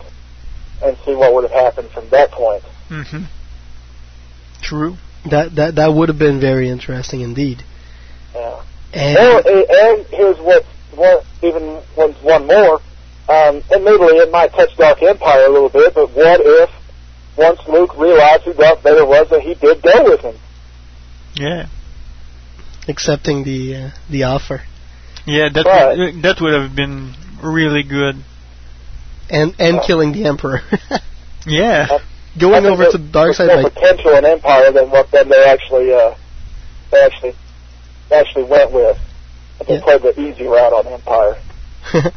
[0.83, 2.63] and see what would have happened from that point.
[2.89, 3.23] hmm
[4.61, 4.97] True.
[5.29, 7.63] That that that would have been very interesting indeed.
[8.33, 8.63] Yeah.
[8.93, 10.65] And Or, and here's what
[10.95, 12.79] one, even one, one more.
[13.27, 16.69] Um, admittedly, it might touch Dark Empire a little bit, but what if
[17.37, 20.35] once Luke realized who Darth Vader was, that he did go with him?
[21.35, 21.67] Yeah.
[22.87, 24.61] accepting the uh, the offer
[25.25, 25.97] Yeah, that Right.
[25.97, 27.13] would, that would have been
[27.43, 28.15] really good.
[29.29, 30.61] and and killing the emperor.
[31.47, 31.87] Yeah.
[31.91, 31.99] I
[32.39, 35.11] Going think over to the dark side there's more like potential in Empire than what
[35.11, 36.15] than they actually uh,
[36.91, 37.35] they actually
[38.11, 38.97] actually went with.
[39.59, 39.81] But they Yeah.
[39.83, 41.37] played the easy route on Empire.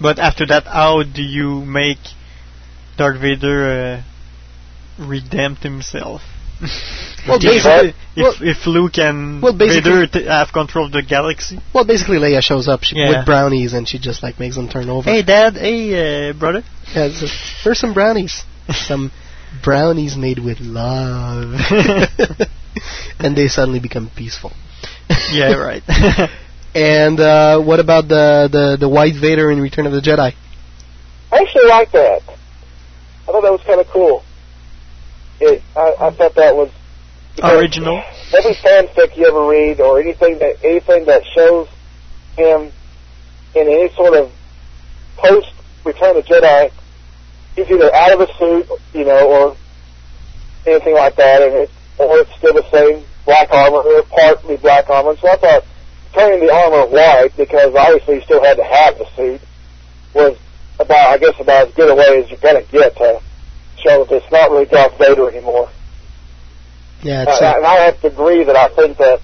[0.00, 1.98] But after that, how do you make
[2.96, 4.02] Darth Vader
[4.98, 6.22] uh, redempt himself?
[7.28, 11.58] Well, basically- if, if Luke and Well, basically- Vader t- have control of the galaxy.
[11.74, 13.18] well, basically Leia shows up she, Yeah.
[13.18, 15.10] with brownies and she just like makes them turn over.
[15.10, 15.54] Hey, Dad.
[15.56, 16.62] Hey, uh, brother.
[16.94, 17.34] Yeah, it's just,
[17.64, 18.44] here's some brownies.
[18.70, 19.10] some
[19.64, 21.54] brownies made with love.
[23.18, 24.52] and they suddenly become peaceful.
[25.32, 25.82] Yeah, right.
[26.74, 30.34] And uh, what about the, the the White Vader in Return of the Jedi?
[31.32, 32.20] I actually like that.
[32.28, 34.22] I thought that was kind of cool.
[35.40, 36.70] It, I, I thought that was
[37.42, 38.02] Original.
[38.32, 41.68] every fanfic you ever read or anything that anything that shows
[42.36, 42.72] him
[43.54, 44.32] in any sort of
[45.16, 45.52] post
[45.84, 46.72] Return of the Jedi,
[47.54, 49.56] he's either out of a suit, you know, or
[50.66, 54.90] anything like that, and it, or it's still the same black armor or partly black
[54.90, 55.16] armor.
[55.16, 55.64] So I thought
[56.12, 59.40] turning the armor white because obviously he still had to have the suit
[60.14, 60.38] was
[60.80, 63.20] about I guess about as good a way as you're gonna get to
[63.86, 65.70] show it's not really Darth Vader anymore.
[67.02, 69.20] Yeah, Uh, it's uh, and I have to agree that I think that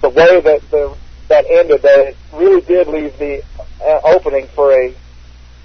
[0.00, 0.96] the way that the
[1.28, 3.42] that ended, that it really did leave the
[3.80, 4.94] uh, opening for a.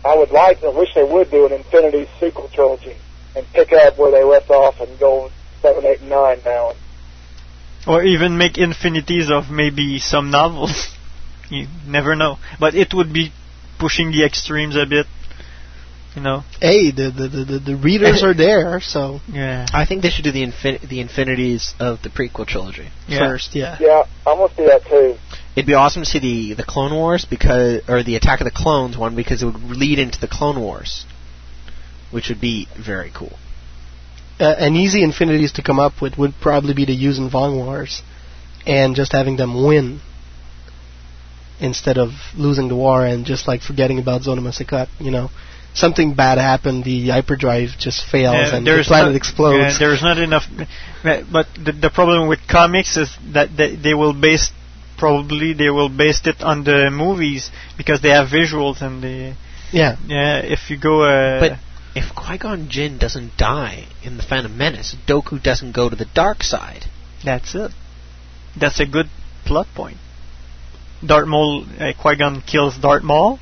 [0.03, 2.95] I would like, I wish they would do an Infinity sequel trilogy
[3.35, 5.29] and pick up where they left off and go
[5.61, 6.73] seven, eight, and nine now.
[7.85, 10.95] Or even make infinities of maybe some novels.
[11.49, 12.37] you never know.
[12.59, 13.33] But it would be
[13.77, 15.07] pushing the extremes a bit.
[16.15, 16.44] You know.
[16.60, 19.68] hey, the the, the, the, the readers are there, so Yeah.
[19.72, 22.90] I think they should do the infin- the infinities of the prequel trilogy.
[23.07, 23.19] Yeah.
[23.19, 23.77] first, yeah.
[23.80, 25.18] Yeah, I'm gonna see that too.
[25.56, 28.52] It'd be awesome to see the the Clone Wars because or the Attack of the
[28.52, 31.06] Clones one because it would lead into the Clone Wars,
[32.11, 33.38] which would be very cool.
[34.40, 38.02] Uh, an easy infinities to come up with would probably be the Yuuzhan Vong Wars,
[38.65, 39.99] and just having them win
[41.60, 44.88] instead of losing the war and just like forgetting about Zonama Sekot.
[44.99, 45.30] You know,
[45.73, 49.57] something bad happened, the hyperdrive just fails Yeah, and the planet not, explodes.
[49.73, 50.43] yeah, there's not enough.
[51.03, 54.51] But the, the problem with comics is that they, they will base
[54.97, 59.33] probably they will base it on the movies because they have visuals and they
[59.71, 60.39] yeah, yeah.
[60.39, 61.59] If you go uh, But
[61.95, 66.07] if Qui Gon Jinn doesn't die in the Phantom Menace, Dooku doesn't go to the
[66.13, 66.85] dark side.
[67.23, 67.71] that's it.
[68.59, 69.07] That's a good
[69.45, 69.97] plot point.
[71.05, 73.39] Darth Maul, uh, Qui Gon kills Darth Maul.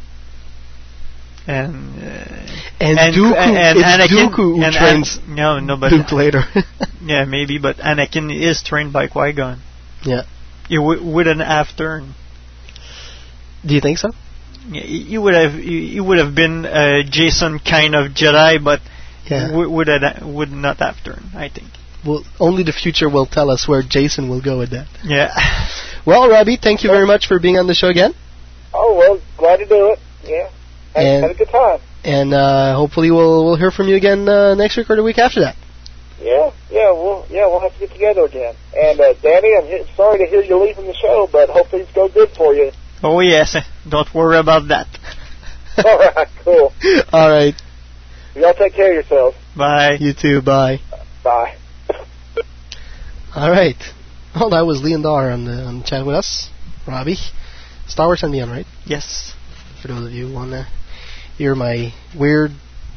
[1.48, 2.46] And uh,
[2.80, 6.12] and, and Dooku, and it's Anakin Dooku who and trains An- no no but Luke
[6.12, 6.42] later.
[7.02, 9.62] yeah maybe but Anakin is trained by Qui Gon.
[10.04, 10.24] yeah,
[10.68, 12.14] You w- wouldn't have turned.
[13.66, 14.10] do you think so?
[14.70, 18.82] Yeah, You would have you, you would have been a Jacen kind of Jedi, but
[19.30, 19.48] Yeah.
[19.48, 21.32] w- would have, would not have turned.
[21.34, 21.68] I think.
[22.06, 24.88] Well, only the future will tell us where Jacen will go with that.
[25.04, 25.32] Yeah.
[26.06, 28.14] Well, Robbie, thank you very much for being on the show again,
[28.74, 30.00] Oh well, glad to do it.
[30.24, 30.50] Yeah,
[30.98, 31.80] had, And- had a good time.
[32.04, 35.18] and uh, hopefully we'll we'll hear from you again uh, next week or the week
[35.18, 35.56] after that.
[36.22, 38.56] Yeah, yeah, we'll yeah we'll have to get together again.
[38.76, 41.88] And uh, Danny, I'm he- sorry to hear you leaving the show, but hope things
[41.94, 42.72] go good for you.
[43.04, 43.56] Oh yes.
[43.90, 44.88] Don't worry about that.
[45.86, 46.74] All right, cool.
[47.14, 47.54] All right,
[48.36, 49.38] Y'all take care of yourselves.
[49.56, 49.98] Bye.
[50.00, 50.42] you too.
[50.42, 50.80] Bye.
[51.24, 51.56] Bye.
[53.36, 53.76] All right.
[54.36, 56.50] Well, that was Leon Dar on the on the chat with us.
[56.88, 57.18] Robbie,
[57.88, 58.66] Star Wars and Beyond, right?
[58.86, 59.34] Yes.
[59.82, 60.68] For those of you who want to
[61.38, 62.52] hear my weird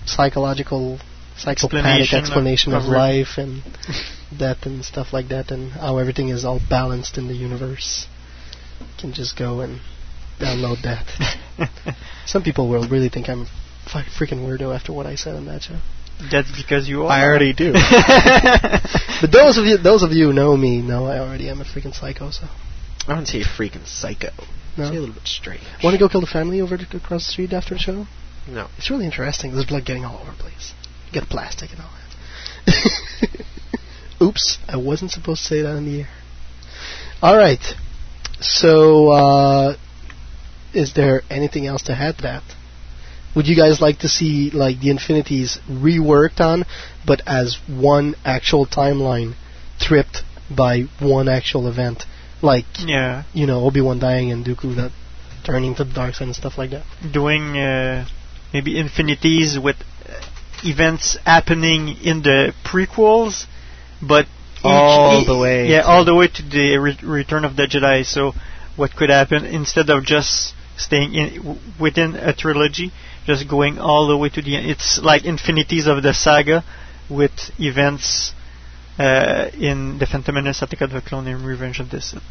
[0.06, 0.98] psychological,
[1.36, 3.62] psychopathic Explanation explanation of- of, of life and
[4.38, 8.06] death and stuff like that, and how everything is all balanced in the universe.
[8.98, 9.80] can just go and
[10.38, 11.06] download that.
[12.26, 15.62] Some people will really think I'm a freaking weirdo after what I said on that
[15.62, 15.78] show.
[16.30, 17.10] That's because you are.
[17.10, 17.72] I already do.
[19.20, 21.64] but those of you, those of you who know me, know I already am a
[21.64, 22.30] freaking psycho.
[22.30, 22.46] So
[23.06, 24.28] I wouldn't say freaking psycho.
[24.76, 24.90] No.
[24.90, 25.62] Say a little bit strange.
[25.82, 28.06] want to go kill the family over to, across the street after the show?
[28.48, 28.68] No.
[28.78, 29.52] It's really interesting.
[29.52, 30.72] There's blood getting all over the place.
[31.06, 31.90] You get plastic and all
[32.66, 33.44] that.
[34.22, 36.08] Oops, I wasn't supposed to say that in the air.
[37.22, 37.60] All right.
[38.40, 39.76] So, uh,
[40.72, 42.42] is there anything else to add to that?
[43.36, 46.64] Would you guys like to see like the Infinities reworked on,
[47.06, 49.34] but as one actual timeline,
[49.78, 50.22] tripped
[50.54, 52.04] by one actual event,
[52.42, 53.22] like Yeah.
[53.32, 54.90] you know Obi Wan dying and Dooku that
[55.44, 56.84] turning to the dark side and stuff like that?
[57.12, 58.06] Doing uh,
[58.52, 59.76] maybe infinities with
[60.08, 60.12] uh,
[60.64, 63.46] events happening in the prequels,
[64.02, 64.26] but
[64.62, 68.04] All the way Yeah, to- all the way to the re- Return of the Jedi.
[68.04, 68.34] So,
[68.76, 72.92] what could happen instead of just staying in w- within a trilogy,
[73.26, 74.66] just going all the way to the end?
[74.70, 76.62] It's like infinities of the saga
[77.08, 78.32] with events
[78.98, 82.22] uh, in the Phantom Menace, Attack of the Clone, and Revenge of the Sith.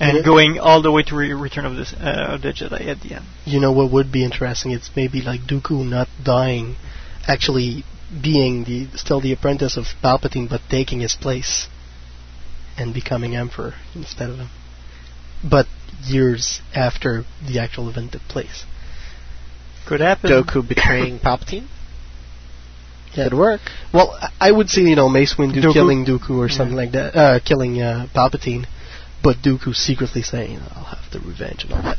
[0.00, 0.22] And Yeah.
[0.22, 3.00] going all the way to re- Return of the S- uh, of the Jedi at
[3.00, 3.24] the end.
[3.44, 4.70] You know what would be interesting?
[4.70, 6.76] It's maybe like Dooku not dying,
[7.26, 7.84] actually
[8.22, 11.66] being the still the apprentice of Palpatine, but taking his place
[12.76, 14.50] and becoming Emperor instead of him.
[15.42, 15.66] But
[16.04, 18.64] years after the actual event took place.
[19.86, 20.30] Could happen.
[20.30, 21.66] Dooku betraying Palpatine.
[23.14, 23.60] Could work.
[23.92, 25.72] Well, I- I would see you know Mace Windu Dooku?
[25.72, 28.66] killing Dooku or something like that, uh, killing uh, Palpatine,
[29.22, 31.98] but Dooku secretly saying, "I'll have the revenge" and all that.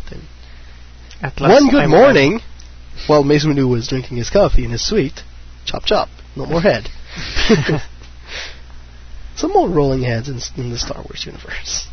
[1.22, 2.40] Last One good I'm morning,
[3.08, 5.22] while Mace Windu was drinking his coffee in his suite,
[5.66, 6.90] chop chop, no more head.
[9.36, 11.88] Some more rolling heads in, in the Star Wars universe.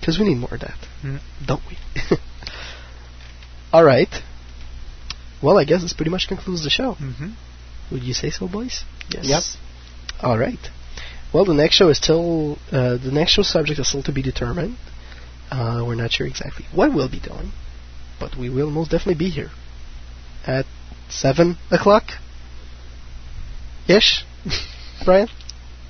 [0.00, 1.20] Because we need more of that, Mm.
[1.46, 1.76] don't we?
[3.72, 4.08] Alright.
[5.42, 6.94] Well, I guess this pretty much concludes the show.
[6.94, 7.30] Mm-hmm.
[7.92, 8.84] Would you say so, boys?
[9.10, 9.26] Yes.
[9.26, 10.22] Yep.
[10.22, 10.58] All right.
[11.32, 14.22] Well, the next show is still uh, the next show subject is still to be
[14.22, 14.76] determined.
[15.50, 17.52] Uh, we're not sure exactly what we'll be doing,
[18.18, 19.50] but we will most definitely be here
[20.46, 20.66] at
[21.08, 22.04] seven o'clock
[23.88, 24.24] ish.
[25.04, 25.28] Brian.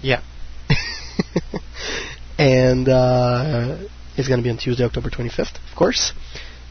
[0.03, 0.23] Yeah.
[2.39, 3.79] and uh,
[4.17, 6.13] it's going to be on Tuesday, October 25th, of course.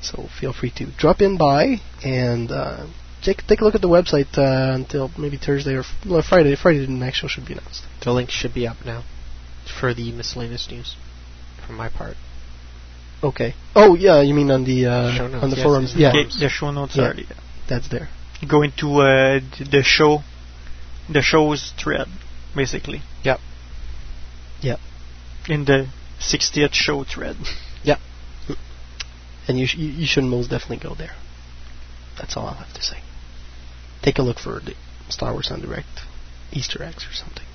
[0.02, 2.85] So feel free to drop in by and uh,
[3.28, 6.56] take take a look at the website uh, until maybe Thursday or well, Friday.
[6.56, 7.84] Friday the next show should be announced.
[8.04, 9.04] The link should be up now
[9.80, 10.95] for the miscellaneous news
[11.66, 12.16] from my part.
[13.22, 13.54] Okay.
[13.76, 15.95] Oh yeah, you mean on the uh, Show notes, on the yes, forums?
[15.95, 17.08] Yeah, the show notes Yeah.
[17.10, 17.16] are
[17.68, 18.08] that's there.
[18.48, 19.40] going to uh,
[19.72, 20.20] the show,
[21.12, 22.08] the show's thread,
[22.56, 23.02] basically.
[23.24, 23.40] Yep.
[24.62, 24.80] Yep.
[25.49, 25.88] In the
[26.20, 27.36] 60th show thread.
[27.84, 27.99] Yeah.
[29.48, 31.16] And you sh- you, you should most definitely go there.
[32.18, 32.98] That's all I'll have to say.
[34.02, 34.74] Take a look for the
[35.10, 35.88] Star Wars en Direct
[36.52, 37.45] Easter eggs or something.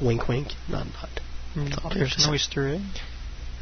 [0.00, 1.10] Wink, wink, nod, nod.
[1.56, 2.82] That's all I have There's no Easter egg.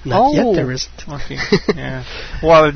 [0.05, 0.55] Not yet, Oh.
[0.55, 1.09] there isn't.
[1.09, 1.37] Okay.
[1.77, 2.05] yeah.
[2.43, 2.73] Well,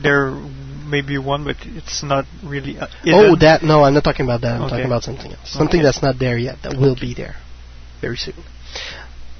[0.00, 2.78] there may be one, but it's not really.
[2.78, 4.56] Uh, Oh, that no, I'm not talking about that.
[4.56, 4.70] I'm Okay.
[4.70, 5.50] talking about something else.
[5.50, 5.84] Something Okay.
[5.86, 7.36] that's not there yet that will be there
[8.00, 8.34] very soon.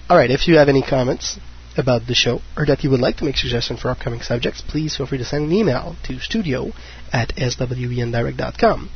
[0.09, 0.31] All right.
[0.31, 1.39] If you have any comments
[1.77, 4.97] about the show or that you would like to make suggestions for upcoming subjects, please
[4.97, 6.73] feel free to send an email to studio
[7.13, 8.91] at swendirect.com.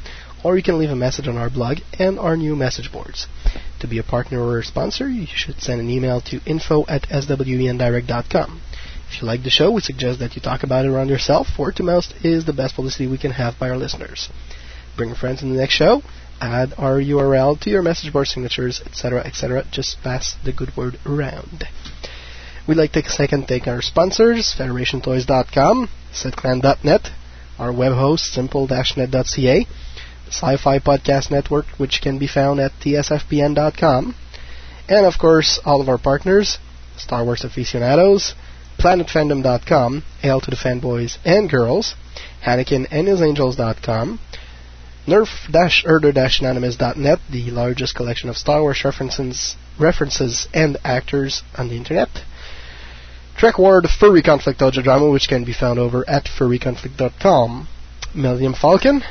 [0.45, 3.27] Or you can leave a message on our blog and our new message boards.
[3.81, 7.09] To be a partner or a sponsor, you should send an email to info at
[7.09, 8.61] swendirect.com.
[9.09, 11.59] If you like the show, we suggest that you talk about it around yourself.
[11.59, 14.29] Word to mouth is the best publicity we can have by our listeners.
[14.97, 16.03] Bring your friends in the next show.
[16.41, 19.65] Add our URL to your message board signatures, etc., etc.
[19.71, 21.65] Just pass the good word around.
[22.67, 27.11] We'd like to take a second to thank our sponsors, FederationToys.com, SetClan.net,
[27.61, 29.67] our web host, simple-net.ca,
[30.29, 34.17] Sci-Fi Podcast Network, which can be found at tsfpn.com,
[34.89, 36.59] and of course, all of our partners,
[36.97, 38.35] Star Wars aficionados,
[38.81, 41.95] PlanetFandom.com, Hail to the Fanboys and Girls,
[42.45, 44.19] Hannikin and HisAngels.com,
[45.07, 52.09] Nerf-Herder-Anonymous.net, the largest collection of Star Wars references, references and actors on the internet,
[53.39, 57.69] Trek Ward Furry Conflict Audio Drama, which can be found over at furryconflict.com,
[58.15, 59.03] Millennium Falcon,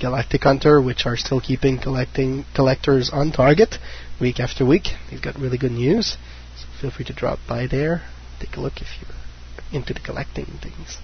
[0.00, 3.74] Galactic Hunter, which are still keeping collecting collectors on target
[4.18, 4.88] week after week.
[5.10, 6.16] They've got really good news,
[6.56, 8.04] so feel free to drop by there,
[8.40, 10.96] take a look if you're into the collecting things.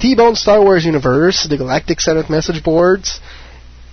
[0.00, 3.20] T-Bone Star Wars Universe, the Galactic Senate message boards,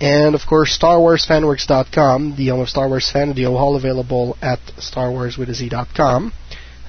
[0.00, 6.32] and of course StarWarsFanWorks.com, the home of Star Wars Fan Video, all available at StarWarsWithAZ.com.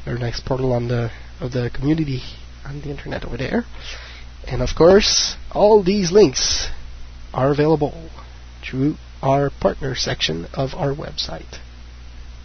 [0.10, 2.24] Our next portal on the of the community
[2.66, 3.64] on the internet over there.
[4.48, 6.68] And of course, all these links
[7.32, 8.10] are available
[8.64, 11.60] through our partner section of our website.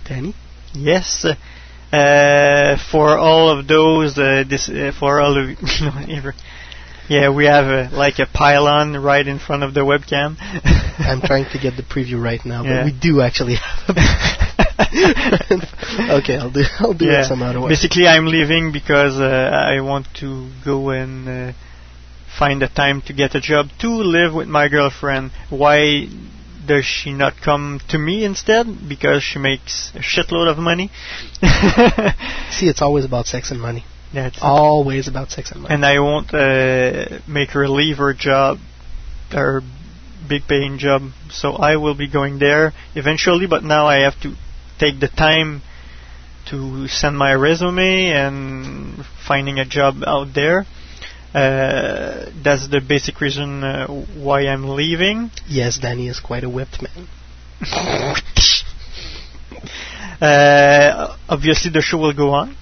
[0.06, 0.34] Danny?
[0.74, 1.24] Yes.
[1.24, 5.56] Uh, for all of those, uh, this uh, for all of
[7.08, 10.36] yeah, we have a, like a pylon right in front of the webcam.
[10.98, 12.84] I'm trying to get the preview right now, but Yeah.
[12.84, 13.96] we do actually have.
[13.96, 14.00] A
[16.18, 16.62] okay, I'll do.
[16.80, 17.68] I'll do it some other way.
[17.70, 21.52] Basically, I'm leaving because uh, I want to go and uh,
[22.38, 25.32] find a time to get a job to live with my girlfriend.
[25.50, 26.06] Why
[26.66, 28.66] does she not come to me instead?
[28.88, 30.90] Because she makes a shitload of money.
[32.50, 33.84] See, it's always about sex and money.
[34.14, 38.58] That's always about sex and and I won't uh, make her leave her job,
[39.32, 39.60] her
[40.28, 41.10] big paying job.
[41.30, 44.34] So I will be going there eventually, but now I have to
[44.78, 45.62] take the time
[46.50, 50.64] to send my resume and finding a job out there.
[51.34, 55.32] Uh, that's the basic reason uh, why I'm leaving.
[55.48, 57.08] Yes, Danny is quite a whipped man.
[60.20, 62.56] Uh, obviously, the show will go on,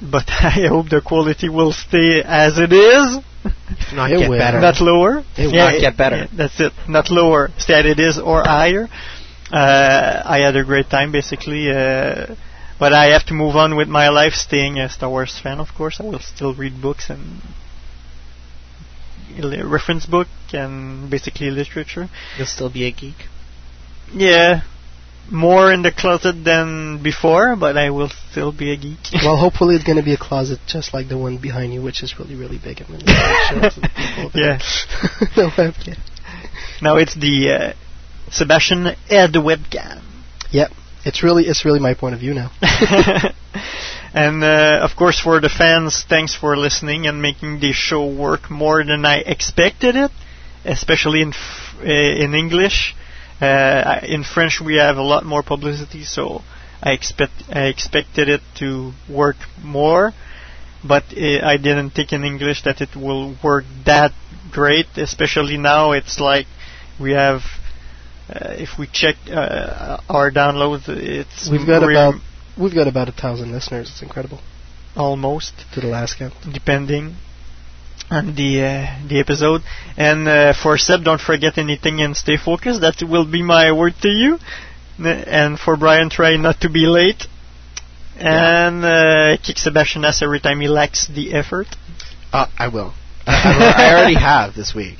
[0.00, 3.18] but I hope the quality will stay as it is.
[3.92, 4.38] not It get will.
[4.38, 4.60] better.
[4.60, 5.24] Not lower.
[5.36, 6.16] It will not get better.
[6.16, 6.72] yeah, that's it.
[6.88, 7.50] Not lower.
[7.58, 8.88] Stay as it is or higher.
[9.50, 11.70] Uh, I had a great time, basically.
[11.70, 12.34] Uh,
[12.78, 15.68] but I have to move on with my life, staying a Star Wars fan, of
[15.74, 16.00] course.
[16.00, 17.40] I will still read books and
[19.64, 22.08] reference book and basically literature.
[22.36, 23.16] You'll still be a geek.
[24.12, 24.62] Yeah,
[25.30, 28.98] more in the closet than before, but I will still be a geek.
[29.22, 32.02] well, hopefully it's going to be a closet just like the one behind you, which
[32.02, 32.80] is really, really big.
[32.80, 34.58] I'm going to the Yeah.
[35.36, 35.98] no webcam.
[36.80, 37.72] Now it's the uh,
[38.30, 40.02] Sebastian Ed webcam.
[40.50, 40.70] Yep,
[41.04, 42.50] it's really, it's really my point of view now.
[44.14, 48.50] and uh, of course, for the fans, thanks for listening and making this show work
[48.50, 50.10] more than I expected it,
[50.64, 52.94] especially in f- uh, in English.
[53.40, 56.42] Uh, in French, we have a lot more publicity, so
[56.82, 60.12] I expect I expected it to work more,
[60.86, 64.12] but uh, I didn't think in English that it will work that
[64.50, 64.86] great.
[64.96, 66.46] Especially now, it's like
[67.00, 67.42] we have.
[68.28, 72.14] Uh, if we check uh, our downloads, it's We've got about,
[72.58, 73.88] we've got about a thousand listeners.
[73.88, 74.40] It's incredible.
[74.94, 76.34] almost To the last count.
[76.52, 77.16] depending
[78.10, 79.62] on the uh, the episode.
[79.96, 82.80] And uh, for Seb, don't forget anything and stay focused.
[82.80, 84.38] That will be my word to you.
[84.98, 87.24] And for Brian, try not to be late.
[88.18, 91.68] And uh, kick Sebastian ass every time he lacks the effort.
[92.32, 92.92] Uh, I will.
[93.26, 94.98] I, I, I already have this week.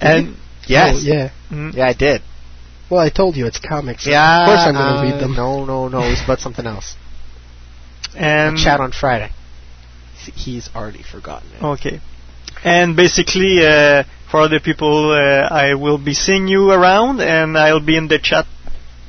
[0.00, 0.36] and
[0.68, 0.96] Yes.
[0.96, 1.30] Oh, yeah.
[1.50, 1.74] Mm.
[1.74, 2.20] Yeah, I did.
[2.90, 4.06] Well, I told you it's comics.
[4.06, 4.42] Yeah.
[4.42, 5.34] Of course I'm going to uh, read them.
[5.34, 6.00] No, no, no.
[6.02, 6.94] It's about something else.
[8.16, 9.30] and Chat on Friday.
[10.36, 11.62] See, He's already forgotten it.
[11.62, 12.00] Okay.
[12.64, 17.84] And basically, uh, for other people, uh, I will be seeing you around, and I'll
[17.84, 18.46] be in the chat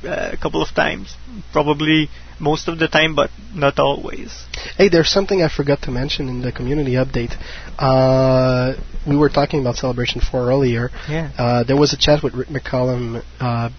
[0.04, 1.14] uh, a couple of times.
[1.52, 4.44] Probably most of the time, but not always.
[4.76, 7.34] Hey, there's something I forgot to mention in the community update.
[7.78, 8.74] Uh,
[9.06, 10.90] we were talking about Celebration 4 earlier.
[11.08, 11.30] Yeah.
[11.36, 13.70] Uh, there was a chat with Rick McCallum uh,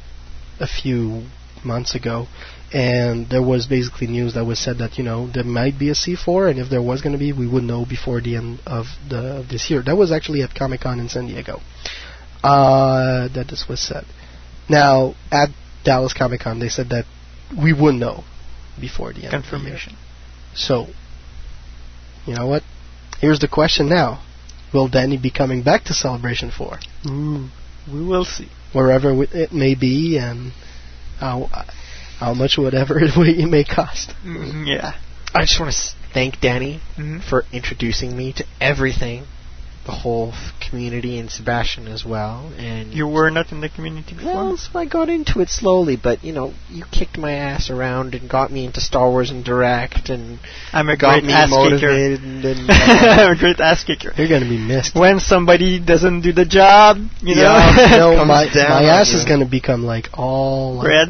[0.60, 1.24] a few
[1.64, 2.28] months ago,
[2.74, 5.94] and there was basically news that was said that you know there might be a
[5.94, 8.86] C4, and if there was going to be, we would know before the end of
[9.10, 9.82] the of this year.
[9.84, 11.62] That was actually at Comic Con in San Diego.
[12.44, 14.06] Uh, that this was said.
[14.70, 15.50] Now at
[15.84, 17.06] Dallas Comic Con, they said that
[17.62, 18.24] we would know
[18.80, 19.34] before the end.
[19.34, 19.60] Of the year.
[19.60, 19.98] Confirmation.
[20.54, 20.88] So,
[22.26, 22.64] you know what?
[23.20, 24.24] Here's the question now.
[24.74, 26.80] Will Danny be coming back to Celebration 4?
[27.08, 27.50] Ooh,
[27.92, 28.50] we will see.
[28.74, 30.54] Wherever it may be and
[31.20, 31.50] how,
[32.22, 34.14] how much whatever it may- cost.
[34.24, 34.94] Mm, yeah.
[35.34, 35.80] I just want to
[36.14, 37.24] thank Danny Mhm.
[37.28, 39.24] for introducing me to everything,
[39.86, 42.52] the whole f- community, and Sebastian as well.
[42.60, 44.34] And You were not in the community before?
[44.36, 48.14] well, so I got into it slowly, but you know, you kicked my ass around
[48.14, 50.38] and got me into Star Wars en Direct, and
[50.74, 52.20] I'm a got great me ass motivated.
[52.20, 52.48] kicker.
[52.52, 54.14] And, I'm a great ass kicker.
[54.18, 54.94] You're going to be missed.
[54.96, 59.18] When somebody doesn't do the job, you know, Yeah, no, my, my ass you.
[59.20, 61.10] is going to become like all like, red.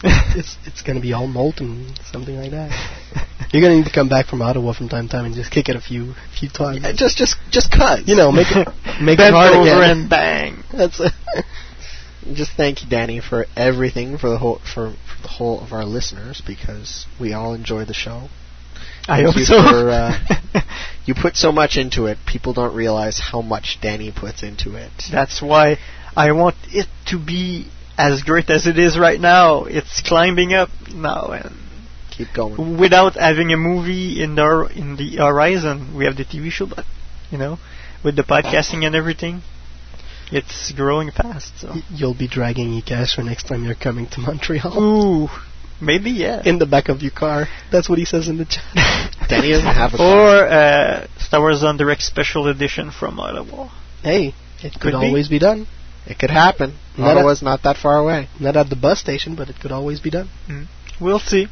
[0.36, 2.70] it's it's going to be all molten, something like that.
[3.52, 5.50] You're going to need to come back from Ottawa from time to time and just
[5.50, 6.82] kick it a few few times.
[6.82, 8.68] Yeah, just, just, just cause you know, make it
[9.02, 9.98] make it hard over again.
[9.98, 10.62] and bang.
[10.72, 11.12] That's it.
[12.32, 15.84] just thank you, Danny, for everything for the whole for, for the whole of our
[15.84, 18.28] listeners because we all enjoy the show.
[19.08, 19.62] I hope you so.
[19.62, 20.60] For, uh,
[21.06, 22.18] you put so much into it.
[22.26, 24.92] People don't realize how much Danny puts into it.
[25.10, 25.78] That's why
[26.14, 27.68] I want it to be
[27.98, 29.64] as great as it is right now.
[29.64, 31.54] It's climbing up now, and
[32.10, 32.78] keep going.
[32.78, 36.84] Without having a movie in the in the horizon, we have the TV show, but
[37.30, 37.58] you know,
[38.04, 39.42] with the podcasting and everything,
[40.30, 41.52] it's growing fast.
[41.60, 44.72] So You'll be dragging e-cash for next time you're coming to Montreal.
[44.78, 45.28] Ooh,
[45.80, 46.42] maybe yeah.
[46.44, 47.46] In the back of your car.
[47.72, 48.64] That's what he says in the chat.
[49.28, 53.68] Danny doesn't have a or uh, Star Wars en Direct Special Edition from Ottawa.
[54.02, 55.06] Hey, it could, Could be.
[55.06, 55.66] always be done.
[56.08, 56.74] It could happen.
[56.96, 58.28] Not at- not that far away.
[58.40, 60.28] Not at the bus station, but it could always be done.
[61.00, 61.46] We'll see.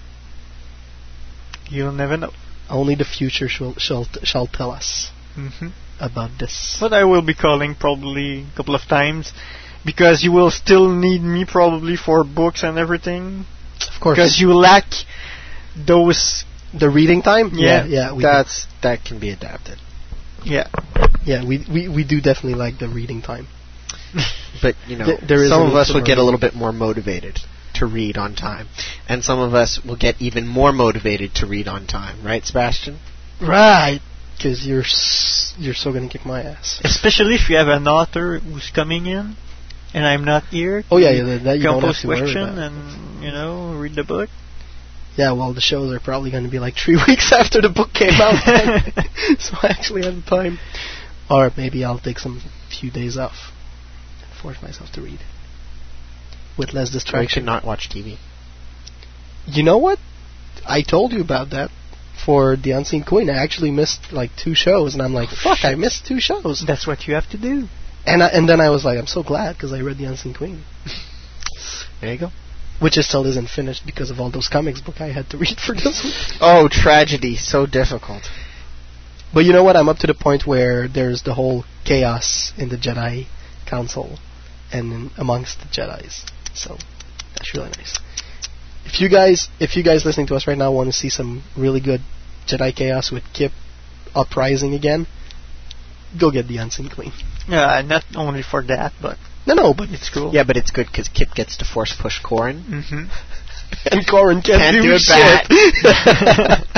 [1.68, 2.32] You'll never know.
[2.68, 5.68] Only the future shall shall, shall tell us hmm
[6.00, 6.76] about this.
[6.80, 9.32] But I will be calling probably a couple of times
[9.84, 13.46] because you will still need me probably for books and everything.
[13.94, 14.16] Of course.
[14.16, 14.84] Because you lack
[15.76, 16.44] those.
[16.74, 17.50] The reading time?
[17.54, 17.84] Yeah.
[17.86, 18.12] yeah.
[18.12, 19.78] We That's that can be adapted.
[20.44, 20.68] Yeah.
[21.24, 23.46] yeah, we, we we do definitely like the reading time.
[24.62, 25.20] But you know, Th-
[25.50, 27.38] some a of us will get a little bit more motivated
[27.74, 28.68] to read on time,
[29.08, 32.24] and some of us will get even more motivated to read on time.
[32.24, 32.98] Right, Sebastian?
[33.40, 34.00] Right.
[34.34, 36.80] Because you're s- you're so gonna kick my ass.
[36.84, 39.36] Especially if you have an author who's coming in
[39.94, 40.84] and I'm not here.
[40.90, 42.58] Oh, yeah, yeah, that- that you don't have compose to worry question about.
[42.58, 44.30] and you know read the book.
[45.16, 47.92] Yeah, well, the shows are probably going to be like three weeks after the book
[47.94, 48.36] came out,
[49.38, 50.58] so I actually have time.
[51.30, 53.55] Or maybe I'll take some few days off and
[54.36, 55.20] force myself to read
[56.58, 57.28] with less distraction.
[57.42, 58.16] should not watch TV.
[59.46, 59.98] You know what?
[60.66, 61.70] I told you about that
[62.24, 63.30] for the Unseen Queen.
[63.30, 66.64] I actually missed like two shows, and I'm like, oh, fuck, I missed two shows.
[66.66, 67.68] That's what you have to do.
[68.06, 70.34] And I, and then I was like, I'm so glad because I read the Unseen
[70.34, 70.62] Queen,
[72.00, 72.30] There you go.
[72.80, 75.58] which is still isn't finished because of all those comics book I had to read
[75.58, 76.38] for this week.
[76.40, 77.36] Oh, tragedy!
[77.36, 78.22] So difficult.
[79.34, 79.76] But you know what?
[79.76, 83.26] I'm up to the point where there's the whole chaos in the Jedi
[83.66, 84.18] Council
[84.72, 86.24] and in, amongst the Jedi's.
[86.54, 86.76] So
[87.34, 87.98] that's really nice.
[88.84, 91.42] If you guys, if you guys listening to us right now want to see some
[91.56, 92.00] really good
[92.46, 93.52] Jedi chaos with Kip
[94.14, 95.06] uprising again,
[96.18, 97.12] go get the Unseen Queen.
[97.48, 100.32] Yeah, not only for that, but No, no, but it's cool.
[100.32, 102.62] Yeah, but it's good because Kip gets to force push Corran.
[102.64, 103.06] hmm
[103.90, 106.68] and Corran can't, Can't do, do it shit.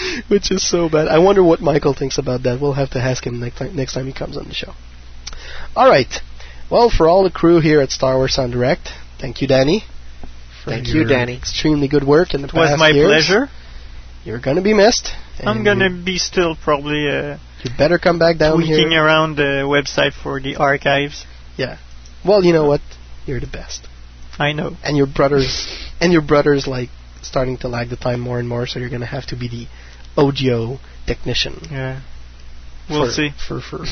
[0.28, 1.08] Which is so bad.
[1.08, 2.60] I wonder what Michael thinks about that.
[2.60, 4.72] We'll have to ask him next time, next time he comes on the show.
[5.76, 6.12] All right.
[6.70, 9.84] Well, for all the crew here at Star Wars en Direct, thank you, Danny.
[10.62, 11.36] for Thank you, Danny.
[11.36, 13.06] Extremely good work in the It was my years.
[13.06, 13.48] pleasure.
[14.24, 15.08] You're gonna be missed.
[15.42, 19.02] I'm gonna be still probably uh, you better come back down tweaking here.
[19.02, 21.24] around the website for the archives.
[21.56, 21.78] Yeah.
[22.24, 22.82] Well, you know what?
[23.26, 23.88] You're the best.
[24.38, 24.76] I know.
[24.82, 25.66] And your brothers,
[26.00, 26.90] and your brothers, like
[27.22, 28.66] starting to lag the time more and more.
[28.66, 29.66] So you're gonna have to be the
[30.20, 31.54] audio technician.
[31.70, 32.02] Yeah.
[32.88, 33.30] We'll for, see.
[33.48, 33.84] For for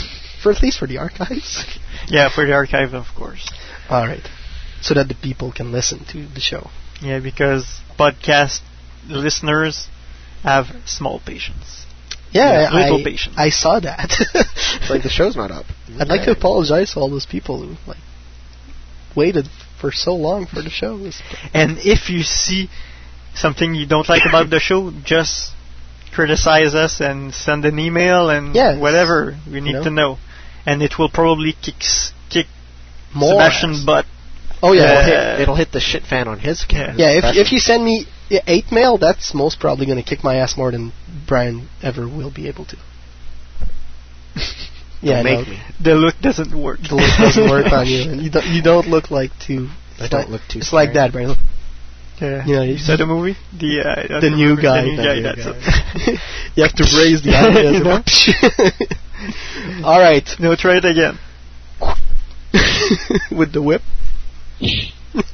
[0.42, 1.64] for at least for the archives.
[2.10, 3.50] Yeah, for the archive, of course.
[3.90, 4.26] All right.
[4.80, 6.70] So that the people can listen to the show.
[7.02, 8.60] Yeah, because podcast
[9.08, 9.88] listeners
[10.42, 11.84] have small patience.
[12.30, 13.34] Yeah, Yeah, little I, patience.
[13.36, 14.08] I saw that.
[14.80, 15.66] It's like the show's not up.
[16.00, 17.98] I'd like to apologize to all those people who like
[19.16, 19.48] waited
[19.80, 20.94] for so long for the show.
[21.52, 22.68] And if you see
[23.34, 25.52] something you don't like about the show, just
[26.14, 29.84] criticize us and send an email and Yeah, whatever we need know.
[29.84, 30.18] to know.
[30.66, 31.76] And it will probably kick
[32.30, 32.46] kick
[33.14, 33.84] More Sebastian's ass.
[33.86, 34.06] butt.
[34.62, 34.82] Oh yeah.
[34.82, 36.98] it'll, Uh, hit, it'll hit the shit fan on his account.
[36.98, 40.22] yeah, if if you send me yeah, eight mail, that's most probably going to kick
[40.24, 40.92] my ass more than
[41.26, 42.76] Brian ever will be able to.
[45.00, 45.60] yeah, Don't make no, me.
[45.80, 46.80] The look doesn't work.
[46.82, 49.68] the look doesn't work on you, and you don't you don't look like too.
[49.98, 51.08] I it's don't like- look too It's like scary.
[51.08, 51.36] that, Brian.
[52.20, 52.44] Yeah.
[52.46, 53.36] You know, you you- saw the movie?
[53.56, 54.82] The uh, the new guy.
[54.82, 55.20] The new The guy.
[55.22, 56.12] that's guy.
[56.56, 58.88] you have to raise the eyes.
[59.84, 61.18] All right, No, try it again.
[63.30, 63.82] with the whip.
[64.60, 65.14] Ugh,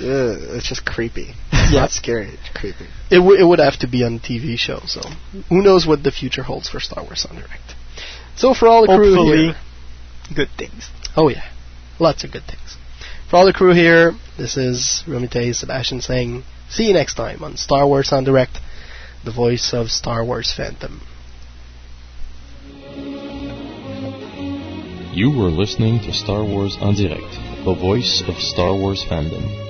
[0.00, 1.34] uh, it's just creepy.
[1.52, 1.64] Yeah.
[1.64, 2.28] It's not scary.
[2.28, 2.86] It's creepy.
[3.10, 5.00] It, w- it would have to be on a TV show, so
[5.48, 7.74] who knows what the future holds for Star Wars en Direct.
[8.36, 9.56] So for all the crew Hopefully, here,
[10.34, 10.88] good things.
[11.16, 11.48] oh yeah,
[11.98, 12.76] lots of good things.
[13.30, 17.56] For all the crew here, this is Rumite Sebastian saying, see you next time on
[17.56, 18.58] Star Wars en Direct,
[19.24, 21.00] the voice of Star Wars Phantom.
[25.14, 29.61] You were listening to Star Wars en Direct, the voice of Star Wars fandom.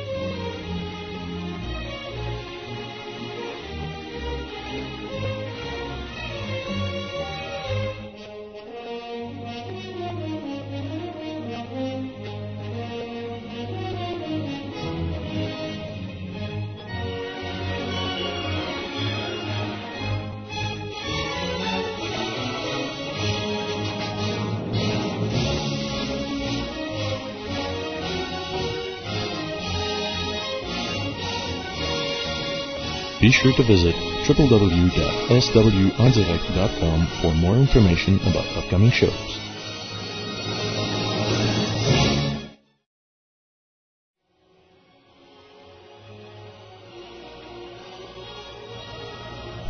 [33.32, 33.96] Sure to visit
[34.28, 39.38] www.swendirect.com for more information about upcoming shows.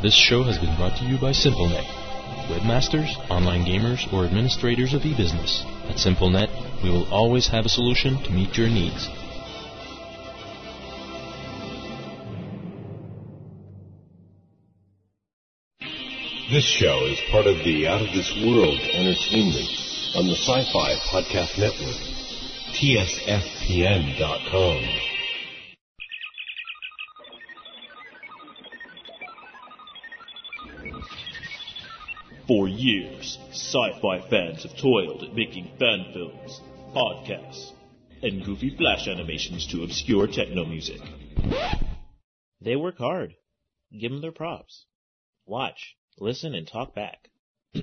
[0.02, 1.86] This show has been brought to you by SimpleNet.
[2.51, 5.62] Webmasters, online gamers, or administrators of e-business.
[5.89, 6.51] At SimpleNet,
[6.82, 9.09] we will always have a solution to meet your needs.
[16.53, 19.70] This show is part of the Out of This World Entertainment
[20.15, 21.97] on the Sci-Fi Podcast Network.
[22.74, 24.05] TSFPN.com.
[32.47, 36.61] For years, sci-fi fans have toiled at making fan films,
[36.95, 37.73] podcasts,
[38.23, 41.01] and goofy flash animations to obscure techno music.
[42.61, 43.37] They work hard.
[43.99, 44.85] Give them their props.
[45.47, 47.28] Watch, listen, and talk back.
[47.74, 47.82] At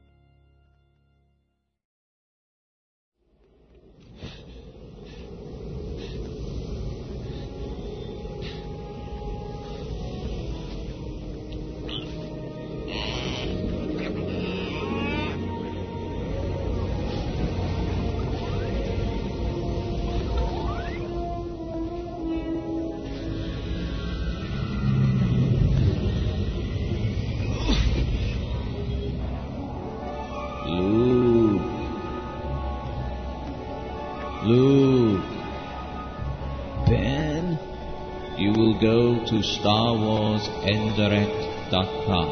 [40.62, 42.30] StarWarsIndirect.com.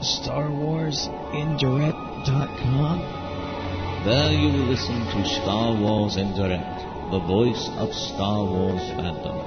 [0.00, 2.98] StarWarsIndirect.com?
[4.04, 9.44] There you will listen to Star Wars en Direct, the voice of Star Wars fandom.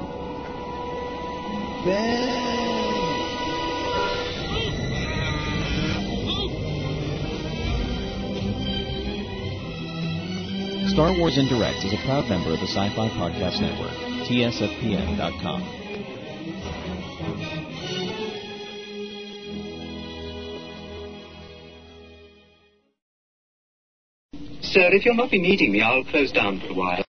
[10.92, 13.98] Star Wars en Direct is a proud member of the Sci-Fi Podcast Network,
[14.28, 15.81] tsfpn.com.
[24.72, 27.04] Sir, if you'll not be needing me, I'll close down for a while.